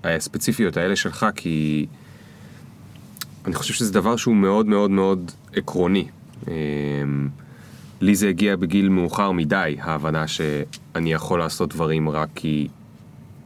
הספציפיות 0.04 0.76
האלה 0.76 0.96
שלך, 0.96 1.26
כי 1.34 1.86
אני 3.46 3.54
חושב 3.54 3.74
שזה 3.74 3.92
דבר 3.92 4.16
שהוא 4.16 4.34
מאוד 4.34 4.66
מאוד 4.66 4.90
מאוד 4.90 5.30
עקרוני. 5.56 6.08
לי 8.02 8.14
זה 8.14 8.28
הגיע 8.28 8.56
בגיל 8.56 8.88
מאוחר 8.88 9.32
מדי, 9.32 9.76
ההבנה 9.80 10.28
שאני 10.28 11.12
יכול 11.12 11.38
לעשות 11.38 11.74
דברים 11.74 12.08
רק 12.08 12.28
כי 12.34 12.68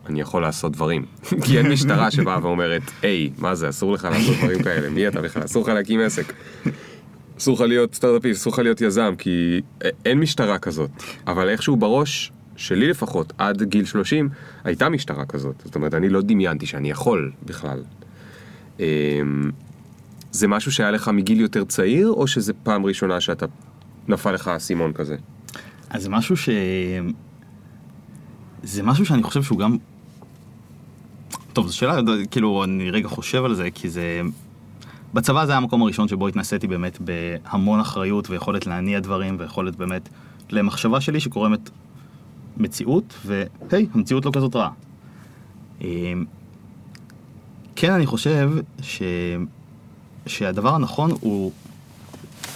אני 0.07 0.20
יכול 0.20 0.42
לעשות 0.42 0.72
דברים. 0.72 1.04
כי 1.44 1.59
אין 1.59 1.68
משטרה 1.72 2.11
שבאה 2.11 2.38
ואומרת, 2.42 2.82
היי, 3.02 3.30
מה 3.38 3.54
זה, 3.54 3.68
אסור 3.68 3.92
לך 3.92 4.04
לעשות 4.04 4.36
דברים 4.36 4.62
כאלה, 4.62 4.90
מי 4.90 5.09
אתה 5.09 5.22
בכלל, 5.22 5.44
אסור 5.44 5.62
לך 5.62 5.68
להקים 5.68 6.00
עסק. 6.00 6.32
אסור 7.38 7.54
לך 7.54 7.61
להיות 7.61 7.94
סטארט-אפיסט, 7.94 8.40
אסור 8.40 8.52
לך 8.52 8.59
להיות 8.59 8.80
יזם, 8.80 9.14
כי 9.18 9.61
אין 10.04 10.20
משטרה 10.20 10.59
כזאת. 10.59 10.90
אבל 11.26 11.48
איכשהו 11.48 11.76
בראש, 11.76 12.32
שלי 12.57 12.88
לפחות, 12.88 13.32
עד 13.38 13.62
גיל 13.62 13.84
30, 13.84 14.28
הייתה 14.64 14.88
משטרה 14.88 15.24
כזאת. 15.26 15.62
זאת 15.64 15.74
אומרת, 15.74 15.94
אני 15.94 16.09
לא 16.09 16.22
דמיינתי 16.22 16.66
שאני 16.66 16.90
יכול 16.90 17.32
בכלל. 17.46 17.82
אמ, 18.80 18.84
זה 20.32 20.48
משהו 20.48 20.72
שהיה 20.72 20.90
לך 20.90 21.09
מגיל 21.09 21.40
יותר 21.40 21.64
צעיר, 21.64 22.09
או 22.09 22.26
שזה 22.26 22.52
פעם 22.62 22.86
ראשונה 22.86 23.20
שאתה 23.20 23.46
נפל 24.09 24.32
לך 24.32 24.48
אסימון 24.48 24.92
כזה? 24.92 25.16
אז 25.90 26.02
זה 26.02 26.09
משהו 26.09 26.36
ש... 26.36 26.48
זה 28.62 28.82
משהו 28.82 29.07
שאני 29.07 29.22
חושב 29.22 29.42
שהוא 29.42 29.59
גם 29.59 29.76
טוב, 31.52 31.66
זו 31.66 31.76
שאלה, 31.76 32.00
כאילו, 32.30 32.64
אני 32.64 32.90
רגע 32.90 33.09
חושב 33.09 33.44
על 33.44 33.54
זה, 33.54 33.68
כי 33.74 33.90
זה... 33.90 34.20
בצבא 35.14 35.46
זה 35.46 35.52
היה 35.52 35.57
המקום 35.57 35.82
הראשון 35.82 36.09
שבו 36.09 36.28
התנסיתי 36.28 36.66
באמת 36.66 36.98
בהמון 37.00 37.80
אחריות 37.80 38.30
ויכולת 38.30 38.66
להניע 38.66 39.00
דברים 39.00 39.36
ויכולת 39.38 39.76
באמת 39.76 40.09
למחשבה 40.50 41.00
שלי 41.00 41.20
שקורמת 41.20 41.70
מציאות, 42.57 43.14
והי, 43.26 43.86
המציאות 43.94 44.24
לא 44.24 44.30
כזאת 44.34 44.57
רעה. 44.57 44.70
אמ, 45.80 46.24
כן, 47.76 47.92
אני 47.92 48.07
חושב 48.07 48.50
ש... 48.82 49.02
שהדבר 50.26 50.74
הנכון 50.74 51.11
הוא 51.20 51.52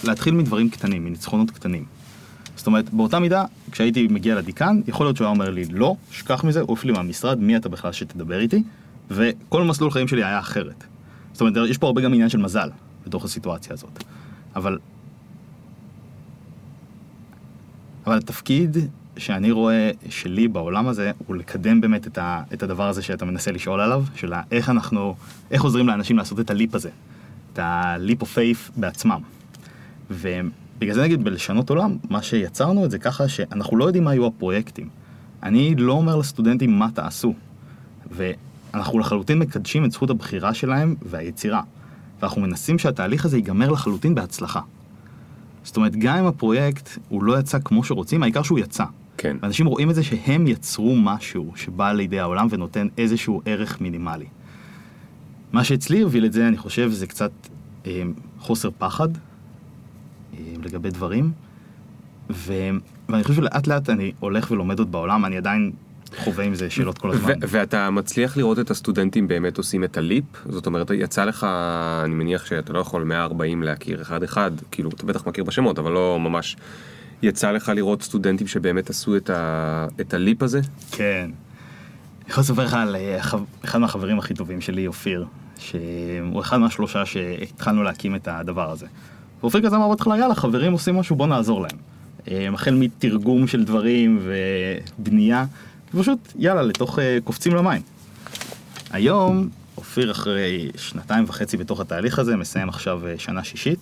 להתחיל 0.03 0.33
מדברים 0.33 0.69
קטנים, 0.69 1.05
מניצחונות 1.05 1.51
קטנים. 1.51 1.85
זאת 2.55 2.67
אומרת, 2.67 2.93
באותה 2.93 3.19
מידה, 3.19 3.45
כשהייתי 3.71 4.07
מגיע 4.07 4.35
לדיקן, 4.35 4.81
יכול 4.87 5.05
להיות 5.05 5.17
שהוא 5.17 5.25
היה 5.25 5.33
אומר 5.33 5.49
לי, 5.49 5.65
לא, 5.65 5.95
שכח 6.11 6.43
מזה, 6.43 6.61
עוף 6.61 6.83
לי 6.83 6.91
מהמשרד, 6.91 7.39
מי 7.39 7.57
אתה 7.57 7.69
בכלל 7.69 7.91
שתדבר 7.91 8.39
איתי? 8.39 8.63
וכל 9.11 9.63
מסלול 9.63 9.91
חיים 9.91 10.07
שלי 10.07 10.23
היה 10.23 10.39
אחרת. 10.39 10.83
זאת 11.33 11.41
אומרת, 11.41 11.69
יש 11.69 11.77
פה 11.77 11.87
הרבה 11.87 12.01
גם 12.01 12.13
עניין 12.13 12.29
של 12.29 12.37
מזל 12.37 12.69
בתוך 13.07 13.25
הסיטואציה 13.25 13.73
הזאת. 13.73 14.03
אבל... 14.55 14.79
אבל 18.05 18.17
התפקיד 18.17 18.77
שאני 19.17 19.51
רואה 19.51 19.91
שלי 20.09 20.47
בעולם 20.47 20.87
הזה, 20.87 21.11
הוא 21.27 21.35
לקדם 21.35 21.81
באמת 21.81 22.07
את, 22.07 22.17
ה, 22.17 22.43
את 22.53 22.63
הדבר 22.63 22.87
הזה 22.87 23.01
שאתה 23.01 23.25
מנסה 23.25 23.51
לשאול 23.51 23.81
עליו, 23.81 24.03
של 24.15 24.33
איך 24.51 24.69
אנחנו, 24.69 25.15
איך 25.51 25.63
עוזרים 25.63 25.87
לאנשים 25.87 26.17
לעשות 26.17 26.39
את 26.39 26.49
הליפ 26.49 26.75
הזה, 26.75 26.89
את 27.53 27.59
הליפ 27.61 28.21
אוף 28.21 28.33
פייף 28.33 28.71
בעצמם. 28.75 29.21
ובגלל 30.11 30.93
זה 30.93 31.03
נגיד 31.03 31.23
בלשנות 31.23 31.69
עולם, 31.69 31.97
מה 32.09 32.21
שיצרנו 32.21 32.85
את 32.85 32.91
זה 32.91 32.99
ככה 32.99 33.27
שאנחנו 33.27 33.77
לא 33.77 33.85
יודעים 33.85 34.03
מה 34.03 34.13
יהיו 34.13 34.25
הפרויקטים. 34.27 34.89
אני 35.43 35.75
לא 35.75 35.93
אומר 35.93 36.15
לסטודנטים 36.15 36.79
מה 36.79 36.87
תעשו. 36.93 37.33
ואנחנו 38.11 38.99
לחלוטין 38.99 39.39
מקדשים 39.39 39.85
את 39.85 39.91
זכות 39.91 40.09
הבחירה 40.09 40.53
שלהם 40.53 40.95
והיצירה. 41.01 41.61
ואנחנו 42.19 42.41
מנסים 42.41 42.79
שהתהליך 42.79 43.25
הזה 43.25 43.37
ייגמר 43.37 43.71
לחלוטין 43.71 44.15
בהצלחה. 44.15 44.61
זאת 45.63 45.77
אומרת, 45.77 45.95
גם 45.95 46.17
אם 46.17 46.25
הפרויקט 46.25 46.89
הוא 47.09 47.23
לא 47.23 47.39
יצא 47.39 47.59
כמו 47.65 47.83
שרוצים, 47.83 48.23
העיקר 48.23 48.43
שהוא 48.43 48.59
יצא. 48.59 48.83
כן. 49.17 49.37
אנשים 49.43 49.65
רואים 49.65 49.89
את 49.89 49.95
זה 49.95 50.03
שהם 50.03 50.47
יצרו 50.47 50.95
משהו 50.95 51.51
שבא 51.55 51.91
לידי 51.91 52.19
העולם 52.19 52.47
ונותן 52.49 52.87
איזשהו 52.97 53.41
ערך 53.45 53.81
מינימלי. 53.81 54.25
מה 55.53 55.63
שאצלי 55.63 56.01
הוביל 56.01 56.25
את 56.25 56.33
זה, 56.33 56.47
אני 56.47 56.57
חושב, 56.57 56.89
זה 56.91 57.07
קצת 57.07 57.31
אה, 57.85 58.03
חוסר 58.39 58.69
פחד 58.77 59.09
לגבי 60.63 60.89
דברים, 60.89 61.31
ו, 62.29 62.53
ואני 63.09 63.23
חושב 63.23 63.35
שלאט 63.35 63.67
לאט 63.67 63.89
אני 63.89 64.11
הולך 64.19 64.51
ולומד 64.51 64.79
עוד 64.79 64.91
בעולם, 64.91 65.25
אני 65.25 65.37
עדיין 65.37 65.71
חווה 66.17 66.43
עם 66.43 66.55
זה 66.55 66.69
שאלות 66.69 66.97
כל 66.97 67.11
הזמן. 67.11 67.33
ואתה 67.41 67.89
מצליח 67.89 68.37
לראות 68.37 68.59
את 68.59 68.71
הסטודנטים 68.71 69.27
באמת 69.27 69.57
עושים 69.57 69.83
את 69.83 69.97
הליפ? 69.97 70.25
זאת 70.49 70.65
אומרת, 70.65 70.91
יצא 70.93 71.25
לך, 71.25 71.47
אני 72.03 72.13
מניח 72.13 72.45
שאתה 72.45 72.73
לא 72.73 72.79
יכול 72.79 73.03
140 73.03 73.63
להכיר 73.63 74.01
אחד-אחד, 74.01 74.51
כאילו, 74.71 74.89
אתה 74.89 75.05
בטח 75.05 75.27
מכיר 75.27 75.43
בשמות, 75.43 75.79
אבל 75.79 75.91
לא 75.91 76.17
ממש... 76.19 76.55
יצא 77.23 77.51
לך 77.51 77.71
לראות 77.75 78.01
סטודנטים 78.01 78.47
שבאמת 78.47 78.89
עשו 78.89 79.17
את, 79.17 79.29
ה... 79.29 79.87
את 80.01 80.13
הליפ 80.13 80.43
הזה? 80.43 80.61
כן. 80.91 81.29
אני 82.21 82.29
יכול 82.29 82.41
לספר 82.41 82.65
לך 82.65 82.73
על 82.73 82.95
אה, 82.95 83.19
אחד 83.65 83.79
מהחברים 83.79 84.19
הכי 84.19 84.33
טובים 84.33 84.61
שלי, 84.61 84.87
אופיר, 84.87 85.25
שהוא 85.57 86.41
אחד 86.41 86.57
מהשלושה 86.57 87.05
שהתחלנו 87.05 87.83
להקים 87.83 88.15
את 88.15 88.27
הדבר 88.27 88.71
הזה. 88.71 88.87
ואופיר 89.43 89.61
כזה 89.61 89.75
אמר 89.75 89.89
בהתחלה, 89.89 90.17
יאללה, 90.17 90.35
חברים 90.35 90.71
עושים 90.71 90.95
משהו, 90.95 91.15
בוא 91.15 91.27
נעזור 91.27 91.61
להם. 91.61 91.77
אה, 92.31 92.49
החל 92.53 92.75
מתרגום 92.75 93.47
של 93.47 93.63
דברים 93.63 94.19
ובנייה, 94.21 95.45
ופשוט, 95.93 96.33
יאללה, 96.35 96.61
לתוך 96.61 96.99
אה, 96.99 97.17
קופצים 97.23 97.55
למים. 97.55 97.81
היום, 98.91 99.49
אופיר 99.77 100.11
אחרי 100.11 100.71
שנתיים 100.75 101.25
וחצי 101.27 101.57
בתוך 101.57 101.79
התהליך 101.79 102.19
הזה, 102.19 102.35
מסיים 102.35 102.69
עכשיו 102.69 103.01
שנה 103.17 103.43
שישית, 103.43 103.79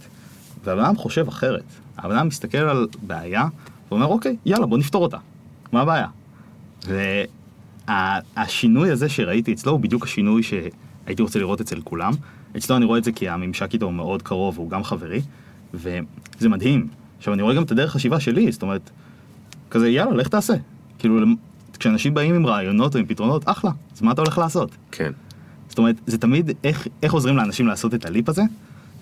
והבן 0.63 0.83
אדם 0.83 0.95
חושב 0.95 1.27
אחרת. 1.27 1.63
הבן 1.97 2.15
אדם 2.15 2.27
מסתכל 2.27 2.57
על 2.57 2.87
בעיה 3.01 3.45
ואומר, 3.91 4.05
אוקיי, 4.05 4.35
יאללה, 4.45 4.65
בוא 4.65 4.77
נפתור 4.77 5.03
אותה. 5.03 5.17
מה 5.71 5.81
הבעיה? 5.81 6.07
והשינוי 7.87 8.91
הזה 8.91 9.09
שראיתי 9.09 9.53
אצלו 9.53 9.71
הוא 9.71 9.79
בדיוק 9.79 10.03
השינוי 10.03 10.43
שהייתי 10.43 11.21
רוצה 11.21 11.39
לראות 11.39 11.61
אצל 11.61 11.81
כולם. 11.81 12.13
אצלו 12.57 12.77
אני 12.77 12.85
רואה 12.85 12.99
את 12.99 13.03
זה 13.03 13.11
כי 13.11 13.29
הממשק 13.29 13.73
איתו 13.73 13.85
הוא 13.85 13.93
מאוד 13.93 14.21
קרוב, 14.21 14.57
הוא 14.57 14.69
גם 14.69 14.83
חברי, 14.83 15.21
וזה 15.73 16.49
מדהים. 16.49 16.87
עכשיו, 17.17 17.33
אני 17.33 17.41
רואה 17.41 17.55
גם 17.55 17.63
את 17.63 17.71
הדרך 17.71 17.91
חשיבה 17.91 18.19
שלי, 18.19 18.51
זאת 18.51 18.61
אומרת, 18.61 18.89
כזה, 19.69 19.89
יאללה, 19.89 20.15
לך 20.15 20.27
תעשה. 20.27 20.53
כאילו, 20.99 21.25
כשאנשים 21.79 22.13
באים 22.13 22.35
עם 22.35 22.45
רעיונות 22.45 22.95
או 22.95 22.99
עם 22.99 23.05
פתרונות, 23.05 23.43
אחלה, 23.45 23.71
אז 23.95 24.01
מה 24.01 24.11
אתה 24.11 24.21
הולך 24.21 24.37
לעשות? 24.37 24.75
כן. 24.91 25.11
זאת 25.69 25.77
אומרת, 25.77 25.95
זה 26.07 26.17
תמיד 26.17 26.51
איך, 26.63 26.87
איך 27.03 27.13
עוזרים 27.13 27.37
לאנשים 27.37 27.67
לעשות 27.67 27.93
את 27.93 28.05
הליפ 28.05 28.29
הזה, 28.29 28.41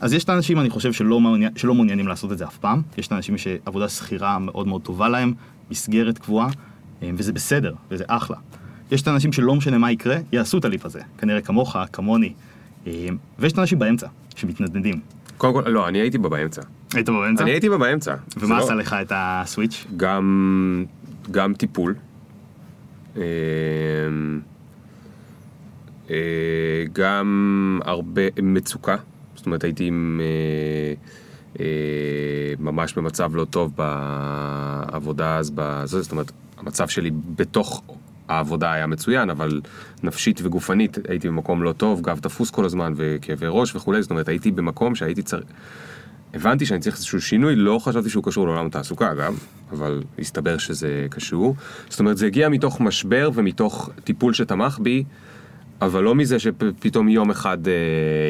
אז 0.01 0.13
יש 0.13 0.24
את 0.24 0.30
האנשים, 0.30 0.59
אני 0.59 0.70
חושב, 0.70 0.93
שלא, 0.93 1.20
מעוניין, 1.20 1.51
שלא 1.55 1.74
מעוניינים 1.74 2.07
לעשות 2.07 2.32
את 2.32 2.38
זה 2.38 2.45
אף 2.45 2.57
פעם. 2.57 2.82
יש 2.97 3.07
את 3.07 3.11
האנשים 3.11 3.38
שעבודה 3.38 3.89
שכירה 3.89 4.39
מאוד 4.39 4.68
מאוד 4.68 4.82
טובה 4.82 5.09
להם, 5.09 5.34
מסגרת 5.72 6.18
קבועה, 6.18 6.49
אה, 7.03 7.09
וזה 7.13 7.34
בסדר, 7.34 7.74
וזה 7.91 8.03
אחלה. 8.07 8.38
יש 8.91 9.01
את 9.01 9.07
האנשים 9.07 9.34
שלא 9.34 9.55
משנה 9.55 9.78
מה 9.78 9.91
יקרה, 9.91 10.18
יעשו 10.32 10.57
את 10.57 10.65
הליפ 10.65 10.86
הזה. 10.86 11.01
כנראה 11.18 11.41
כמוך, 11.41 11.76
כמוני. 11.93 12.34
אה, 12.88 13.07
ויש 13.39 13.53
את 13.53 13.57
האנשים 13.57 13.80
באמצע, 13.80 14.07
שמתנדנדים. 14.36 14.99
קודם 15.38 15.54
כל, 15.54 15.70
לא, 15.70 15.88
אני 15.88 15.98
הייתי 16.00 16.18
בה 16.18 16.30
באמצע. 16.30 16.62
היית 16.94 17.10
בה 17.10 17.20
באמצע? 17.20 17.44
אני 17.44 17.52
הייתי 17.52 17.70
בה 17.70 17.78
באמצע. 17.78 18.16
ומה 18.38 18.58
לא- 18.58 18.64
עשה 18.64 18.74
לך 18.74 18.96
את 19.02 19.12
הסוויץ'? 19.16 19.86
גם, 19.98 20.86
גם 21.32 21.54
טיפול. 21.54 21.96
אה, 26.10 26.16
גם 26.94 27.80
הרבה 27.86 28.22
מצוקה. 28.42 28.96
זאת 29.36 29.46
אומרת, 29.46 29.64
הייתי 29.64 29.84
עם, 29.86 30.22
אה, 30.24 30.94
אה, 31.60 31.66
ממש 32.60 32.94
במצב 32.94 33.36
לא 33.36 33.46
טוב 33.46 33.74
בעבודה 33.76 35.38
אז, 35.38 35.52
בזה, 35.56 36.02
זאת 36.02 36.12
אומרת, 36.12 36.32
המצב 36.58 36.88
שלי 36.88 37.12
בתוך 37.36 37.84
העבודה 38.30 38.74
היה 38.74 38.88
מצוין, 38.88 39.30
אבל 39.30 39.62
נפשית 40.04 40.40
וגופנית 40.44 40.98
הייתי 41.10 41.28
במקום 41.28 41.64
לא 41.64 41.72
טוב, 41.72 42.02
גב 42.02 42.20
תפוס 42.20 42.50
כל 42.50 42.66
הזמן 42.66 42.94
וכאבי 42.96 43.46
ראש 43.50 43.76
וכולי, 43.76 44.02
זאת 44.02 44.12
אומרת, 44.12 44.28
הייתי 44.28 44.52
במקום 44.52 44.96
שהייתי 44.96 45.22
צריך... 45.22 45.44
הבנתי 46.34 46.66
שאני 46.66 46.80
צריך 46.80 46.96
איזשהו 46.96 47.22
שינוי, 47.22 47.56
לא 47.56 47.80
חשבתי 47.80 48.10
שהוא 48.10 48.24
קשור 48.24 48.48
לעולם 48.48 48.66
התעסוקה 48.66 49.12
אגב, 49.12 49.40
אבל 49.72 50.04
הסתבר 50.20 50.58
שזה 50.58 51.08
קשור. 51.10 51.56
זאת 51.90 52.00
אומרת, 52.00 52.18
זה 52.18 52.26
הגיע 52.26 52.50
מתוך 52.50 52.82
משבר 52.82 53.30
ומתוך 53.34 53.90
טיפול 54.04 54.34
שתמך 54.34 54.80
בי. 54.80 55.04
אבל 55.82 56.04
לא 56.04 56.16
מזה 56.16 56.40
שפתאום 56.40 57.10
יום 57.10 57.30
אחד 57.30 57.68
אה, 57.68 57.74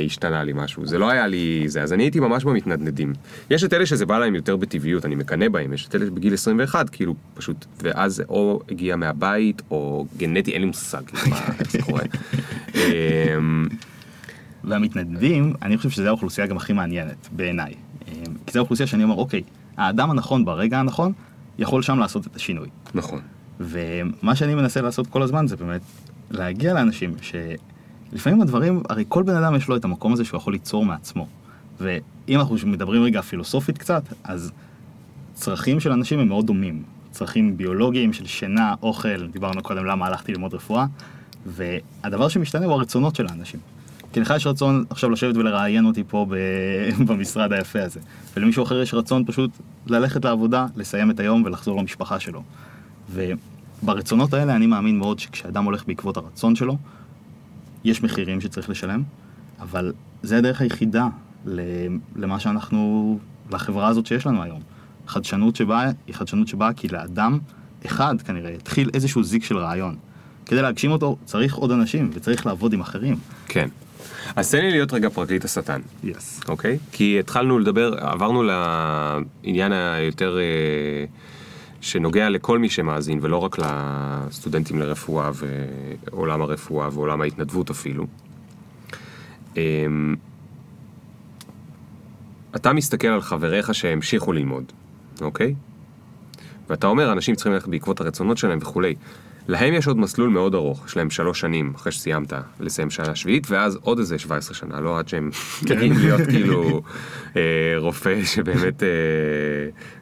השתנה 0.05 0.43
לי 0.43 0.53
משהו, 0.55 0.85
זה 0.85 0.97
לא 0.97 1.09
היה 1.09 1.27
לי 1.27 1.63
זה, 1.65 1.81
אז 1.81 1.93
אני 1.93 2.03
הייתי 2.03 2.19
ממש 2.19 2.43
במתנדנדים. 2.43 3.13
יש 3.49 3.63
את 3.63 3.73
אלה 3.73 3.85
שזה 3.85 4.05
בא 4.05 4.19
להם 4.19 4.35
יותר 4.35 4.55
בטבעיות, 4.55 5.05
אני 5.05 5.15
מקנא 5.15 5.49
בהם, 5.49 5.73
יש 5.73 5.87
את 5.87 5.95
אלה 5.95 6.09
בגיל 6.09 6.33
21, 6.33 6.89
כאילו, 6.89 7.15
פשוט, 7.33 7.65
ואז 7.81 8.15
זה 8.15 8.23
או 8.29 8.61
הגיע 8.71 8.95
מהבית, 8.95 9.61
או 9.71 10.05
גנטי, 10.17 10.51
אין 10.51 10.61
לי 10.61 10.67
מושג, 10.67 11.01
מה, 11.29 11.39
איך 11.59 11.71
זה 11.71 11.81
קורה. 11.81 12.03
אמ, 12.75 13.67
והמתנדבים, 14.63 15.53
אני 15.61 15.77
חושב 15.77 15.89
שזו 15.89 16.07
האוכלוסייה 16.07 16.47
גם 16.47 16.57
הכי 16.57 16.73
מעניינת, 16.73 17.29
בעיניי. 17.31 17.73
אמ, 18.07 18.13
כי 18.45 18.51
זו 18.51 18.59
האוכלוסייה 18.59 18.87
שאני 18.87 19.03
אומר, 19.03 19.15
אוקיי, 19.15 19.43
האדם 19.77 20.11
הנכון 20.11 20.45
ברגע 20.45 20.79
הנכון, 20.79 21.11
יכול 21.59 21.81
שם 21.81 21.99
לעשות 21.99 22.27
את 22.27 22.35
השינוי. 22.35 22.67
נכון. 22.93 23.19
ומה 23.59 24.35
שאני 24.35 24.55
מנסה 24.55 24.81
לעשות 24.81 25.07
כל 25.07 25.21
הזמן 25.21 25.47
זה 25.47 25.55
באמת 25.55 25.81
להגיע 26.31 26.73
לאנשים 26.73 27.15
שלפעמים 27.21 28.41
הדברים, 28.41 28.83
הרי 28.89 29.03
כל 29.07 29.23
בן 29.23 29.35
אדם 29.35 29.55
יש 29.55 29.67
לו 29.67 29.75
את 29.75 29.85
המקום 29.85 30.13
הזה 30.13 30.25
שהוא 30.25 30.37
יכול 30.37 30.53
ליצור 30.53 30.85
מעצמו. 30.85 31.27
ואם 31.79 32.39
אנחנו 32.39 32.55
מדברים 32.65 33.03
רגע 33.03 33.21
פילוסופית 33.21 33.77
קצת, 33.77 34.03
אז 34.23 34.51
צרכים 35.33 35.79
של 35.79 35.91
אנשים 35.91 36.19
הם 36.19 36.27
מאוד 36.27 36.45
דומים. 36.45 36.83
צרכים 37.11 37.57
ביולוגיים 37.57 38.13
של 38.13 38.25
שינה, 38.25 38.73
אוכל, 38.81 39.27
דיברנו 39.27 39.63
קודם 39.63 39.85
למה 39.85 40.07
הלכתי 40.07 40.31
ללמוד 40.31 40.53
רפואה, 40.53 40.85
והדבר 41.45 42.27
שמשתנה 42.27 42.65
הוא 42.65 42.73
הרצונות 42.73 43.15
של 43.15 43.27
האנשים. 43.29 43.59
כי 44.13 44.19
לך 44.19 44.33
יש 44.35 44.47
רצון 44.47 44.85
עכשיו 44.89 45.09
לשבת 45.09 45.35
ולראיין 45.37 45.85
אותי 45.85 46.03
פה 46.07 46.25
במשרד 47.07 47.53
היפה 47.53 47.83
הזה, 47.83 47.99
ולמישהו 48.37 48.63
אחר 48.63 48.81
יש 48.81 48.93
רצון 48.93 49.25
פשוט 49.25 49.51
ללכת 49.87 50.25
לעבודה, 50.25 50.65
לסיים 50.75 51.11
את 51.11 51.19
היום 51.19 51.43
ולחזור 51.43 51.79
למשפחה 51.79 52.19
שלו. 52.19 52.43
ברצונות 53.81 54.33
האלה 54.33 54.55
אני 54.55 54.67
מאמין 54.67 54.97
מאוד 54.97 55.19
שכשאדם 55.19 55.63
הולך 55.63 55.83
בעקבות 55.87 56.17
הרצון 56.17 56.55
שלו, 56.55 56.77
יש 57.83 58.03
מחירים 58.03 58.41
שצריך 58.41 58.69
לשלם, 58.69 59.03
אבל 59.59 59.93
זה 60.23 60.37
הדרך 60.37 60.61
היחידה 60.61 61.07
למה 62.15 62.39
שאנחנו, 62.39 63.19
לחברה 63.51 63.87
הזאת 63.87 64.05
שיש 64.05 64.25
לנו 64.25 64.43
היום. 64.43 64.61
חדשנות 65.07 65.55
שבאה 65.55 65.91
היא 66.07 66.15
חדשנות 66.15 66.47
שבאה 66.47 66.73
כי 66.73 66.87
לאדם 66.87 67.39
אחד 67.85 68.21
כנראה 68.21 68.49
התחיל 68.49 68.89
איזשהו 68.93 69.23
זיק 69.23 69.43
של 69.43 69.57
רעיון. 69.57 69.95
כדי 70.45 70.61
להגשים 70.61 70.91
אותו 70.91 71.17
צריך 71.25 71.55
עוד 71.55 71.71
אנשים 71.71 72.09
וצריך 72.13 72.45
לעבוד 72.45 72.73
עם 72.73 72.81
אחרים. 72.81 73.15
כן. 73.47 73.69
אז 74.35 74.51
תן 74.51 74.61
לי 74.61 74.71
להיות 74.71 74.93
רגע 74.93 75.09
פרקליט 75.09 75.45
השטן. 75.45 75.81
יס. 76.03 76.41
אוקיי? 76.47 76.77
כי 76.91 77.19
התחלנו 77.19 77.59
לדבר, 77.59 77.93
עברנו 77.99 78.43
לעניין 78.43 79.71
היותר... 79.71 80.37
אה, 80.37 81.05
שנוגע 81.81 82.29
לכל 82.29 82.59
מי 82.59 82.69
שמאזין, 82.69 83.19
ולא 83.21 83.37
רק 83.37 83.55
לסטודנטים 83.59 84.79
לרפואה 84.79 85.31
ועולם 86.11 86.41
הרפואה 86.41 86.89
ועולם 86.93 87.21
ההתנדבות 87.21 87.69
אפילו. 87.69 88.05
אמ, 89.57 90.15
אתה 92.55 92.73
מסתכל 92.73 93.07
על 93.07 93.21
חבריך 93.21 93.75
שהמשיכו 93.75 94.33
ללמוד, 94.33 94.71
אוקיי? 95.21 95.55
ואתה 96.69 96.87
אומר, 96.87 97.11
אנשים 97.11 97.35
צריכים 97.35 97.53
ללכת 97.53 97.67
בעקבות 97.67 98.01
הרצונות 98.01 98.37
שלהם 98.37 98.59
וכולי. 98.61 98.95
להם 99.47 99.73
יש 99.73 99.87
עוד 99.87 99.97
מסלול 99.97 100.29
מאוד 100.29 100.55
ארוך, 100.55 100.85
יש 100.85 100.97
להם 100.97 101.09
שלוש 101.09 101.39
שנים 101.39 101.73
אחרי 101.75 101.91
שסיימת 101.91 102.33
לסיים 102.59 102.89
שנה 102.89 103.15
שביעית, 103.15 103.51
ואז 103.51 103.77
עוד 103.81 103.99
איזה 103.99 104.19
17 104.19 104.55
שנה, 104.55 104.79
לא 104.79 104.99
עד 104.99 105.07
שהם 105.07 105.29
מגיעים 105.63 105.93
להיות 105.97 106.21
כאילו 106.29 106.81
אה, 107.37 107.75
רופא 107.77 108.23
שבאמת, 108.23 108.83
אה, 108.83 108.87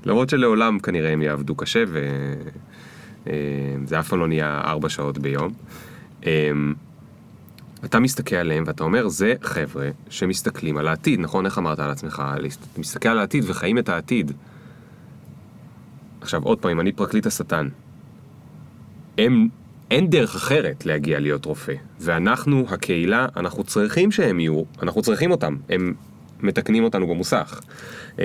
למרות 0.06 0.30
שלעולם 0.30 0.80
כנראה 0.80 1.12
הם 1.12 1.22
יעבדו 1.22 1.56
קשה, 1.56 1.84
וזה 1.88 4.00
אף 4.00 4.08
פעם 4.08 4.20
לא 4.20 4.28
נהיה 4.28 4.62
ארבע 4.66 4.89
שעות 4.89 5.18
ביום. 5.18 5.54
אה, 6.26 6.52
אתה 7.86 8.00
מסתכל 8.00 8.36
עליהם 8.36 8.64
ואתה 8.68 8.84
אומר, 8.84 9.08
זה 9.08 9.34
חבר'ה 9.41 9.89
שמסתכלים 10.10 10.78
על 10.78 10.88
העתיד, 10.88 11.20
נכון? 11.20 11.46
איך 11.46 11.58
אמרת 11.58 11.80
על 11.80 11.89
עצמך? 11.89 12.24
מסתכל 12.78 13.10
על 13.10 13.20
העתיד 13.20 13.43
וחיים 13.48 13.78
את 13.78 13.89
העתיד. 13.89 14.32
עכשיו 16.22 16.43
עוד 16.43 16.60
פעם, 16.60 16.72
אם 16.72 16.80
אני 16.80 16.91
פרקליט 16.91 17.26
השטן, 17.26 17.70
הם, 19.18 19.47
אין 19.91 20.09
דרך 20.09 20.36
אחרת 20.36 20.86
להגיע 20.86 21.20
להיות 21.20 21.45
רופא. 21.45 21.74
ואנחנו, 21.99 22.66
הקהילה, 22.70 23.28
אנחנו 23.38 23.63
צריכים 23.63 24.11
שהם 24.11 24.39
יהיו, 24.39 24.63
אנחנו 24.84 25.01
צריכים 25.01 25.32
אותם. 25.32 25.55
הם 25.70 25.93
מתקנים 26.39 26.84
אותנו 26.84 27.07
במוסך. 27.07 27.61
אמ, 28.20 28.24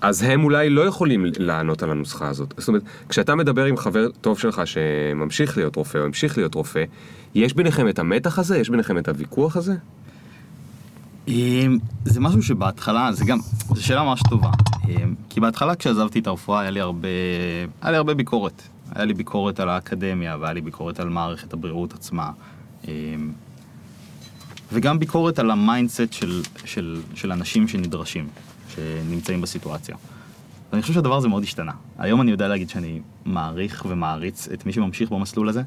אז 0.00 0.22
הם 0.22 0.44
אולי 0.44 0.70
לא 0.70 0.80
יכולים 0.80 1.26
לענות 1.38 1.82
על 1.82 1.90
הנוסחה 1.90 2.28
הזאת. 2.28 2.54
זאת 2.56 2.68
אומרת, 2.68 2.82
כשאתה 3.08 3.34
מדבר 3.34 3.64
עם 3.64 3.76
חבר 3.76 4.08
טוב 4.20 4.38
שלך 4.38 4.62
שממשיך 4.64 5.56
להיות 5.56 5.76
רופא 5.76 5.98
או 5.98 6.04
המשיך 6.04 6.38
להיות 6.38 6.54
רופא, 6.54 6.84
יש 7.34 7.54
ביניכם 7.54 7.88
את 7.88 7.98
המתח 7.98 8.38
הזה? 8.38 8.58
יש 8.58 8.70
ביניכם 8.70 8.98
את 8.98 9.08
הוויכוח 9.08 9.56
הזה? 9.56 9.74
אמ, 11.28 11.78
זה 12.04 12.20
משהו 12.20 12.42
שבהתחלה, 12.42 13.12
זה 13.12 13.24
גם, 13.24 13.38
זו 13.74 13.84
שאלה 13.84 14.02
ממש 14.02 14.20
טובה. 14.30 14.50
אמ, 14.88 15.14
כי 15.30 15.40
בהתחלה 15.40 15.74
כשעזבתי 15.74 16.18
את 16.18 16.26
הרפואה 16.26 16.60
היה 16.60 16.70
לי 16.70 16.80
הרבה, 16.80 17.08
היה 17.82 17.90
לי 17.90 17.96
הרבה 17.96 18.14
ביקורת. 18.14 18.62
היה 18.94 19.04
לי 19.04 19.14
ביקורת 19.14 19.60
על 19.60 19.68
האקדמיה 19.68 20.36
והיה 20.40 20.52
לי 20.52 20.60
ביקורת 20.60 21.00
על 21.00 21.08
מערכת 21.08 21.52
הבריאות 21.52 21.94
עצמה. 21.94 22.30
אמ, 22.88 23.32
וגם 24.72 24.98
ביקורת 24.98 25.38
על 25.38 25.50
ה 25.50 25.58
mindset 25.58 26.12
של, 26.12 26.42
של, 26.64 27.00
של 27.14 27.32
אנשים 27.32 27.68
שנדרשים, 27.68 28.28
שנמצאים 28.74 29.40
בסיטואציה. 29.40 29.96
ואני 30.72 30.82
חושב 30.82 30.94
שהדבר 30.94 31.16
הזה 31.16 31.28
מאוד 31.28 31.42
השתנה. 31.42 31.72
היום 31.98 32.20
אני 32.20 32.30
יודע 32.30 32.48
להגיד 32.48 32.68
שאני 32.68 33.00
מעריך 33.24 33.86
ומעריץ 33.88 34.48
את 34.48 34.66
מי 34.66 34.72
שממשיך 34.72 35.10
במסלול 35.10 35.48
הזה, 35.48 35.62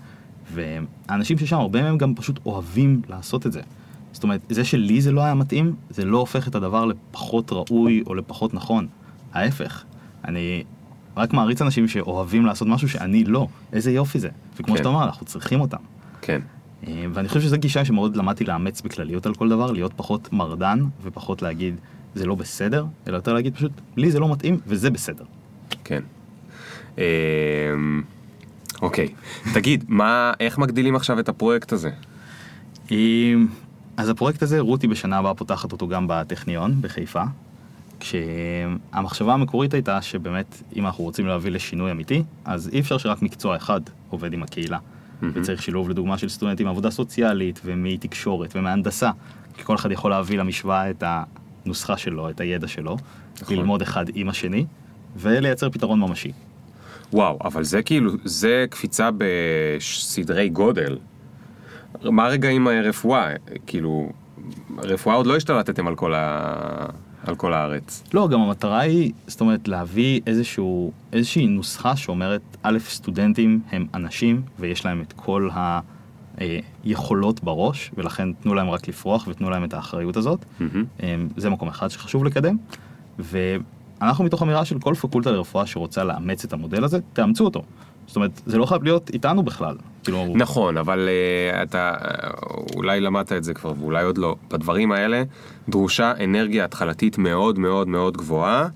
והאנשים 0.54 1.38
ששם, 1.38 1.58
הרבה 1.58 1.82
מהם 1.82 1.98
גם 1.98 2.16
פשוט 2.16 2.40
אוהבים 2.46 3.02
לעשות 3.10 3.46
את 3.46 3.52
זה. 3.52 3.62
זאת 4.16 4.24
אומרת, 4.24 4.42
זה 4.50 4.64
שלי 4.64 5.02
זה 5.02 5.12
לא 5.12 5.22
היה 5.22 5.34
מתאים, 5.34 5.76
זה 5.90 6.06
לא 6.06 6.18
הופך 6.18 6.48
את 6.48 6.56
הדבר 6.56 6.86
לפחות 6.86 7.52
ראוי 7.52 8.04
או 8.08 8.16
לפחות 8.16 8.54
נכון. 8.54 8.88
ההפך. 9.34 9.84
אני 10.26 10.64
רק 11.18 11.34
מעריץ 11.34 11.62
אנשים 11.62 11.88
שאוהבים 11.88 12.46
לעשות 12.46 12.68
משהו 12.68 12.90
שאני 12.90 13.24
לא. 13.24 13.48
איזה 13.74 13.92
יופי 13.92 14.20
זה. 14.20 14.30
וכמו 14.56 14.68
כן. 14.68 14.78
שאתה 14.78 14.90
אומר, 14.90 15.04
אנחנו 15.04 15.26
צריכים 15.26 15.62
אותם. 15.62 15.78
כן. 16.22 16.42
אה, 16.88 17.06
ואני 17.14 17.28
חושב 17.28 17.42
שזו 17.42 17.58
גישה 17.58 17.86
שמאוד 17.86 18.16
למדתי 18.16 18.44
לאמץ 18.44 18.82
בכלליות 18.82 19.26
על 19.26 19.34
כל 19.34 19.50
דבר, 19.50 19.72
להיות 19.72 19.94
פחות 19.96 20.34
מרדן 20.34 20.80
ופחות 21.04 21.42
להגיד 21.42 21.76
זה 22.16 22.26
לא 22.26 22.36
בסדר, 22.36 22.86
אלא 23.08 23.16
יותר 23.16 23.34
להגיד 23.34 23.56
פשוט 23.56 23.72
לי 23.98 24.12
זה 24.12 24.20
לא 24.20 24.32
מתאים 24.32 24.60
וזה 24.68 24.90
בסדר. 24.90 25.26
כן. 25.84 26.02
אמ, 26.98 27.04
אוקיי. 28.82 29.08
תגיד, 29.54 29.86
מה, 29.88 30.34
איך 30.40 30.58
מגדילים 30.58 30.96
עכשיו 30.96 31.20
את 31.20 31.30
הפרויקט 31.30 31.72
הזה? 31.72 31.90
אז 33.98 34.10
הפרויקט 34.10 34.42
הזה, 34.42 34.60
רותי 34.60 34.88
בשנה 34.88 35.18
הבאה 35.18 35.34
פותחת 35.34 35.72
אותו 35.72 35.88
גם 35.88 36.06
בטכניון 36.10 36.82
בחיפה, 36.82 37.24
כשהמחשבה 38.00 39.34
המקורית 39.34 39.74
הייתה 39.74 40.02
שבאמת 40.02 40.62
אם 40.76 40.86
אנחנו 40.86 41.04
רוצים 41.04 41.28
להביא 41.28 41.52
לשינוי 41.52 41.92
אמיתי, 41.92 42.24
אז 42.46 42.70
אי 42.74 42.80
אפשר 42.80 42.98
שרק 42.98 43.22
מקצוע 43.22 43.56
אחד 43.56 43.82
עובד 44.10 44.34
עם 44.34 44.44
הקהילה. 44.44 44.78
וצריך 45.34 45.62
שילוב 45.62 45.90
לדוגמה 45.90 46.18
של 46.18 46.30
סטודנטים 46.30 46.66
מעבודה 46.66 46.92
סוציאלית 46.92 47.60
ומתקשורת 47.66 48.56
ומהנדסה, 48.56 49.12
כי 49.58 49.64
כל 49.64 49.76
אחד 49.76 49.92
יכול 49.92 50.12
להביא 50.12 50.38
למשוואה 50.38 50.90
את 50.90 51.04
הנוסחה 51.06 51.98
שלו, 51.98 52.30
את 52.30 52.40
הידע 52.40 52.68
שלו, 52.68 52.98
נכון. 53.42 53.58
ללמוד 53.58 53.82
אחד 53.82 54.06
עם 54.14 54.30
השני, 54.30 54.66
ולייצר 55.18 55.70
פתרון 55.70 56.00
ממשי. 56.00 56.32
וואו, 57.14 57.40
אבל 57.44 57.64
זה 57.64 57.82
כאילו, 57.82 58.12
זה 58.24 58.66
קפיצה 58.70 59.10
בסדרי 59.18 60.50
גודל. 60.50 60.98
מה 62.04 62.28
רגע 62.28 62.50
עם 62.50 62.68
הרפואה? 62.68 63.30
כאילו, 63.68 64.10
רפואה 64.78 65.16
עוד 65.16 65.28
לא 65.28 65.36
השתלטתם 65.36 65.88
על 65.88 65.96
כל, 65.96 66.14
ה... 66.14 66.86
על 67.24 67.36
כל 67.36 67.54
הארץ. 67.54 68.04
לא, 68.14 68.28
גם 68.28 68.42
המטרה 68.42 68.80
היא, 68.80 69.12
זאת 69.28 69.42
אומרת, 69.42 69.68
להביא 69.68 70.22
איזשהו, 70.28 70.92
איזושהי 71.14 71.48
נוסחה 71.48 71.96
שאומרת, 71.96 72.42
א', 72.64 72.78
סטודנטים 72.80 73.60
הם 73.72 73.88
אנשים 73.94 74.42
ויש 74.60 74.86
להם 74.86 75.02
את 75.02 75.14
כל 75.14 75.50
היכולות 76.84 77.44
בראש, 77.44 77.92
ולכן 77.98 78.34
תנו 78.34 78.54
להם 78.54 78.70
רק 78.70 78.88
לפרוח 78.88 79.28
ותנו 79.28 79.50
להם 79.50 79.64
את 79.64 79.74
האחריות 79.74 80.18
הזאת. 80.18 80.46
אמ, 81.04 81.28
זה 81.38 81.50
מקום 81.50 81.68
אחד 81.68 81.88
שחשוב 81.88 82.26
לקדם. 82.26 82.58
ואנחנו 83.20 84.24
מתוך 84.24 84.44
אמירה 84.44 84.66
של 84.66 84.80
כל 84.80 84.94
פקולטה 84.94 85.32
לרפואה 85.32 85.66
שרוצה 85.66 86.04
לאמץ 86.04 86.44
את 86.46 86.54
המודל 86.54 86.84
הזה, 86.84 87.00
תאמצו 87.14 87.46
אותו. 87.46 87.64
זאת 88.08 88.16
אומרת, 88.16 88.42
זה 88.46 88.58
לא 88.58 88.66
חייב 88.66 88.84
להיות 88.84 89.10
איתנו 89.14 89.44
בכלל. 89.44 89.76
כאילו, 90.04 90.34
נכון, 90.36 90.78
אבל 90.78 91.10
uh, 91.10 91.64
אתה 91.64 91.94
uh, 92.00 92.76
אולי 92.76 93.02
למדת 93.02 93.32
את 93.32 93.44
זה 93.44 93.54
כבר 93.54 93.74
ואולי 93.80 94.04
עוד 94.04 94.18
לא. 94.18 94.36
בדברים 94.52 94.92
האלה 94.92 95.24
דרושה 95.70 96.14
אנרגיה 96.24 96.66
התחלתית 96.66 97.18
מאוד 97.18 97.60
מאוד 97.60 97.88
מאוד 97.88 98.18
גבוהה 98.18 98.68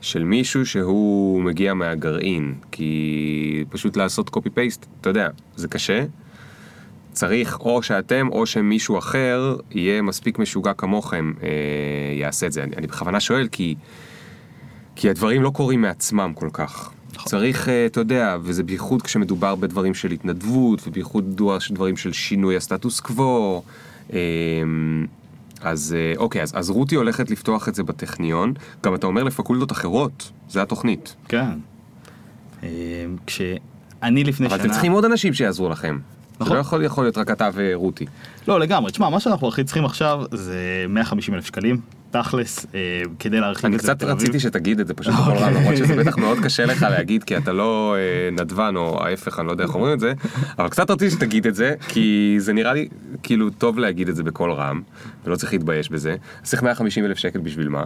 של 0.00 0.24
מישהו 0.24 0.66
שהוא 0.66 1.42
מגיע 1.42 1.74
מהגרעין. 1.74 2.54
כי 2.72 3.64
פשוט 3.70 3.96
לעשות 3.96 4.28
קופי 4.30 4.50
פייסט, 4.50 4.86
אתה 5.00 5.10
יודע, 5.10 5.28
זה 5.56 5.68
קשה. 5.68 6.04
צריך 7.12 7.60
או 7.60 7.82
שאתם 7.82 8.28
או 8.32 8.46
שמישהו 8.46 8.98
אחר 8.98 9.56
יהיה 9.70 10.02
מספיק 10.02 10.38
משוגע 10.38 10.72
כמוכם 10.72 11.32
אה, 11.42 11.48
יעשה 12.20 12.46
את 12.46 12.52
זה. 12.52 12.62
אני, 12.62 12.76
אני 12.76 12.86
בכוונה 12.86 13.20
שואל 13.20 13.48
כי, 13.52 13.74
כי 14.96 15.10
הדברים 15.10 15.42
לא 15.42 15.50
קורים 15.50 15.80
מעצמם 15.80 16.32
כל 16.34 16.48
כך. 16.52 16.92
נכון. 17.14 17.26
צריך, 17.26 17.68
אה, 17.68 17.86
אתה 17.86 18.00
יודע, 18.00 18.36
וזה 18.42 18.62
בייחוד 18.62 19.02
כשמדובר 19.02 19.54
בדברים 19.54 19.94
של 19.94 20.10
התנדבות, 20.10 20.86
ובייחוד 20.86 21.42
דברים 21.70 21.96
של 21.96 22.12
שינוי 22.12 22.56
הסטטוס 22.56 23.00
קוו. 23.00 23.62
אה, 24.12 24.18
אז 25.60 25.96
אה, 25.98 26.12
אוקיי, 26.16 26.42
אז, 26.42 26.52
אז 26.56 26.70
רותי 26.70 26.94
הולכת 26.94 27.30
לפתוח 27.30 27.68
את 27.68 27.74
זה 27.74 27.82
בטכניון, 27.82 28.52
גם 28.84 28.94
אתה 28.94 29.06
אומר 29.06 29.22
לפקולטות 29.22 29.72
אחרות, 29.72 30.30
זה 30.48 30.62
התוכנית. 30.62 31.14
כן. 31.28 31.50
אמ, 32.62 32.68
כשאני 33.26 34.24
לפני 34.24 34.46
אבל 34.46 34.56
שנה... 34.56 34.64
אתם 34.64 34.72
צריכים 34.72 34.92
עוד 34.92 35.04
אנשים 35.04 35.34
שיעזרו 35.34 35.68
לכם. 35.68 35.98
זה 36.38 36.44
נכון. 36.44 36.56
לא 36.56 36.60
יכול, 36.60 36.84
יכול 36.84 37.04
להיות 37.04 37.18
רק 37.18 37.30
אתה 37.30 37.48
ורותי. 37.54 38.06
לא, 38.48 38.60
לגמרי. 38.60 38.92
תשמע, 38.92 39.08
מה 39.08 39.20
שאנחנו 39.20 39.48
הכי 39.48 39.64
צריכים 39.64 39.84
עכשיו 39.84 40.22
זה 40.32 40.84
150 40.88 41.34
אלף 41.34 41.46
שקלים, 41.46 41.80
תכלס, 42.10 42.66
אה, 42.74 43.02
כדי 43.18 43.40
להרחיב 43.40 43.66
אני 43.66 43.76
את 43.76 43.80
זה 43.80 43.86
קצת 43.86 44.02
לתל 44.02 44.10
אביב. 44.10 44.22
רציתי 44.22 44.40
שתגיד 44.40 44.80
את 44.80 44.86
זה 44.86 44.94
פשוט 44.94 45.14
בכל 45.14 45.32
למרות 45.50 45.76
שזה 45.76 45.96
בטח 45.96 46.18
מאוד 46.18 46.38
קשה 46.44 46.66
לך 46.66 46.82
להגיד 46.82 47.24
כי 47.24 47.36
אתה 47.36 47.52
לא 47.52 47.96
אה, 47.98 48.30
נדבן 48.30 48.76
או 48.76 49.04
ההפך, 49.04 49.38
אני 49.38 49.46
לא 49.46 49.52
יודע 49.52 49.64
איך 49.64 49.74
אומרים 49.74 49.92
את 49.94 50.00
זה, 50.00 50.12
אבל 50.58 50.68
קצת 50.68 50.90
רציתי 50.90 51.10
שתגיד 51.10 51.46
את 51.46 51.54
זה, 51.54 51.74
כי 51.88 52.36
זה 52.38 52.52
נראה 52.52 52.72
לי 52.72 52.88
כאילו 53.22 53.50
טוב 53.50 53.78
להגיד 53.78 54.08
את 54.08 54.16
זה 54.16 54.22
בקול 54.22 54.52
רם, 54.52 54.80
ולא 55.24 55.36
צריך 55.36 55.52
להתבייש 55.52 55.88
בזה. 55.88 56.16
צריך 56.42 56.62
150 56.62 57.04
אלף 57.04 57.18
שקל 57.18 57.38
בשביל 57.38 57.68
מה? 57.68 57.84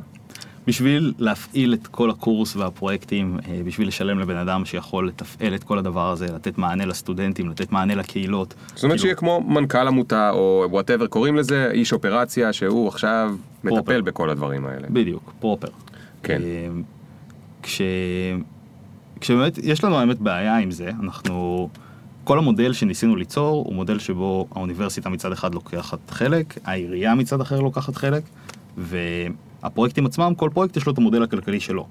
בשביל 0.66 1.12
להפעיל 1.18 1.74
את 1.74 1.86
כל 1.86 2.10
הקורס 2.10 2.56
והפרויקטים, 2.56 3.38
אה, 3.48 3.60
בשביל 3.64 3.88
לשלם 3.88 4.18
לבן 4.18 4.36
אדם 4.36 4.64
שיכול 4.64 5.08
לתפעל 5.08 5.54
את 5.54 5.64
כל 5.64 5.78
הדבר 5.78 6.10
הזה, 6.10 6.26
לתת 6.26 6.58
מענה 6.58 6.86
לסטודנטים, 6.86 7.50
לתת 7.50 7.72
מענה 7.72 7.94
לקהילות. 7.94 8.54
זאת 8.74 8.84
אומרת 8.84 8.96
כאילו, 8.96 9.02
שיהיה 9.02 9.14
כמו 9.14 9.40
מנכ"ל 9.40 9.88
עמותה 9.88 10.30
או 10.30 10.66
whatever 10.70 11.06
קוראים 11.06 11.36
לזה, 11.36 11.70
איש 11.72 11.92
אופרציה 11.92 12.52
שהוא 12.52 12.88
עכשיו 12.88 13.34
מטפל 13.64 13.76
proper. 13.76 14.00
בכל 14.00 14.30
הדברים 14.30 14.66
האלה. 14.66 14.86
בדיוק, 14.90 15.32
proper. 15.40 15.68
כן. 16.22 16.42
אה, 16.42 16.68
כש... 17.62 17.82
כשבאמת 19.20 19.58
יש 19.58 19.84
לנו 19.84 19.98
האמת 19.98 20.18
בעיה 20.18 20.56
עם 20.58 20.70
זה, 20.70 20.90
אנחנו... 21.02 21.68
כל 22.24 22.38
המודל 22.38 22.72
שניסינו 22.72 23.16
ליצור 23.16 23.64
הוא 23.66 23.74
מודל 23.74 23.98
שבו 23.98 24.46
האוניברסיטה 24.50 25.08
מצד 25.08 25.32
אחד 25.32 25.54
לוקחת 25.54 26.10
חלק, 26.10 26.58
העירייה 26.64 27.14
מצד 27.14 27.40
אחר 27.40 27.60
לוקחת 27.60 27.96
חלק, 27.96 28.22
והפרויקטים 29.62 30.06
עצמם, 30.06 30.32
כל 30.36 30.50
פרויקט 30.54 30.76
יש 30.76 30.86
לו 30.86 30.92
את 30.92 30.98
המודל 30.98 31.22
הכלכלי 31.22 31.60
שלו. 31.60 31.86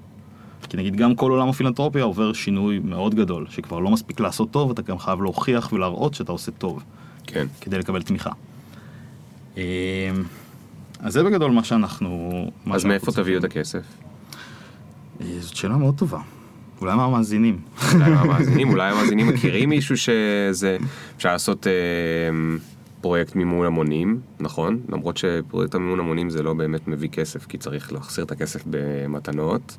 כי 0.68 0.76
נגיד 0.76 0.96
גם 0.96 1.14
כל 1.14 1.30
עולם 1.30 1.48
הפילנטרופיה 1.48 2.04
עובר 2.04 2.32
שינוי 2.32 2.78
מאוד 2.78 3.14
גדול, 3.14 3.46
שכבר 3.50 3.78
לא 3.78 3.90
מספיק 3.90 4.20
לעשות 4.20 4.50
טוב, 4.50 4.70
אתה 4.70 4.82
גם 4.82 4.98
חייב 4.98 5.22
להוכיח 5.22 5.72
ולהראות 5.72 6.14
שאתה 6.14 6.32
עושה 6.32 6.52
טוב, 6.52 6.82
כן. 7.26 7.46
כדי 7.60 7.78
לקבל 7.78 8.02
תמיכה. 8.02 8.30
אה, 9.56 9.62
אז 11.00 11.12
זה 11.12 11.22
בגדול 11.22 11.50
מה 11.50 11.64
שאנחנו... 11.64 12.50
מה 12.66 12.74
אז 12.74 12.84
מאיפה. 12.84 13.12
תביאו 13.12 13.38
את 13.38 13.44
הכסף? 13.44 13.82
אה, 15.20 15.26
זאת 15.40 15.56
שאלה 15.56 15.76
מאוד 15.76 15.94
טובה. 15.98 16.18
אולי 16.80 16.96
מהמאזינים. 16.96 17.60
אולי 17.94 18.04
המאזינים, 18.04 18.70
אולי 18.72 18.90
המאזינים 18.90 19.28
מכירים 19.28 19.68
מישהו 19.68 19.96
שזה, 19.96 20.76
אפשר 21.16 21.32
לעשות 21.32 21.66
אה, 21.66 21.72
פרויקט 23.02 23.34
מימון 23.34 23.66
המונים, 23.66 24.20
נכון? 24.40 24.80
למרות 24.88 25.16
שפרויקט 25.16 25.74
המימון 25.74 26.00
המונים 26.00 26.30
זה 26.30 26.42
לא 26.42 26.54
באמת 26.54 26.88
מביא 26.88 27.08
כסף, 27.08 27.46
כי 27.46 27.58
צריך 27.58 27.92
להחזיר 27.92 28.24
את 28.24 28.32
הכסף 28.32 28.62
במתנות. 28.66 29.76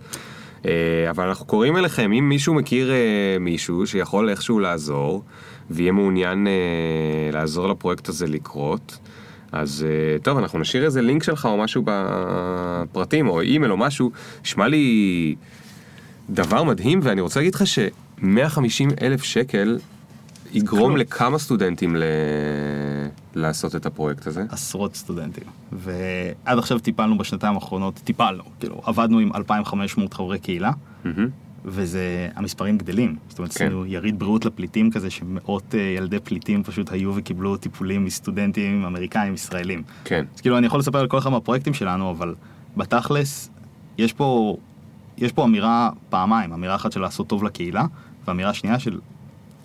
אה, 0.66 1.10
אבל 1.10 1.28
אנחנו 1.28 1.46
קוראים 1.46 1.78
אליכם, 1.78 2.12
אם 2.12 2.30
מישהו 2.30 2.54
מכיר 2.54 2.92
אה, 2.92 3.38
מישהו 3.40 3.88
שיכול 3.88 4.30
איכשהו 4.30 4.60
לעזור, 4.60 5.24
ויהיה 5.70 5.92
מעוניין 5.92 6.48
אה, 6.48 7.32
לעזור 7.34 7.68
לפרויקט 7.68 8.10
הזה 8.10 8.28
לקרות, 8.28 8.98
אז 9.52 9.86
טוב, 10.24 10.38
אנחנו 10.38 10.60
נשאיר 10.60 10.86
איזה 10.86 11.02
לינק 11.02 11.24
שלך 11.24 11.46
או 11.46 11.58
משהו 11.58 11.84
בפרטים, 11.86 13.28
או 13.28 13.42
אימייל 13.42 13.72
או 13.72 13.78
משהו, 13.78 14.12
נשמע 14.44 14.68
לי 14.68 15.36
דבר 16.30 16.64
מדהים, 16.64 17.00
ואני 17.04 17.22
רוצה 17.22 17.40
להגיד 17.40 17.56
לך 17.56 17.68
ש-150 17.68 19.02
אלף 19.02 19.24
שקל 19.24 19.78
יגרום 20.54 20.82
כלום. 20.82 20.98
לכמה 20.98 21.40
סטודנטים 21.40 21.96
ל... 21.96 22.04
לעשות 23.36 23.76
את 23.76 23.86
הפרויקט 23.86 24.28
הזה. 24.28 24.44
עשרות 24.50 24.96
סטודנטים. 24.96 25.44
ועד 25.72 26.58
עכשיו 26.58 26.80
טיפלנו 26.80 27.18
בשנתיים 27.18 27.56
האחרונות, 27.56 28.02
טיפלנו, 28.04 28.44
כאילו, 28.60 28.82
עבדנו 28.86 29.20
עם 29.20 29.32
2,500 29.36 30.14
חברי 30.14 30.40
קהילה, 30.40 30.72
מהמם. 31.04 31.30
וזה, 31.66 32.30
המספרים 32.36 32.78
גדלים. 32.78 33.16
זאת 33.30 33.40
אומרת, 33.40 33.54
כן. 33.54 33.66
עשינו 33.66 33.86
יריד 33.86 34.20
בריאות 34.20 34.46
לפליטים 34.46 34.92
כזה, 34.92 35.10
שמאות 35.10 35.76
אה, 35.76 35.80
ילדי 35.80 36.20
פליטים 36.20 36.64
פשוט 36.64 36.92
היו 36.92 37.12
וקיבלו 37.16 37.58
טיפולים 37.58 38.06
מסטודנטים 38.06 38.86
אמריקאים, 38.86 39.34
ישראלים. 39.34 39.84
כן, 40.04 40.26
אז 40.36 40.42
כאילו, 40.42 40.58
אני 40.58 40.68
יכול 40.68 40.80
לספר 40.80 41.00
על 41.00 41.08
כל 41.08 41.18
אחד 41.18 41.30
מהפרויקטים 41.30 41.74
שלנו, 41.74 42.12
אבל 42.12 42.36
בתכלס, 42.78 43.50
יש 43.98 44.14
פה, 44.14 44.58
יש 45.18 45.32
פה 45.32 45.44
אמירה 45.44 45.90
פעמיים, 46.10 46.54
אמירה 46.54 46.76
אחת 46.76 46.92
של 46.92 47.02
לעשות 47.02 47.28
טוב 47.28 47.44
לקהילה, 47.44 47.86
ואמירה 48.28 48.54
שנייה 48.54 48.80
של 48.80 49.00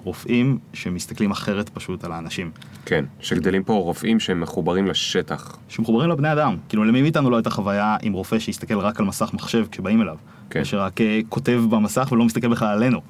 רופאים 0.09 0.59
שמסתכלים 0.73 1.31
אחרת 1.31 1.69
פשוט 1.69 2.05
על 2.05 2.13
האנשים. 2.13 2.51
כן, 2.85 3.05
שגדלים 3.21 3.65
פה 3.65 3.73
רופאים 3.73 4.21
שהם 4.21 4.41
מחוברים 4.41 4.87
לשטח. 4.87 5.57
שמחוברים 5.69 6.11
לבני 6.11 6.33
אדם. 6.33 6.57
כאילו 6.69 6.85
למי 6.85 7.03
מאיתנו 7.03 7.31
לא 7.31 7.37
הייתה 7.37 7.51
חוויה 7.51 7.97
עם 8.03 8.13
רופא 8.13 8.39
שיסתכל 8.39 8.79
רק 8.79 9.01
על 9.01 9.07
מסך 9.07 9.31
מחשב 9.35 9.67
כשבאים 9.71 10.03
אליו. 10.03 10.17
כן. 10.51 10.65
שרק 10.65 11.01
אה, 11.01 11.21
כותב 11.29 11.63
במסך 11.71 12.09
ולא 12.13 12.25
מסתכל 12.25 12.49
בכלל 12.49 12.69
עלינו. 12.69 13.01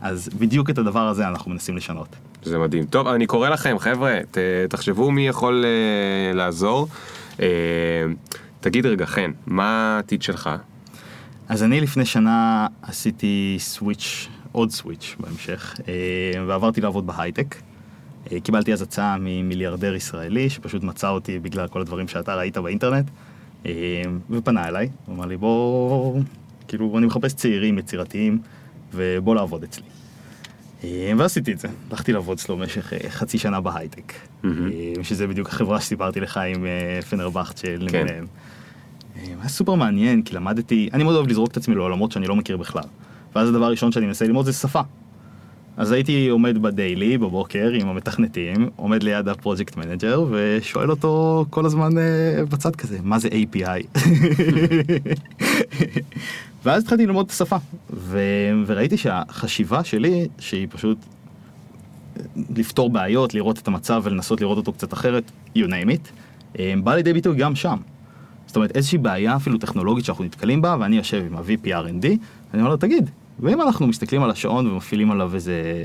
אז 0.00 0.28
בדיוק 0.38 0.70
את 0.70 0.78
הדבר 0.78 1.08
הזה 1.08 1.28
אנחנו 1.28 1.50
מנסים 1.50 1.76
לשנות. 1.76 2.16
זה 2.42 2.58
מדהים. 2.58 2.84
טוב, 2.84 3.06
אני 3.06 3.26
קורא 3.26 3.48
לכם, 3.48 3.78
חבר'ה, 3.78 4.18
ת, 4.30 4.38
תחשבו 4.68 5.10
מי 5.10 5.26
יכול 5.26 5.64
uh, 5.64 6.36
לעזור. 6.36 6.88
Uh, 7.36 7.40
תגיד 8.60 8.86
רגע, 8.86 9.06
חן, 9.06 9.30
מה 9.46 9.96
העתיד 9.96 10.22
שלך? 10.22 10.50
אז 11.48 11.62
אני 11.62 11.80
לפני 11.80 12.04
שנה 12.04 12.66
עשיתי 12.82 13.56
סוויץ', 13.58 14.28
עוד 14.52 14.70
סוויץ' 14.70 15.16
בהמשך, 15.20 15.80
אה, 15.88 16.44
ועברתי 16.46 16.80
לעבוד 16.80 17.06
בהייטק. 17.06 17.56
אה, 18.32 18.40
קיבלתי 18.40 18.72
אז 18.72 18.82
הצעה 18.82 19.16
ממיליארדר 19.20 19.94
ישראלי, 19.94 20.50
שפשוט 20.50 20.82
מצא 20.82 21.08
אותי 21.08 21.38
בגלל 21.38 21.68
כל 21.68 21.80
הדברים 21.80 22.08
שאתה 22.08 22.34
ראית 22.34 22.58
באינטרנט, 22.58 23.10
אה, 23.66 24.02
ופנה 24.30 24.68
אליי, 24.68 24.88
הוא 25.06 25.14
אמר 25.16 25.26
לי 25.26 25.36
בוא, 25.36 26.20
כאילו, 26.68 26.98
אני 26.98 27.06
מחפש 27.06 27.34
צעירים 27.34 27.78
יצירתיים, 27.78 28.38
ובוא 28.94 29.34
לעבוד 29.34 29.62
אצלי. 29.62 29.84
ועשיתי 31.18 31.52
את 31.52 31.58
זה, 31.58 31.68
הלכתי 31.90 32.12
לעבוד 32.12 32.38
אצלו 32.38 32.56
במשך 32.56 32.92
חצי 33.08 33.38
שנה 33.38 33.60
בהייטק. 33.60 34.12
אה, 34.44 34.50
שזה 35.02 35.26
בדיוק 35.26 35.48
החברה 35.48 35.80
שסיפרתי 35.80 36.20
לך 36.20 36.36
עם 36.36 36.66
פנרבכט 37.10 37.56
של 37.58 37.86
כן. 37.90 38.06
היה 39.14 39.48
סופר 39.48 39.74
מעניין, 39.74 40.22
כי 40.22 40.34
למדתי, 40.34 40.88
אני 40.92 41.04
מאוד 41.04 41.16
אוהב 41.16 41.28
לזרוק 41.28 41.50
את 41.50 41.56
עצמי 41.56 41.74
לעולמות 41.74 42.12
שאני 42.12 42.26
לא 42.26 42.36
מכיר 42.36 42.56
בכלל. 42.56 42.82
ואז 43.34 43.48
הדבר 43.48 43.64
הראשון 43.64 43.92
שאני 43.92 44.06
מנסה 44.06 44.24
ללמוד 44.24 44.44
זה 44.44 44.52
שפה. 44.52 44.80
אז 45.76 45.92
הייתי 45.92 46.28
עומד 46.28 46.62
ב 46.62 46.70
daily, 46.70 47.18
בבוקר, 47.18 47.70
עם 47.80 47.88
המתכנתים, 47.88 48.68
עומד 48.76 49.02
ליד 49.02 49.28
ה 49.28 49.34
project 49.34 49.76
manager, 49.76 50.24
ושואל 50.30 50.90
אותו 50.90 51.44
כל 51.50 51.66
הזמן 51.66 51.98
אה, 51.98 52.44
בצד 52.48 52.76
כזה, 52.76 52.98
מה 53.02 53.18
זה 53.18 53.28
API? 53.28 54.00
ואז 56.64 56.82
התחלתי 56.82 57.06
ללמוד 57.06 57.26
את 57.26 57.30
השפה, 57.30 57.56
ו- 57.90 58.52
וראיתי 58.66 58.96
שהחשיבה 58.96 59.84
שלי, 59.84 60.28
שהיא 60.38 60.66
פשוט 60.70 60.98
לפתור 62.56 62.90
בעיות, 62.90 63.34
לראות 63.34 63.58
את 63.58 63.68
המצב 63.68 64.00
ולנסות 64.04 64.40
לראות 64.40 64.56
אותו 64.56 64.72
קצת 64.72 64.92
אחרת, 64.92 65.30
you 65.56 65.62
name 65.66 65.88
it, 65.88 66.08
אה, 66.58 66.74
בא 66.84 66.94
לידי 66.94 67.12
ביטוי 67.12 67.36
גם 67.36 67.54
שם. 67.54 67.76
זאת 68.46 68.56
אומרת, 68.56 68.76
איזושהי 68.76 68.98
בעיה 68.98 69.36
אפילו 69.36 69.58
טכנולוגית 69.58 70.04
שאנחנו 70.04 70.24
נתקלים 70.24 70.62
בה, 70.62 70.76
ואני 70.80 70.96
יושב 70.96 71.24
עם 71.26 71.36
ה-VP 71.36 71.66
R&D, 71.66 72.06
ואני 72.50 72.62
אומר 72.62 72.68
לו, 72.68 72.76
תגיד, 72.76 73.10
ואם 73.42 73.62
אנחנו 73.62 73.86
מסתכלים 73.86 74.22
על 74.22 74.30
השעון 74.30 74.66
ומפעילים 74.66 75.10
עליו 75.10 75.34
איזה 75.34 75.84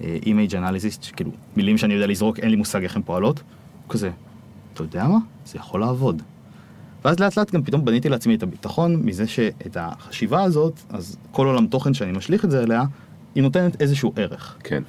image 0.00 0.52
analysis, 0.52 1.12
כאילו, 1.16 1.30
מילים 1.56 1.78
שאני 1.78 1.94
יודע 1.94 2.06
לזרוק, 2.06 2.38
אין 2.38 2.50
לי 2.50 2.56
מושג 2.56 2.82
איך 2.82 2.96
הן 2.96 3.02
פועלות, 3.02 3.38
הוא 3.38 3.92
כזה, 3.92 4.10
אתה 4.74 4.82
יודע 4.82 5.04
מה? 5.08 5.18
זה 5.46 5.58
יכול 5.58 5.80
לעבוד. 5.80 6.22
ואז 7.04 7.20
לאט 7.20 7.36
לאט 7.36 7.50
גם 7.50 7.62
פתאום 7.62 7.84
בניתי 7.84 8.08
לעצמי 8.08 8.34
את 8.34 8.42
הביטחון 8.42 8.96
מזה 8.96 9.26
שאת 9.26 9.76
החשיבה 9.80 10.42
הזאת, 10.42 10.80
אז 10.88 11.16
כל 11.32 11.46
עולם 11.46 11.66
תוכן 11.66 11.94
שאני 11.94 12.12
משליך 12.12 12.44
את 12.44 12.50
זה 12.50 12.62
אליה, 12.62 12.84
היא 13.34 13.42
נותנת 13.42 13.80
איזשהו 13.80 14.12
ערך. 14.16 14.56
כן. 14.64 14.82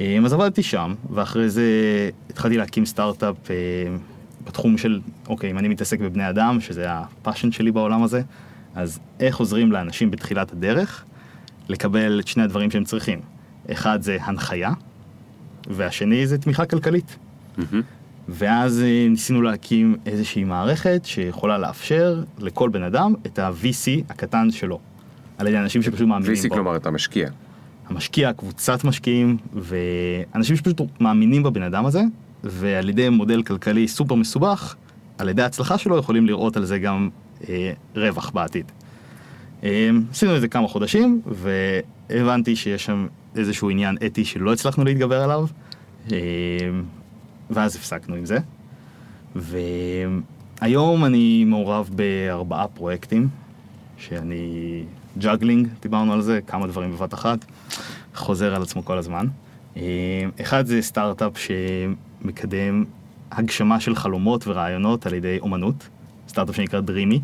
אה, 0.00 0.18
אז 0.24 0.32
עבדתי 0.32 0.62
שם, 0.62 0.94
ואחרי 1.10 1.50
זה 1.50 1.64
התחלתי 2.30 2.56
להקים 2.56 2.86
סטארט-אפ 2.86 3.50
אה, 3.50 3.56
בתחום 4.46 4.78
של, 4.78 5.00
אוקיי, 5.28 5.50
אם 5.50 5.58
אני 5.58 5.68
מתעסק 5.68 6.00
בבני 6.00 6.30
אדם, 6.30 6.60
שזה 6.60 6.86
הפאשן 6.88 7.52
שלי 7.52 7.72
בעולם 7.72 8.02
הזה, 8.02 8.22
אז 8.74 8.98
איך 9.20 9.36
עוזרים 9.36 9.72
לאנשים 9.72 10.10
בתחילת 10.10 10.52
הדרך 10.52 11.04
לקבל 11.68 12.20
את 12.20 12.28
שני 12.28 12.42
הדברים 12.42 12.70
שהם 12.70 12.84
צריכים. 12.84 13.20
אחד 13.72 14.02
זה 14.02 14.18
הנחיה, 14.20 14.72
והשני 15.70 16.26
זה 16.26 16.38
תמיכה 16.38 16.66
כלכלית. 16.66 17.16
מהמם. 17.56 17.82
ואז 18.28 18.82
אה, 18.82 19.06
ניסינו 19.10 19.42
להקים 19.42 19.96
איזושהי 20.06 20.44
מערכת 20.44 21.00
שיכולה 21.04 21.58
לאפשר 21.58 22.22
לכל 22.38 22.68
בן 22.68 22.82
אדם 22.82 23.14
את 23.26 23.38
ה-VC 23.38 24.02
הקטן 24.08 24.50
שלו. 24.50 24.80
על 25.38 25.46
ידי 25.46 25.58
אנשים 25.58 25.82
שפשוט 25.82 26.08
מאמינים 26.08 26.34
VC 26.34 26.48
בו. 26.48 26.54
כלומר 26.54 26.76
אתה 26.76 26.90
משקיע. 26.90 27.28
המשקיע, 27.88 28.32
קבוצת 28.32 28.84
משקיעים, 28.84 29.36
ואנשים 29.54 30.56
שפשוט 30.56 30.80
מאמינים 31.00 31.42
בבן 31.42 31.62
אדם 31.62 31.86
הזה, 31.86 32.02
ועל 32.44 32.88
ידי 32.88 33.08
מודל 33.08 33.42
כלכלי 33.42 33.88
סופר 33.88 34.14
מסובך, 34.14 34.74
על 35.18 35.28
ידי 35.28 35.42
ההצלחה 35.42 35.78
שלו 35.78 35.98
יכולים 35.98 36.26
לראות 36.26 36.56
על 36.56 36.64
זה 36.64 36.78
גם 36.78 37.08
אה, 37.48 37.72
רווח 37.96 38.30
בעתיד. 38.30 38.72
אה, 39.64 39.90
עשינו 40.10 40.36
את 40.36 40.40
זה 40.40 40.48
כמה 40.48 40.68
חודשים, 40.68 41.20
והבנתי 41.26 42.56
שיש 42.56 42.84
שם 42.84 43.06
איזשהו 43.36 43.70
עניין 43.70 43.96
אתי 44.06 44.24
שלא 44.24 44.52
הצלחנו 44.52 44.84
להתגבר 44.84 45.22
עליו, 45.22 45.46
אה, 46.12 46.18
ואז 47.50 47.76
הפסקנו 47.76 48.14
עם 48.14 48.24
זה. 48.24 48.38
והיום 50.62 51.04
אני 51.04 51.44
מעורב 51.44 51.90
בארבעה 51.94 52.68
פרויקטים, 52.68 53.28
שאני 53.98 54.84
juggling, 55.18 55.68
דיברנו 55.82 56.12
על 56.12 56.22
זה, 56.22 56.40
כמה 56.46 56.66
דברים 56.66 56.92
בבת 56.92 57.14
אחת, 57.14 57.44
חוזר 58.14 58.54
על 58.54 58.62
עצמו 58.62 58.84
כל 58.84 58.98
הזמן. 58.98 59.26
אה, 59.76 59.82
אחד 60.40 60.66
זה 60.66 60.82
סטארט-אפ 60.82 61.32
שמקדם 61.38 62.84
הגשמה 63.32 63.80
של 63.80 63.94
חלומות 63.94 64.48
ורעיונות 64.48 65.06
על 65.06 65.14
ידי 65.14 65.38
אומנות, 65.40 65.88
סטארט-אפ 66.28 66.56
שנקרא 66.56 66.80
דרימי, 66.80 67.20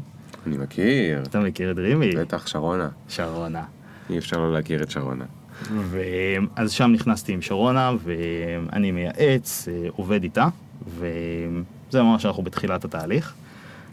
אני 0.47 0.57
מכיר. 0.59 1.23
אתה 1.23 1.41
מכיר 1.41 1.71
את 1.71 1.77
דרימי? 1.77 2.17
בטח, 2.17 2.47
שרונה. 2.47 2.89
שרונה. 3.09 3.65
אי 4.11 4.19
אפשר 4.19 4.39
לא 4.39 4.53
להכיר 4.53 4.83
את 4.83 4.91
שרונה. 4.91 5.25
ואז 5.71 6.71
שם 6.71 6.91
נכנסתי 6.93 7.33
עם 7.33 7.43
שרונה, 7.43 7.93
ואני 8.03 8.93
מייעץ, 8.93 9.69
אה, 9.69 9.89
עובד 9.97 10.23
איתה, 10.23 10.49
וזה 10.89 12.03
ממש 12.03 12.27
אנחנו 12.27 12.43
בתחילת 12.43 12.85
התהליך. 12.85 13.35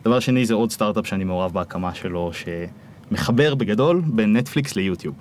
דבר 0.04 0.20
שני 0.20 0.45
זה 0.45 0.54
עוד 0.54 0.72
סטארט-אפ 0.72 1.08
שאני 1.08 1.24
מעורב 1.24 1.54
בהקמה 1.54 1.93
שלו, 1.93 2.32
שמחבר 3.12 3.56
בגדול 3.56 4.02
בין 4.06 4.38
נטפליקס 4.38 4.76
ליוטיוב. 4.76 5.16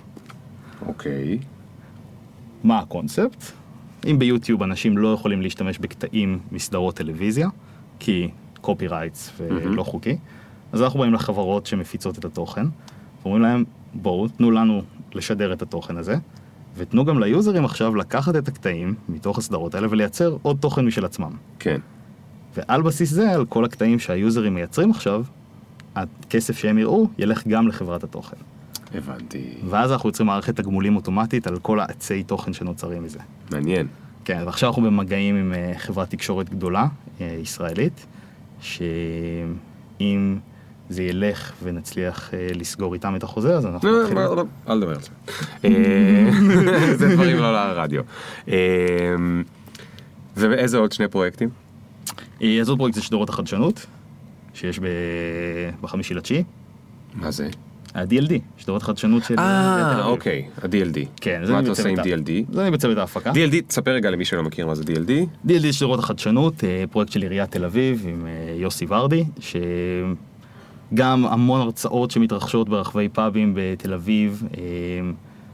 אוקיי. 0.85 1.39
מה 2.63 2.79
הקונספט? 2.79 3.43
אם 4.05 4.19
ביוטיוב 4.19 4.63
אנשים 4.63 4.97
לא 4.97 5.13
יכולים 5.13 5.41
להשתמש 5.41 5.77
בקטעים 5.77 6.39
מסדרות 6.51 6.95
טלוויזיה, 6.95 7.47
כי 7.99 8.29
copyrights 8.61 9.31
ולא 9.37 9.61
מהמם. 9.61 9.83
חוקי, 9.83 10.17
אז 10.71 10.81
אנחנו 10.81 10.99
באים 10.99 11.13
לחברות 11.13 11.65
שמפיצות 11.65 12.19
את 12.19 12.25
התוכן, 12.25 12.65
ואומרים 13.21 13.41
להם, 13.41 13.63
בואו, 13.93 14.27
תנו 14.27 14.51
לנו 14.51 14.81
לשדר 15.13 15.53
את 15.53 15.61
התוכן 15.61 15.97
הזה, 15.97 16.15
ותנו 16.77 17.05
גם 17.05 17.19
ליוזרים 17.19 17.65
עכשיו 17.65 17.95
לקחת 17.95 18.35
את 18.35 18.47
הקטעים 18.47 18.95
מתוך 19.09 19.37
הסדרות 19.37 19.75
האלה 19.75 19.87
ולייצר 19.89 20.37
עוד 20.41 20.57
תוכן 20.59 20.85
משל 20.85 21.05
עצמם. 21.05 21.31
כן. 21.59 21.79
ועל 22.55 22.81
בסיס 22.81 23.09
זה, 23.09 23.31
על 23.31 23.45
כל 23.45 23.65
הקטעים 23.65 23.99
שהיוזרים 23.99 24.55
מייצרים 24.55 24.91
עכשיו, 24.91 25.23
הכסף 25.95 26.57
שהם 26.57 26.77
יראו 26.77 27.07
ילך 27.17 27.47
גם 27.47 27.67
לחברת 27.67 28.03
התוכן. 28.03 28.37
הבנתי. 28.93 29.53
ואז 29.69 29.91
אנחנו 29.91 30.09
יוצרים 30.09 30.27
מערכת 30.27 30.55
תגמולים 30.55 30.95
אוטומטית 30.95 31.47
על 31.47 31.59
כל 31.59 31.79
העצי 31.79 32.23
תוכן 32.23 32.53
שנוצרים 32.53 33.03
מזה. 33.03 33.19
מעניין. 33.51 33.87
כן, 34.25 34.43
ועכשיו 34.45 34.69
אנחנו 34.69 34.81
במגעים 34.81 35.35
עם 35.35 35.53
אה, 35.53 35.73
חברת 35.77 36.09
תקשורת 36.09 36.49
גדולה, 36.49 36.87
אה, 37.21 37.37
ישראלית, 37.41 38.05
שאם 38.61 40.37
זה 40.89 41.03
ילך 41.03 41.51
ונצליח 41.63 42.33
אה, 42.33 42.47
לסגור 42.55 42.93
איתם 42.93 43.15
את 43.15 43.23
החוזה, 43.23 43.55
אז 43.55 43.65
אנחנו 43.65 43.89
לא, 43.89 44.03
מתחילים. 44.03 44.23
לא, 44.23 44.35
לא, 44.35 44.43
אל 44.69 44.79
תדבר 44.79 44.93
על 44.95 45.01
זה. 45.01 45.09
אה, 45.65 46.95
זה 46.99 47.15
דברים 47.15 47.37
לא 47.37 47.51
לרדיו. 47.53 48.01
אה, 48.47 48.55
ואיזה 50.37 50.77
עוד 50.77 50.91
שני 50.91 51.07
פרויקטים? 51.07 51.49
אז 52.61 52.69
עוד 52.69 52.77
פרויקט 52.77 52.95
זה 52.95 53.01
שדרות 53.01 53.29
החדשנות, 53.29 53.85
שיש. 54.53 54.79
בחמישי 55.81 56.13
לתשיעי. 56.13 56.43
מה 57.15 57.31
זה? 57.31 57.49
ה-DLD, 57.93 58.33
שדרות 58.57 58.83
חדשנות 58.83 59.23
של... 59.23 59.39
אה. 59.39 60.05
אוקיי, 60.05 60.47
ה-DLD. 60.61 60.97
כן, 61.21 61.41
זה 61.45 61.51
מה 61.51 61.59
אני 61.59 61.63
אתה 61.63 61.71
עושה 61.71 61.89
עם 61.89 61.95
בצוות 61.95 62.27
DLD? 62.27 62.53
זה 62.53 62.61
אני 62.61 62.71
בצוות 62.71 62.97
ההפקה. 62.97 63.31
DLD, 63.31 63.55
תספר 63.67 63.91
רגע 63.91 64.09
למי 64.09 64.25
שלא 64.25 64.43
מכיר 64.43 64.67
מה 64.67 64.75
זה 64.75 64.83
DLD. 64.83 65.47
DLD 65.47 65.59
זה 65.59 65.73
שדרות 65.73 65.99
החדשנות, 65.99 66.63
פרויקט 66.91 67.11
של 67.11 67.21
עיריית 67.21 67.51
תל 67.51 67.65
אביב 67.65 68.05
עם 68.09 68.27
יוסי 68.55 68.85
ורדי, 68.89 69.25
שגם 70.93 71.25
המון 71.25 71.61
הרצאות 71.61 72.11
שמתרחשות 72.11 72.69
ברחבי 72.69 73.09
פאבים 73.09 73.53
בתל 73.55 73.93
אביב, 73.93 74.43
אה, 74.57 74.61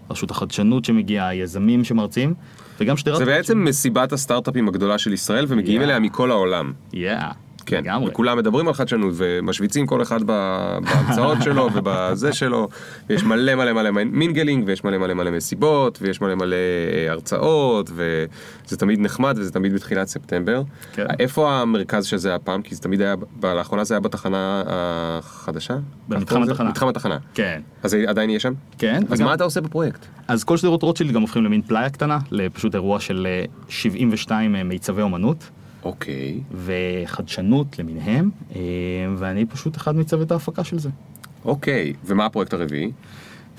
רשות 0.10 0.32
החדשנות 0.32 0.86
שמגיעה, 0.86 1.36
יזמים 1.36 1.84
שמרצים, 1.84 2.34
וגם 2.80 2.98
שדרת... 2.98 3.18
זה 3.18 3.26
בעצם 3.26 3.64
מסיבת 3.64 4.14
הסטארט-אפים 4.14 4.68
הגדולה 4.68 4.98
של 4.98 5.14
ישראל 5.14 5.46
ומגיעים 5.48 5.82
Yeah. 5.82 5.84
אליה 5.84 6.00
מכל 6.00 6.32
העולם. 6.32 6.74
yeah, 6.94 7.32
כן, 7.66 7.78
לגמרי. 7.78 8.10
וכולם 8.10 8.38
מדברים 8.38 8.68
על 8.68 8.74
חדשנות 8.74 9.14
ומשוויצים 9.18 9.86
כל 9.86 10.02
אחד 10.02 10.24
בהמצאות 10.24 11.38
שלו 11.44 11.70
ובזה 11.74 12.34
שלו, 12.34 12.68
ויש 13.10 13.24
מלא 13.24 13.56
מלא 13.56 13.74
מלא 13.74 13.92
mingling, 14.06 14.64
ויש 14.68 14.84
מלא 14.84 14.98
מלא 14.98 15.14
מלא 15.14 15.32
מסיבות, 15.32 15.98
ויש 16.02 16.22
מלא 16.22 16.36
מלא 16.36 16.56
אה, 16.56 17.12
הרצאות, 17.12 17.90
וזה 17.94 18.78
תמיד 18.78 19.00
נחמד 19.00 19.36
וזה 19.38 19.52
תמיד 19.52 19.74
בתחילת 19.74 20.08
ספטמבר. 20.08 20.64
כן. 20.94 21.06
איפה 21.20 21.52
המרכז 21.54 22.06
של 22.06 22.18
זה 22.18 22.36
הפעם? 22.36 22.62
כי 22.62 22.76
זה 22.76 22.82
תמיד 22.82 23.02
היה, 23.02 23.16
לאחרונה 23.44 23.84
זה 23.84 23.94
היה 23.94 24.00
בתחנה 24.00 24.64
החדשה? 24.68 25.78
במתחם? 26.08 26.44
התחנה. 26.44 26.70
מתחם 26.70 26.88
התחנה. 26.88 27.18
כן, 27.34 27.62
אז 27.84 27.92
זה 27.92 28.04
עדיין 28.08 28.30
יהיה 28.30 28.40
שם? 28.40 28.54
כן. 28.78 29.02
אז 29.10 29.20
וגם- 29.20 29.28
מה 29.28 29.34
אתה 29.34 29.44
עושה 29.44 29.62
בפרויקט? 29.62 30.06
אז 30.28 30.44
כל 30.44 30.58
שדרות 30.58 30.84
רוטשילד 30.84 31.12
גם 31.12 31.22
הופכים 31.22 31.44
למין 31.44 31.62
פלאיה 31.62 31.90
קטנה, 31.90 32.18
לפשוט 32.32 32.76
אירוע 32.76 33.00
של 33.00 33.28
אה, 33.30 33.46
72 33.70 34.56
מיצבי 34.70 35.02
אומנות. 35.02 35.50
אוקיי. 35.86 36.40
וחדשנות 36.52 37.80
למיניהם, 37.80 38.30
אה, 38.56 38.62
ואני 39.18 39.46
פשוט 39.46 39.78
אחד 39.78 39.96
מצוות 39.96 40.32
ההפקה 40.32 40.64
של 40.64 40.80
זה. 40.80 40.90
אוקיי, 41.46 41.94
ומה 42.06 42.26
הפרויקט 42.26 42.54
הרביעי? 42.54 42.92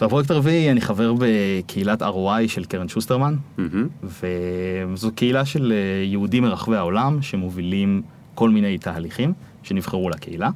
והפרויקט 0.00 0.30
הרביעי, 0.30 0.70
אני 0.70 0.80
חבר 0.80 1.14
בקהילת 1.18 2.02
ROI 2.02 2.48
של 2.48 2.64
קרן 2.64 2.88
שוסטרמן, 2.88 3.36
מהמם. 3.56 3.88
וזו 4.02 5.12
קהילה 5.14 5.44
של 5.44 5.72
אה, 5.72 6.04
יהודים 6.04 6.42
מרחבי 6.42 6.76
העולם 6.76 7.22
שמובילים 7.22 8.02
כל 8.34 8.50
מיני 8.50 8.78
תהליכים 8.78 9.32
שנבחרו 9.62 10.10
לקהילה. 10.10 10.50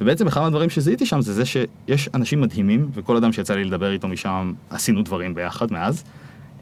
ובעצם 0.00 0.26
אחד 0.26 0.40
מהדברים 0.40 0.70
שזיהיתי 0.70 1.06
שם 1.06 1.20
זה 1.20 1.34
זה 1.34 1.44
שיש 1.44 2.08
אנשים 2.14 2.40
מדהימים, 2.40 2.90
וכל 2.94 3.16
אדם 3.16 3.32
שיצא 3.32 3.54
לי 3.54 3.64
לדבר 3.64 3.92
איתו 3.92 4.08
משם 4.08 4.52
עשינו 4.70 5.02
דברים 5.02 5.34
ביחד 5.34 5.72
מאז, 5.72 6.04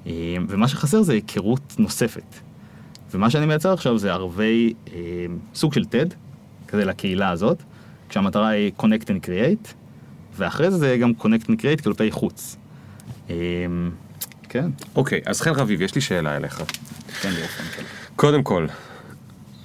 אה, 0.07 0.12
ומה 0.49 0.68
שחסר 0.68 1.03
זה 1.03 1.12
היכרות 1.12 1.74
נוספת. 1.78 2.45
ומה 3.11 3.30
שאני 3.30 3.46
מייצר 3.46 3.72
עכשיו 3.72 3.98
זה 3.98 4.12
ערבי 4.12 4.74
אה, 4.92 5.26
סוג 5.54 5.72
של 5.72 5.82
TED, 5.82 6.14
כזה 6.68 6.84
לקהילה 6.84 7.30
הזאת, 7.30 7.62
כשהמטרה 8.09 8.48
היא 8.48 8.72
Connect 8.78 9.04
and 9.04 9.26
Create, 9.26 9.68
ואחרי 10.36 10.70
זה 10.70 10.78
זה 10.78 10.96
גם 11.00 11.12
Connect 11.20 11.44
and 11.44 11.61
Create 11.61 11.82
כלפי 11.82 12.11
חוץ. 12.11 12.57
אה, 13.30 13.34
כן, 14.48 14.70
אוקיי, 14.96 15.20
אז 15.26 15.40
חן 15.40 15.50
רביב, 15.50 15.82
יש 15.82 15.94
לי 15.94 16.00
שאלה 16.00 16.36
אליך. 16.36 16.62
כן, 17.20 17.30
באופן 17.30 17.64
כזה. 17.76 17.86
קודם 18.16 18.42
כל, 18.42 18.66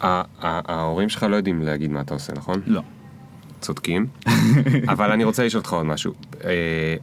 ההורים 0.02 1.10
שלך 1.10 1.24
לא 1.24 1.36
יודעים 1.36 1.62
להגיד 1.62 1.92
מה 1.92 2.02
אתה 2.02 2.14
עושה, 2.14 2.34
נכון? 2.34 2.62
לא. 2.66 2.82
צודקים. 3.62 4.08
אבל 4.94 5.12
אני 5.12 5.24
רוצה 5.24 5.46
לשאול 5.46 5.60
אותך 5.60 5.74
עוד 5.74 5.86
משהו. 5.86 6.14
Uh, 6.32 6.44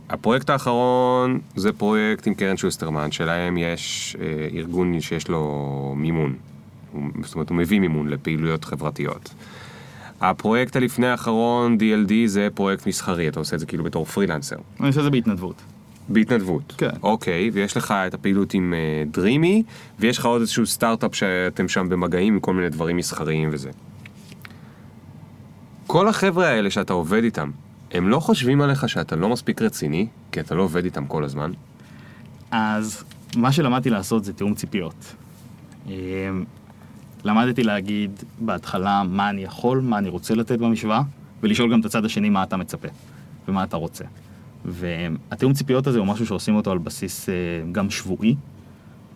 הפרויקט 0.09 0.51
האחרון 0.51 1.39
זה 1.57 1.73
פרויקט 1.73 2.27
עם 2.27 2.35
קרן 2.35 2.57
שוסטרמן, 2.57 3.11
שלהם 3.11 3.57
יש 3.57 4.17
uh, 4.19 4.55
ארגון 4.57 5.01
שיש 5.01 5.29
לו 5.29 5.95
מימון. 5.97 6.35
הוא, 6.93 7.03
זאת 7.23 7.35
אומרת, 7.35 7.51
הוא 7.51 7.57
מביא 7.57 7.81
מימון 7.81 8.09
לפעילויות 8.09 8.65
חברתיות. 8.65 9.35
הפרויקט 10.21 10.77
הלפני 10.77 11.07
האחרון, 11.07 11.77
DLD, 11.81 12.13
זה 12.27 12.49
פרויקט 12.55 12.87
מסחרי, 12.87 13.29
אתה 13.29 13.41
עושה 13.41 13.55
את 13.55 13.61
זה 13.61 13.67
כאילו 13.67 13.85
בתור 13.85 14.05
פרילנסר. 14.05 14.57
אני 14.81 14.89
עושה 14.89 15.01
את 15.01 15.05
זה 15.05 15.11
בהתנדבות. 15.11 15.63
בהתנדבות. 16.09 16.75
כן. 16.79 16.91
אוקיי, 17.03 17.51
ויש 17.53 17.77
לך 17.77 17.95
את 18.07 18.15
הפעילות 18.15 18.55
עם 18.55 18.75
דרימי, 19.11 19.63
ויש 19.99 20.19
לך 20.19 20.27
עוד 20.27 20.41
איזשהו 20.41 20.67
סטארט-אפ 20.67 21.15
שאתם 21.15 21.69
שם 21.69 21.89
במגעים 21.89 22.35
עם 22.35 22.41
כל 22.41 22.55
מיני 22.55 22.69
דברים 22.69 22.97
מסחריים 22.97 23.49
וזה. 23.53 23.71
כל 25.89 26.09
החבר'ה 26.09 26.49
האלה 26.49 26.71
שאתה 26.71 26.93
עובד 26.93 27.23
איתם, 27.25 27.51
הם 27.91 28.09
לא 28.09 28.21
חושבים 28.21 28.61
עליך 28.61 28.89
שאתה 28.89 29.17
לא 29.17 29.29
מספיק 29.29 29.63
רציני, 29.63 30.07
כי 30.33 30.41
אתה 30.41 30.55
לא 30.55 30.63
עובד 30.63 30.85
איתם 30.85 31.07
כל 31.07 31.25
הזמן? 31.25 31.53
אז 32.51 33.05
מה 33.37 33.53
שלמדתי 33.53 33.91
לעשות 33.91 34.25
זה 34.25 34.33
תיאום 34.33 34.55
ציפיות. 34.55 35.15
אמ, 35.87 35.93
למדתי 37.25 37.63
להגיד 37.63 38.23
בהתחלה 38.39 39.03
מה 39.09 39.31
אני 39.31 39.45
יכול, 39.45 39.81
מה 39.81 39.99
אני 39.99 40.09
רוצה 40.09 40.35
לתת 40.35 40.59
במשוואה, 40.59 41.03
ולשאול 41.43 41.73
גם 41.73 41.81
את 41.81 41.85
הצד 41.85 42.05
השני 42.05 42.29
מה 42.29 42.43
אתה 42.43 42.57
מצפה 42.57 42.89
ומה 43.49 43.65
אתה 43.65 43.77
רוצה. 43.77 44.05
והתיאום 44.65 45.53
ציפיות 45.53 45.87
הזה 45.87 45.99
הוא 45.99 46.07
משהו 46.07 46.27
שעושים 46.27 46.57
אותו 46.57 46.73
על 46.73 46.79
בסיס 46.79 47.29
אה, 47.29 47.35
גם 47.73 47.91
שבועי, 47.91 48.35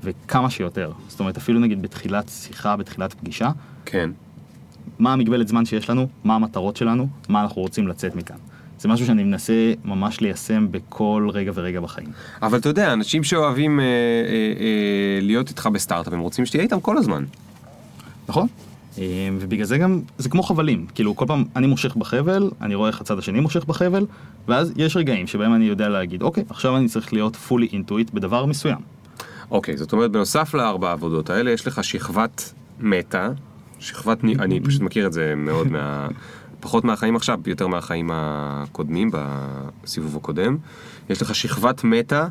וכמה 0.03 0.51
שיותר. 0.51 0.93
זאת 1.09 1.20
אומרת, 1.20 1.37
אפילו 1.37 1.61
נגיד 1.61 1.83
בתחילת 1.83 2.29
שיחה, 2.29 2.77
בתחילת 2.77 3.14
פגישה, 3.14 3.51
כן. 3.85 4.11
מה 5.03 5.13
המגבלת 5.13 5.49
זמן 5.49 5.65
שיש 5.65 5.91
לנו, 5.91 6.07
מה 6.25 6.35
המטרות 6.35 6.77
שלנו, 6.77 7.09
מה 7.29 7.43
אנחנו 7.43 7.63
רוצים 7.63 7.89
לצאת 7.89 8.15
מכאן. 8.15 8.37
זה 8.79 8.89
משהו 8.89 9.07
שאני 9.07 9.25
מנסה 9.25 9.73
ממש 9.85 10.21
ליישם 10.21 10.67
בכל 10.71 11.29
רגע 11.33 11.53
ורגע 11.55 11.81
בחיים. 11.81 12.09
אבל 12.43 12.59
אתה 12.59 12.69
יודע, 12.69 12.93
אנשים 12.93 13.25
שאוהבים 13.25 13.81
אה, 13.81 13.85
אה, 13.85 13.91
אה, 14.61 15.21
להיות 15.23 15.49
איתך 15.49 15.69
בסטארט-אפ, 15.73 16.13
הם 16.13 16.21
רוצים 16.21 16.47
שתהיה 16.47 16.63
איתם 16.63 16.81
כל 16.81 16.99
הזמן. 16.99 17.25
נכון? 18.29 18.47
אה, 18.99 19.29
ובגלל 19.41 19.65
זה 19.65 19.79
גם, 19.79 20.01
זה 20.19 20.29
כמו 20.29 20.43
חבלים, 20.43 20.87
כאילו 20.95 21.17
כל 21.17 21.25
פעם 21.29 21.45
אני 21.57 21.67
מושך 21.67 21.97
בחבל, 21.97 22.51
אני 22.61 22.75
רואה 22.75 22.89
איך 22.89 23.01
הצד 23.01 23.19
השני 23.19 23.41
מושך 23.41 23.65
בחבל, 23.65 24.07
ואז 24.49 24.73
יש 24.77 24.97
רגעים 24.97 25.27
שבהם 25.27 25.55
אני 25.55 25.65
יודע 25.65 25.89
להגיד, 25.89 26.23
אוקיי, 26.23 26.45
עכשיו 26.51 26.77
אני 26.77 26.89
צריך 26.89 27.13
להיות 27.13 27.37
fully 27.49 27.73
into 27.73 27.93
it 27.93 28.15
בדבר 28.15 28.47
מסוים. 28.47 28.79
אוקיי, 29.51 29.77
זאת 29.77 29.93
אומרת, 29.93 30.11
בנוסף 30.11 30.55
לארבע 30.55 30.89
העבודות 30.89 31.31
האלה, 31.31 31.51
יש 31.51 31.67
לך 31.67 31.85
שכבת 31.85 32.53
מטה, 32.81 33.29
שכבת, 33.83 34.24
ני- 34.24 34.35
אני 34.35 34.61
פשוט 34.61 34.80
מכיר 34.83 35.07
את 35.07 35.12
זה 35.12 35.35
מאוד 35.37 35.72
מה... 35.72 36.09
פחות 36.61 36.85
מהחיים 36.85 37.16
עכשיו, 37.16 37.39
יותר 37.47 37.66
מהחיים 37.66 38.11
הקודמים, 38.12 39.11
בסיבוב 39.12 40.16
הקודם. 40.16 40.57
יש 41.11 41.22
לך 41.22 41.35
שכבת 41.35 41.85
מטה, 41.85 42.28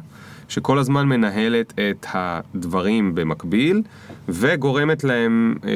שכל 0.49 0.80
הזמן 0.80 1.06
מנהלת 1.08 1.74
את 1.74 2.06
הדברים 2.14 3.16
במקביל, 3.16 3.82
וגורמת 4.30 5.04
להם, 5.04 5.56
אה, 5.64 5.70
אה, 5.70 5.76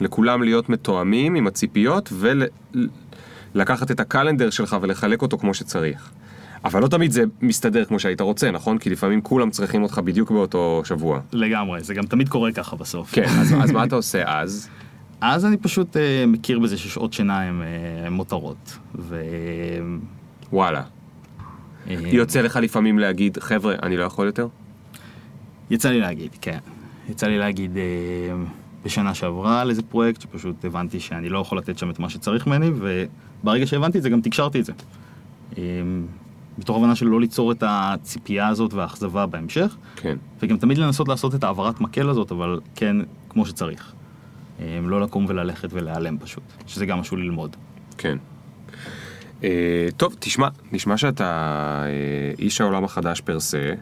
לכולם 0.00 0.42
להיות 0.42 0.68
מתואמים 0.68 1.34
עם 1.34 1.46
הציפיות, 1.46 2.12
ולקחת 3.54 3.90
את 3.90 4.00
הקלנדר 4.00 4.50
שלך 4.50 4.76
ולחלק 4.82 5.22
אותו 5.22 5.38
כמו 5.38 5.54
שצריך. 5.54 6.10
אבל 6.64 6.82
לא 6.82 6.88
תמיד 6.88 7.10
זה 7.10 7.24
מסתדר 7.42 7.84
כמו 7.84 7.98
שהיית 8.00 8.20
רוצה, 8.20 8.50
נכון? 8.50 8.78
כי 8.78 8.90
לפעמים 8.90 9.20
כולם 9.20 9.50
צריכים 9.50 9.82
אותך 9.82 9.98
בדיוק 9.98 10.30
באותו 10.30 10.82
שבוע. 10.84 11.20
לגמרי, 11.32 11.82
זה 11.82 11.94
גם 11.94 12.02
תמיד 12.02 12.28
קורה 12.28 12.52
ככה 12.52 12.76
בסוף. 12.76 13.12
כן, 13.12 13.24
אז, 13.24 13.54
אז 13.62 13.70
מה 13.70 13.84
אתה 13.84 13.96
עושה 13.96 14.22
אז? 14.26 14.68
אז 15.20 15.46
אני 15.46 15.56
פשוט 15.56 15.96
אה, 15.96 16.24
מכיר 16.26 16.58
בזה 16.58 16.78
ששעות 16.78 17.12
שינה 17.12 17.40
הן 17.40 17.62
אה, 17.62 18.10
מותרות. 18.10 18.78
ו... 18.98 19.22
וואלה. 20.52 20.82
אה, 21.88 21.94
יוצא 22.12 22.40
לך 22.40 22.56
לפעמים 22.56 22.98
להגיד, 22.98 23.38
חבר'ה, 23.38 23.74
אני 23.82 23.96
לא 23.96 24.04
יכול 24.04 24.26
יותר? 24.26 24.48
יצא 25.70 25.90
לי 25.90 26.00
להגיד, 26.00 26.30
כן. 26.40 26.58
יצא 27.08 27.26
לי 27.26 27.38
להגיד 27.38 27.76
אה, 27.76 27.82
בשנה 28.84 29.14
שעברה 29.14 29.60
על 29.60 29.70
איזה 29.70 29.82
פרויקט 29.82 30.20
שפשוט 30.20 30.64
הבנתי 30.64 31.00
שאני 31.00 31.28
לא 31.28 31.38
יכול 31.38 31.58
לתת 31.58 31.78
שם 31.78 31.90
את 31.90 31.98
מה 31.98 32.10
שצריך 32.10 32.46
ממני, 32.46 32.70
וברגע 32.74 33.66
שהבנתי 33.66 33.98
את 33.98 34.02
זה 34.02 34.10
גם 34.10 34.20
תקשרתי 34.20 34.60
את 34.60 34.64
זה. 34.64 34.72
אה, 35.58 35.62
מתוך 36.60 36.76
הבנה 36.76 36.94
של 36.94 37.06
לא 37.06 37.20
ליצור 37.20 37.52
את 37.52 37.62
הציפייה 37.66 38.48
הזאת 38.48 38.74
והאכזבה 38.74 39.26
בהמשך, 39.26 39.76
כן. 39.96 40.16
וגם 40.42 40.56
תמיד 40.56 40.78
לנסות 40.78 41.08
לעשות 41.08 41.34
את 41.34 41.44
העברת 41.44 41.80
מקל 41.80 42.08
הזאת, 42.08 42.32
אבל 42.32 42.60
כן 42.74 42.96
כמו 43.28 43.46
שצריך. 43.46 43.92
אה, 44.60 44.80
לא 44.82 45.00
לקום 45.00 45.26
וללכת 45.28 45.68
ולהיעלם 45.72 46.18
פשוט, 46.18 46.42
שזה 46.66 46.86
גם 46.86 46.98
משהו 46.98 47.16
ללמוד. 47.16 47.56
כן. 47.98 48.18
אה, 49.44 49.88
טוב, 49.96 50.16
תשמע, 50.18 50.48
נשמע 50.72 50.96
שאתה 50.96 51.24
אה, 51.84 52.32
איש 52.38 52.60
העולם 52.60 52.84
החדש 52.84 53.20
פר 53.20 53.40
סה. 53.40 53.72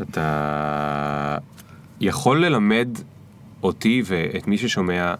אתה 0.00 1.38
יכול 2.00 2.44
ללמד 2.44 2.88
אותי 3.62 4.02
ואת 4.04 4.46
מי 4.46 4.58
ששומע 4.58 5.14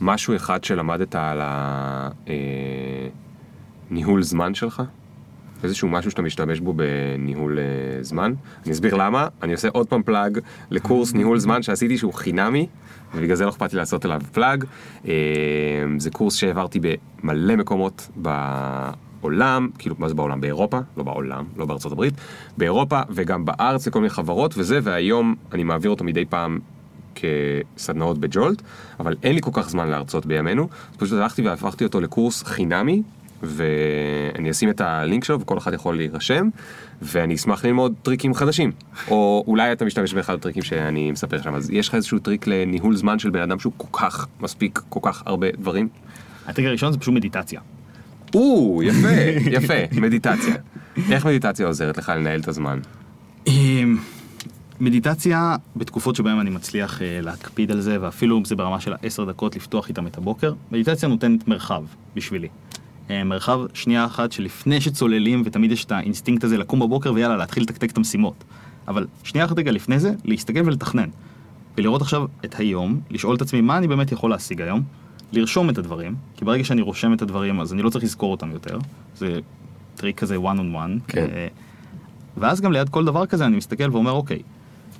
משהו 0.00 0.36
אחד 0.36 0.64
שלמדת 0.64 1.14
על 1.14 1.40
הניהול 3.90 4.22
זמן 4.22 4.54
שלך? 4.54 4.82
איזשהו 5.66 5.88
משהו 5.88 6.10
שאתה 6.10 6.22
משתמש 6.22 6.60
בו 6.60 6.74
בניהול 6.74 7.58
אה, 7.58 8.02
זמן. 8.02 8.32
אני 8.64 8.72
אסביר 8.72 8.94
למה, 8.94 9.28
אני 9.42 9.52
עושה 9.52 9.68
עוד 9.72 9.86
פעם 9.86 10.02
פלאג 10.02 10.38
לקורס 10.70 11.14
ניהול 11.14 11.38
זמן 11.38 11.62
שעשיתי 11.62 11.98
שהוא 11.98 12.14
חינמי, 12.14 12.66
ובגלל 13.14 13.36
זה 13.36 13.44
לא 13.44 13.50
אכפת 13.50 13.72
לי 13.72 13.78
לעשות 13.78 14.04
עליו 14.04 14.20
פלאג. 14.32 14.64
אה, 15.08 15.12
זה 15.98 16.10
קורס 16.10 16.34
שהעברתי 16.34 16.80
במלא 17.22 17.56
מקומות 17.56 18.08
בעולם, 18.16 19.68
כאילו 19.78 19.96
מה 19.98 20.08
זה 20.08 20.14
בעולם? 20.14 20.40
באירופה, 20.40 20.78
לא 20.96 21.02
בעולם, 21.02 21.44
לא 21.56 21.66
בארצות 21.66 21.92
הברית, 21.92 22.14
באירופה 22.58 23.00
וגם 23.10 23.44
בארץ 23.44 23.86
לכל 23.86 23.98
מיני 23.98 24.10
חברות 24.10 24.54
וזה, 24.58 24.78
והיום 24.82 25.34
אני 25.52 25.64
מעביר 25.64 25.90
אותו 25.90 26.04
מדי 26.04 26.24
פעם 26.24 26.58
כסדנאות 27.14 28.18
בג'ולט, 28.18 28.62
אבל 29.00 29.16
אין 29.22 29.34
לי 29.34 29.40
כל 29.40 29.50
כך 29.52 29.70
זמן 29.70 29.88
להרצות 29.88 30.26
בימינו, 30.26 30.68
אז 30.90 30.96
פשוט 30.96 31.18
הלכתי 31.18 31.42
והפכתי 31.42 31.84
אותו 31.84 32.00
לקורס 32.00 32.42
חינמי, 32.42 33.02
ואני 33.42 34.50
אשים 34.50 34.70
את 34.70 34.80
הלינק 34.80 35.24
שלו 35.24 35.40
וכל 35.40 35.58
אחד 35.58 35.74
יכול 35.74 35.96
להירשם, 35.96 36.48
ואני 37.02 37.34
אשמח 37.34 37.64
ללמוד 37.64 37.94
טריקים 38.02 38.34
חדשים. 38.34 38.72
או 39.08 39.44
אולי 39.46 39.72
אתה 39.72 39.84
משתמש 39.84 40.14
באחד 40.14 40.34
הטריקים 40.34 40.62
שאני 40.62 41.10
מספר 41.10 41.42
שם, 41.42 41.54
אז 41.54 41.70
יש 41.70 41.88
לך 41.88 41.94
איזשהו 41.94 42.18
טריק 42.18 42.46
לניהול 42.46 42.96
זמן 42.96 43.18
של 43.18 43.30
בן 43.30 43.40
אדם 43.40 43.58
שהוא 43.58 43.72
כל 43.76 43.98
כך 43.98 44.26
מספיק, 44.40 44.80
כל 44.88 45.00
כך 45.02 45.22
הרבה 45.26 45.46
דברים? 45.58 45.88
הטריק 46.46 46.66
הראשון 46.68 46.92
זה 46.92 46.98
פשוט 46.98 47.14
מדיטציה. 47.14 47.60
או, 48.34 48.80
יפה, 48.82 49.08
יפה, 49.50 49.74
מדיטציה. 50.00 50.54
איך 51.10 51.26
מדיטציה 51.26 51.66
עוזרת 51.66 51.98
לך 51.98 52.08
לנהל 52.08 52.40
את 52.40 52.48
הזמן? 52.48 52.78
אמ, 53.46 53.96
מדיטציה 54.80 55.56
בתקופות 55.76 56.16
שבהן 56.16 56.38
אני 56.38 56.50
מצליח 56.50 57.02
אה, 57.02 57.20
להקפיד 57.22 57.70
על 57.70 57.80
זה, 57.80 57.96
ואפילו 58.00 58.38
אם 58.38 58.44
זה 58.44 58.56
ברמה 58.56 58.80
של 58.80 58.92
העשר 58.92 59.24
דקות 59.24 59.56
לפתוח 59.56 59.88
איתם 59.88 60.06
את 60.06 60.18
הבוקר, 60.18 60.52
מדיטציה 60.70 61.08
נותנת 61.08 61.48
מרחב 61.48 61.84
בשבילי. 62.16 62.48
אה, 63.10 63.24
מרחב 63.24 63.60
שנייה 63.74 64.04
אחת 64.04 64.32
שלפני 64.32 64.80
שצוללים, 64.80 65.42
ותמיד 65.44 65.72
יש 65.72 65.84
את 65.84 65.92
האינסטינקט 65.92 66.44
הזה 66.44 66.58
לקום 66.58 66.80
בבוקר 66.80 67.12
ויאללה, 67.12 67.36
להתחיל 67.36 67.62
לתקתק 67.62 67.90
את 67.90 67.96
המשימות. 67.96 68.44
אבל 68.88 69.06
שנייה 69.24 69.46
אחת 69.46 69.58
רגע 69.58 69.72
לפני 69.72 69.98
זה, 69.98 70.14
להסתכל 70.24 70.60
ולתכנן. 70.64 71.08
ולראות 71.76 72.02
עכשיו 72.02 72.24
את 72.44 72.54
היום, 72.58 73.00
לשאול 73.10 73.36
את 73.36 73.42
עצמי 73.42 73.60
מה 73.60 73.78
אני 73.78 73.88
באמת 73.88 74.12
יכול 74.12 74.30
להשיג 74.30 74.62
היום, 74.62 74.82
לרשום 75.32 75.70
את 75.70 75.78
הדברים, 75.78 76.14
כי 76.36 76.44
ברגע 76.44 76.64
שאני 76.64 76.82
רושם 76.82 77.12
את 77.12 77.22
הדברים 77.22 77.60
אז 77.60 77.72
אני 77.72 77.82
לא 77.82 77.90
צריך 77.90 78.04
לזכור 78.04 78.30
אותם 78.30 78.50
יותר. 78.50 78.78
זה 79.16 79.38
טריק 79.96 80.18
כזה 80.18 80.36
one 80.36 80.58
on 80.58 80.76
one. 80.76 81.00
כן. 81.08 81.26
אה, 81.34 81.48
ואז 82.36 82.60
גם 82.60 82.72
ליד 82.72 82.88
כל 82.88 83.04
דבר 83.04 83.26
כזה 83.26 83.46
אני 83.46 83.56
מסתכל 83.56 83.90
ואומר, 83.92 84.12
אוקיי, 84.12 84.42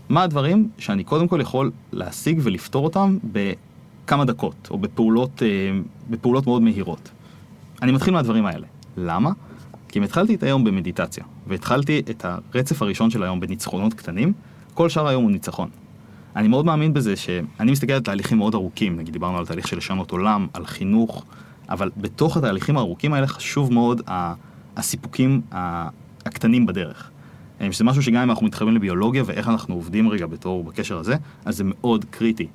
מה 0.08 0.22
הדברים 0.22 0.68
שאני 0.78 1.04
קודם 1.04 1.28
כל 1.28 1.40
יכול 1.40 1.70
להשיג 1.92 2.40
ולפתור 2.42 2.84
אותם 2.84 3.18
בכמה 3.32 4.24
דקות, 4.24 4.68
או 4.70 4.78
בפעולות, 4.78 5.42
אה, 5.42 5.48
בפעולות 6.10 6.46
מאוד 6.46 6.62
מהירות. 6.62 7.10
אני 7.82 7.92
מתחיל 7.92 8.14
מהדברים 8.14 8.46
האלה. 8.46 8.66
למה? 8.96 9.30
כי 9.88 9.98
אם 9.98 10.04
התחלתי 10.04 10.34
את 10.34 10.42
היום 10.42 10.64
במדיטציה, 10.64 11.24
והתחלתי 11.46 12.02
את 12.10 12.24
הרצף 12.24 12.82
הראשון 12.82 13.10
של 13.10 13.22
היום 13.22 13.40
בניצחונות 13.40 13.94
קטנים, 13.94 14.32
כל 14.74 14.88
שאר 14.88 15.08
היום 15.08 15.22
הוא 15.22 15.30
ניצחון. 15.30 15.68
אני 16.36 16.48
מאוד 16.48 16.64
מאמין 16.66 16.94
בזה 16.94 17.16
שאני 17.16 17.72
מסתכל 17.72 17.92
על 17.92 18.00
תהליכים 18.00 18.38
מאוד 18.38 18.54
ארוכים, 18.54 18.96
נגיד 18.96 19.12
דיברנו 19.12 19.38
על 19.38 19.46
תהליך 19.46 19.68
של 19.68 19.76
לשנות 19.76 20.10
עולם, 20.10 20.46
על 20.52 20.66
חינוך, 20.66 21.24
אבל 21.68 21.90
בתוך 21.96 22.36
התהליכים 22.36 22.76
הארוכים 22.76 23.12
האלה 23.12 23.26
חשוב 23.26 23.72
מאוד 23.72 24.02
הסיפוקים 24.76 25.40
הקטנים 26.24 26.66
בדרך. 26.66 27.10
אה, 27.60 27.72
שזה 27.72 27.84
משהו 27.84 28.02
שגם 28.02 28.22
אם 28.22 28.30
אנחנו 28.30 28.46
מתחברים 28.46 28.74
לביולוגיה 28.74 29.22
ואיך 29.26 29.48
אנחנו 29.48 29.74
עובדים 29.74 30.08
רגע 30.08 30.26
בתור 30.26 30.64
בקשר 30.64 30.98
הזה, 30.98 31.16
אז 31.44 31.56
זה 31.56 31.64
מאוד 31.66 32.04
קריטי. 32.10 32.46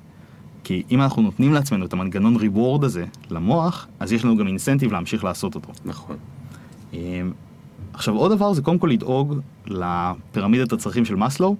כי 0.64 0.82
אם 0.90 1.02
אנחנו 1.02 1.22
נותנים 1.22 1.52
לעצמנו 1.52 1.86
את 1.86 1.92
המנגנון 1.92 2.36
ריוורד 2.36 2.84
הזה 2.84 3.04
למוח, 3.30 3.86
אז 4.00 4.12
יש 4.12 4.24
לנו 4.24 4.36
גם 4.36 4.46
אינסנטיב 4.46 4.92
להמשיך 4.92 5.24
לעשות 5.24 5.54
אותו. 5.54 5.72
נכון. 5.84 6.16
אמ, 6.92 7.32
עכשיו 7.92 8.16
עוד 8.16 8.32
דבר 8.32 8.52
זה 8.52 8.62
קודם 8.62 8.78
כל 8.78 8.86
לדאוג 8.86 9.40
לפירמידת 9.66 10.72
הצרכים 10.72 11.04
של 11.04 11.14
מאסלו, 11.14 11.56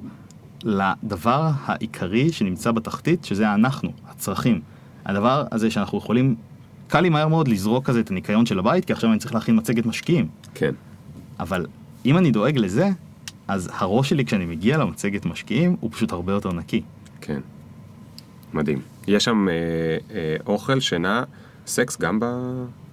לדבר 0.65 1.51
העיקרי 1.65 2.33
שנמצא 2.33 2.73
בתחתית, 2.73 3.25
שזה 3.25 3.55
אנחנו, 3.55 3.93
הצרכים. 4.09 4.61
הדבר 5.05 5.45
הזה 5.53 5.71
שאנחנו 5.71 5.99
יכולים, 5.99 6.35
קל 6.89 7.01
לי 7.01 7.09
מהר 7.09 7.29
מאוד 7.29 7.49
לזרוק 7.49 7.85
כזה 7.85 8.01
את 8.01 8.11
הניקיון 8.11 8.47
של 8.47 8.59
הבית, 8.59 8.85
כי 8.85 8.93
עכשיו 8.93 9.11
אני 9.11 9.19
צריך 9.19 9.35
להכין 9.35 9.59
מצגת 9.59 9.87
משקיעים. 9.87 10.29
כן. 10.55 10.73
אבל 11.41 11.67
אם 12.07 12.19
אני 12.19 12.31
דואג 12.31 12.59
לזה, 12.59 12.91
אז 13.49 13.71
הראש 13.73 14.09
שלי 14.09 14.25
כשאני 14.25 14.47
מגיע 14.47 14.79
למצגת 14.79 15.27
משקיעים, 15.27 15.77
הוא 15.81 15.91
פשוט 15.93 16.13
הרבה 16.13 16.33
יותר 16.33 16.53
נקי. 16.53 16.83
כן. 17.21 17.41
מדהים. 18.53 18.81
יש 19.07 19.25
שם 19.25 19.49
אה, 19.49 19.55
אה, 20.15 20.37
אוכל, 20.47 20.81
שינה, 20.81 21.25
סקס 21.67 22.01
גם 22.01 22.19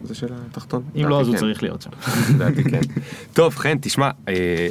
בזה 0.01 0.15
של 0.15 0.27
התחתון? 0.31 0.83
אם 0.95 1.05
לא, 1.07 1.21
אז 1.21 1.27
הוא 1.27 1.35
כן. 1.35 1.39
צריך 1.39 1.63
להיות 1.63 1.81
שם. 1.81 1.89
לדעתי 2.35 2.63
כן. 2.63 2.81
טוב, 3.33 3.55
חן, 3.55 3.77
תשמע, 3.81 4.09
אה, 4.27 4.67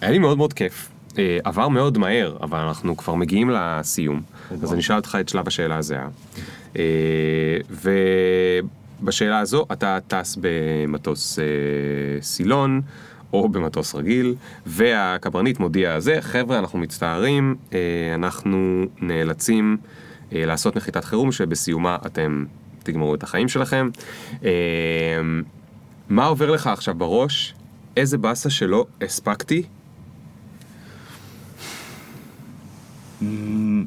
היה 0.00 0.10
לי 0.10 0.18
מאוד 0.18 0.36
מאוד 0.36 0.52
כיף. 0.52 0.88
אה, 1.18 1.38
עבר 1.44 1.68
מאוד 1.68 1.98
מהר, 1.98 2.36
אבל 2.42 2.58
אנחנו 2.58 2.96
כבר 2.96 3.14
מגיעים 3.14 3.50
לסיום. 3.50 4.22
אז 4.62 4.72
אני 4.72 4.80
אשאל 4.80 4.96
אותך 4.96 5.18
את 5.20 5.28
שלב 5.28 5.48
השאלה 5.48 5.76
הזהה. 5.76 6.08
אה, 6.76 6.82
ובשאלה 9.02 9.38
הזו, 9.38 9.66
אתה 9.72 9.98
טס 10.08 10.38
במטוס 10.40 11.38
אה, 11.38 11.44
סילון. 12.22 12.80
או 13.32 13.48
במטוס 13.48 13.94
רגיל, 13.94 14.34
והקברניט 14.66 15.58
מודיע 15.58 16.00
זה, 16.00 16.16
חבר'ה, 16.20 16.58
אנחנו 16.58 16.78
מצטערים, 16.78 17.56
אה, 17.72 17.78
אנחנו 18.14 18.84
נאלצים 19.00 19.76
אה, 19.80 20.09
לעשות 20.32 20.76
נחיתת 20.76 21.04
חירום 21.04 21.32
שבסיומה 21.32 21.96
אתם 22.06 22.44
תגמרו 22.82 23.14
את 23.14 23.22
החיים 23.22 23.48
שלכם. 23.48 23.90
אה, 24.44 24.50
מה 26.08 26.26
עובר 26.26 26.50
לך 26.50 26.66
עכשיו 26.66 26.94
בראש? 26.94 27.54
איזה 27.96 28.18
באסה 28.18 28.50
שלא 28.50 28.86
הספקתי? 29.00 29.62
אמ, 33.22 33.84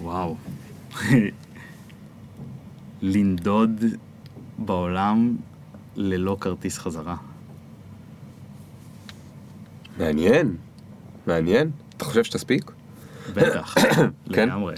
וואו. 0.00 0.36
לנדוד 3.02 3.84
בעולם 4.58 5.36
ללא 5.96 6.36
כרטיס 6.40 6.78
חזרה. 6.78 7.16
מעניין, 9.98 10.56
מעניין. 11.26 11.70
אתה 11.96 12.04
חושב 12.04 12.24
שתספיק? 12.24 12.70
בטח, 13.34 13.74
כן? 14.34 14.48
לגמרי. 14.48 14.74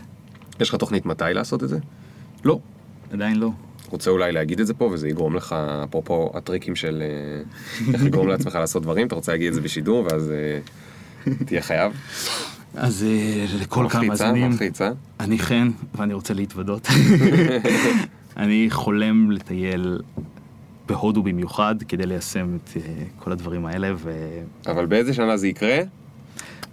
יש 0.60 0.68
לך 0.68 0.74
תוכנית 0.74 1.06
מתי 1.06 1.24
לעשות 1.30 1.62
את 1.62 1.68
זה? 1.68 1.78
לא, 2.44 2.58
עדיין 3.12 3.38
לא. 3.38 3.50
רוצה 3.92 4.10
אולי 4.10 4.32
להגיד 4.32 4.60
את 4.60 4.66
זה 4.66 4.74
פה 4.74 4.84
וזה 4.84 5.08
יגרום 5.08 5.36
לך, 5.36 5.56
אפרופו 5.84 6.32
הטריקים 6.34 6.76
של 6.76 7.02
אה, 7.02 7.42
איך 7.92 8.04
לגרום 8.04 8.28
לעצמך 8.28 8.54
לעשות 8.54 8.82
דברים, 8.82 9.06
אתה 9.06 9.14
רוצה 9.14 9.32
להגיד 9.32 9.48
את 9.48 9.54
זה 9.54 9.60
בשידור 9.60 10.06
ואז 10.10 10.30
אה, 10.30 10.58
תהיה 11.46 11.62
חייב? 11.62 11.92
אז 12.74 13.06
אה, 13.08 13.44
לכל 13.60 13.86
כמה? 13.90 14.04
מאזינים? 14.06 14.50
אני 15.20 15.38
חן, 15.38 15.70
ואני 15.94 16.14
רוצה 16.14 16.34
להתוודות. 16.34 16.88
אני 18.36 18.66
חולם 18.70 19.30
לטייל 19.30 20.00
בהודו 20.88 21.22
במיוחד, 21.22 21.74
כדי 21.88 22.06
ליישם 22.06 22.56
את 22.56 22.70
כל 23.18 23.32
הדברים 23.32 23.66
האלה, 23.66 23.92
אבל 24.66 24.86
באיזה 24.86 25.14
שנה 25.14 25.36
זה 25.36 25.48
יקרה? 25.48 25.78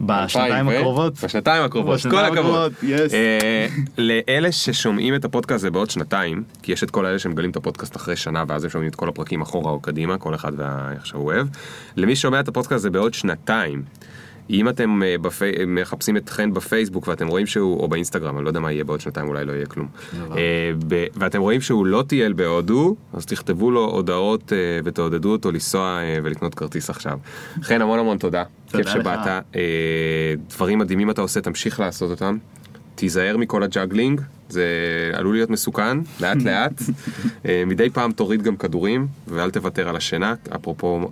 ובשנתיים 0.01 0.53
2000 0.53 0.67
ו- 0.67 0.71
הקרובות, 0.71 1.13
בשנתיים 1.23 1.63
הקרובות, 1.63 1.99
כל 2.01 2.07
בשנתיים 2.07 2.33
הכבוד. 2.33 2.73
yes. 2.81 3.13
אה, 3.13 3.67
לאלה 3.97 4.51
ששומעים 4.51 5.15
את 5.15 5.25
הפודקאסט 5.25 5.59
הזה 5.59 5.71
בעוד 5.71 5.89
שנתיים, 5.89 6.43
כי 6.63 6.71
יש 6.71 6.83
את 6.83 6.91
כל 6.91 7.05
האלה 7.05 7.19
שמגלים 7.19 7.49
את 7.49 7.55
הפודקאסט 7.55 7.95
אחרי 7.95 8.15
שנה 8.15 8.43
ואז 8.47 8.63
הם 8.63 8.69
שומעים 8.69 8.89
את 8.89 8.95
כל 8.95 9.09
הפרקים 9.09 9.41
אחורה 9.41 9.71
או 9.71 9.79
קדימה, 9.79 10.17
כל 10.17 10.35
אחד 10.35 10.51
ואיך 10.57 11.05
שהוא 11.05 11.25
אוהב. 11.25 11.47
למי 11.95 12.15
ששומע 12.15 12.39
את 12.39 12.47
הפודקאסט 12.47 12.73
הזה 12.73 12.89
בעוד 12.89 13.13
שנתיים, 13.13 13.83
אם 14.49 14.69
אתם 14.69 15.03
אה, 15.03 15.15
בפי... 15.17 15.51
מחפשים 15.67 16.17
את 16.17 16.29
חן 16.29 16.53
בפייסבוק 16.53 17.07
ואתם 17.07 17.27
רואים 17.27 17.45
שהוא, 17.45 17.79
או 17.79 17.87
באינסטגרם, 17.87 18.37
אני 18.37 18.43
לא 18.43 18.49
יודע 18.49 18.59
מה 18.59 18.71
יהיה 18.71 18.83
בעוד 18.83 19.01
שנתיים, 19.01 19.27
אולי 19.27 19.45
לא 19.45 19.51
יהיה 19.51 19.65
כלום. 19.65 19.87
אה, 20.37 20.71
ב... 20.87 21.05
ואתם 21.15 21.41
רואים 21.41 21.61
שהוא 21.61 21.85
לא 21.85 22.03
טייל 22.07 22.33
בהודו, 22.33 22.95
אז 23.13 23.25
תכתבו 23.25 23.71
לו 23.71 23.85
הודעות 23.85 24.53
אה, 24.53 24.57
ותעודדו 24.83 25.31
אותו 25.31 25.51
לנסוע 25.51 25.99
ולקנות 26.23 26.55
כרטיס 26.55 26.89
עכשיו. 26.89 27.19
חן, 27.61 27.81
המון 27.81 27.99
המון 27.99 28.17
תודה. 28.17 28.43
תודה 28.71 28.83
כיף 28.83 28.95
לך. 28.95 29.01
שבאת. 29.01 29.43
דברים 30.49 30.79
מדהימים 30.79 31.09
אתה 31.09 31.21
עושה, 31.21 31.41
תמשיך 31.41 31.79
לעשות 31.79 32.11
אותם. 32.11 32.37
תיזהר 32.95 33.37
מכל 33.37 33.63
ה 33.63 33.69
juggling, 33.69 34.21
זה 34.49 34.65
עלול 35.13 35.35
להיות 35.35 35.49
מסוכן, 35.49 35.97
לאט 36.21 36.37
לאט. 36.45 36.81
אה, 37.45 37.63
מדי 37.67 37.89
פעם 37.89 38.11
תוריד 38.11 38.41
גם 38.41 38.57
כדורים, 38.57 39.07
ואל 39.27 39.51
תוותר 39.51 39.89
על 39.89 39.95
השינה, 39.95 40.33
אפרופו 40.55 41.09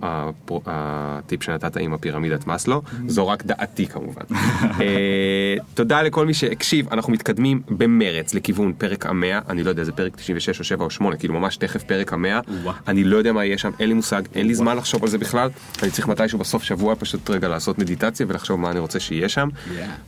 הטיפ 0.66 1.42
שנתת 1.42 1.76
עם 1.76 1.92
הפירמידת 1.92 2.46
מאסלו, 2.46 2.82
זו 3.06 3.28
רק 3.28 3.44
דעתי 3.44 3.86
כמובן. 3.86 4.22
אה, 4.80 5.56
תודה 5.74 6.02
לכל 6.02 6.26
מי 6.26 6.34
שהקשיב, 6.34 6.92
אנחנו 6.92 7.12
מתקדמים 7.12 7.62
במרץ 7.68 8.34
לכיוון 8.34 8.72
פרק 8.78 9.06
המאה, 9.06 9.38
אני 9.48 9.64
לא 9.64 9.70
יודע, 9.70 9.84
זה 9.84 9.92
פרק 9.92 10.16
96 10.16 10.58
או 10.58 10.64
7 10.64 10.84
או 10.84 10.90
8, 10.90 11.16
כאילו 11.16 11.34
ממש 11.34 11.56
תכף 11.56 11.82
פרק 11.82 12.12
המאה. 12.12 12.40
אני 12.88 13.04
לא 13.04 13.16
יודע 13.16 13.32
מה 13.32 13.44
יהיה 13.44 13.58
שם, 13.58 13.70
אין 13.80 13.88
לי 13.88 13.94
מושג, 13.94 14.22
אין 14.34 14.46
לי 14.46 14.54
זמן 14.54 14.76
לחשוב 14.76 15.02
על 15.02 15.08
זה 15.08 15.18
בכלל, 15.18 15.48
אני 15.82 15.90
צריך 15.90 16.08
מתישהו 16.08 16.38
בסוף 16.38 16.62
שבוע 16.62 16.94
פשוט 16.98 17.30
רגע 17.30 17.48
לעשות 17.48 17.78
מדיטציה 17.78 18.26
ולחשוב 18.28 18.60
מה 18.60 18.70
אני 18.70 18.78
רוצה 18.78 19.00
שיהיה 19.00 19.28
שם. 19.28 19.48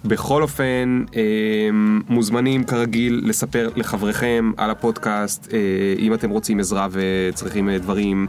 בכל 0.05 0.43
אופן, 0.43 1.05
אה, 1.17 1.23
מוזמנים 2.09 2.65
כרגיל 2.65 3.20
לספר 3.23 3.69
לחבריכם 3.77 4.53
על 4.57 4.71
הפודקאסט, 4.71 5.49
אה, 5.53 5.59
אם 5.99 6.15
אתם 6.15 6.31
רוצים 6.31 6.61
עזרה 6.61 6.89
וצריכים 6.91 7.69
אה, 7.69 7.79
דברים, 7.79 8.27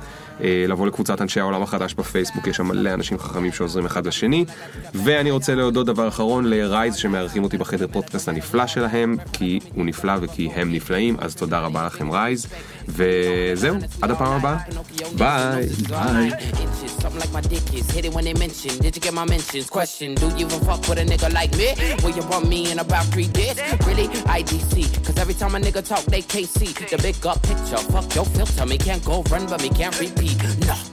לבוא 0.67 0.87
לקבוצת 0.87 1.21
אנשי 1.21 1.39
העולם 1.39 1.63
החדש 1.63 1.93
בפייסבוק, 1.93 2.47
יש 2.47 2.57
שם 2.57 2.65
מלא 2.65 2.93
אנשים 2.93 3.19
חכמים 3.19 3.51
שעוזרים 3.51 3.85
אחד 3.85 4.07
לשני. 4.07 4.45
ואני 4.93 5.31
רוצה 5.31 5.55
להודות 5.55 5.85
דבר 5.85 6.07
אחרון 6.07 6.45
לרייז 6.45 6.95
שמארחים 6.95 7.43
אותי 7.43 7.57
בחדר 7.57 7.87
פודקאסט 7.91 8.27
הנפלא 8.27 8.67
שלהם, 8.67 9.17
כי 9.33 9.59
הוא 9.75 9.85
נפלא 9.85 10.13
וכי 10.21 10.49
הם 10.55 10.73
נפלאים, 10.73 11.15
אז 11.19 11.35
תודה 11.35 11.59
רבה 11.59 11.85
לכם 11.85 12.11
רייז. 12.11 12.47
וזהו, 12.87 13.75
עד 14.01 14.11
הפעם 14.11 14.33
הבאה. 14.33 14.57
ביי. 15.15 15.67
ביי. 15.89 16.31
Cause 25.05 25.17
every 25.23 25.33
time 25.33 25.55
a 25.55 25.59
nigga 25.59 25.81
talk, 25.91 26.03
they 26.13 26.21
can't 26.33 26.49
see 26.57 26.71
the 26.91 26.97
big 27.05 27.25
up 27.25 27.39
picture. 27.49 27.81
Fuck 27.93 28.07
your 28.15 28.25
filter, 28.35 28.65
me 28.71 28.77
can't 28.77 29.03
go 29.11 29.15
run, 29.31 29.43
but 29.51 29.59
me 29.63 29.69
can't 29.79 29.95
repeat. 29.99 30.30
No. 30.39 30.90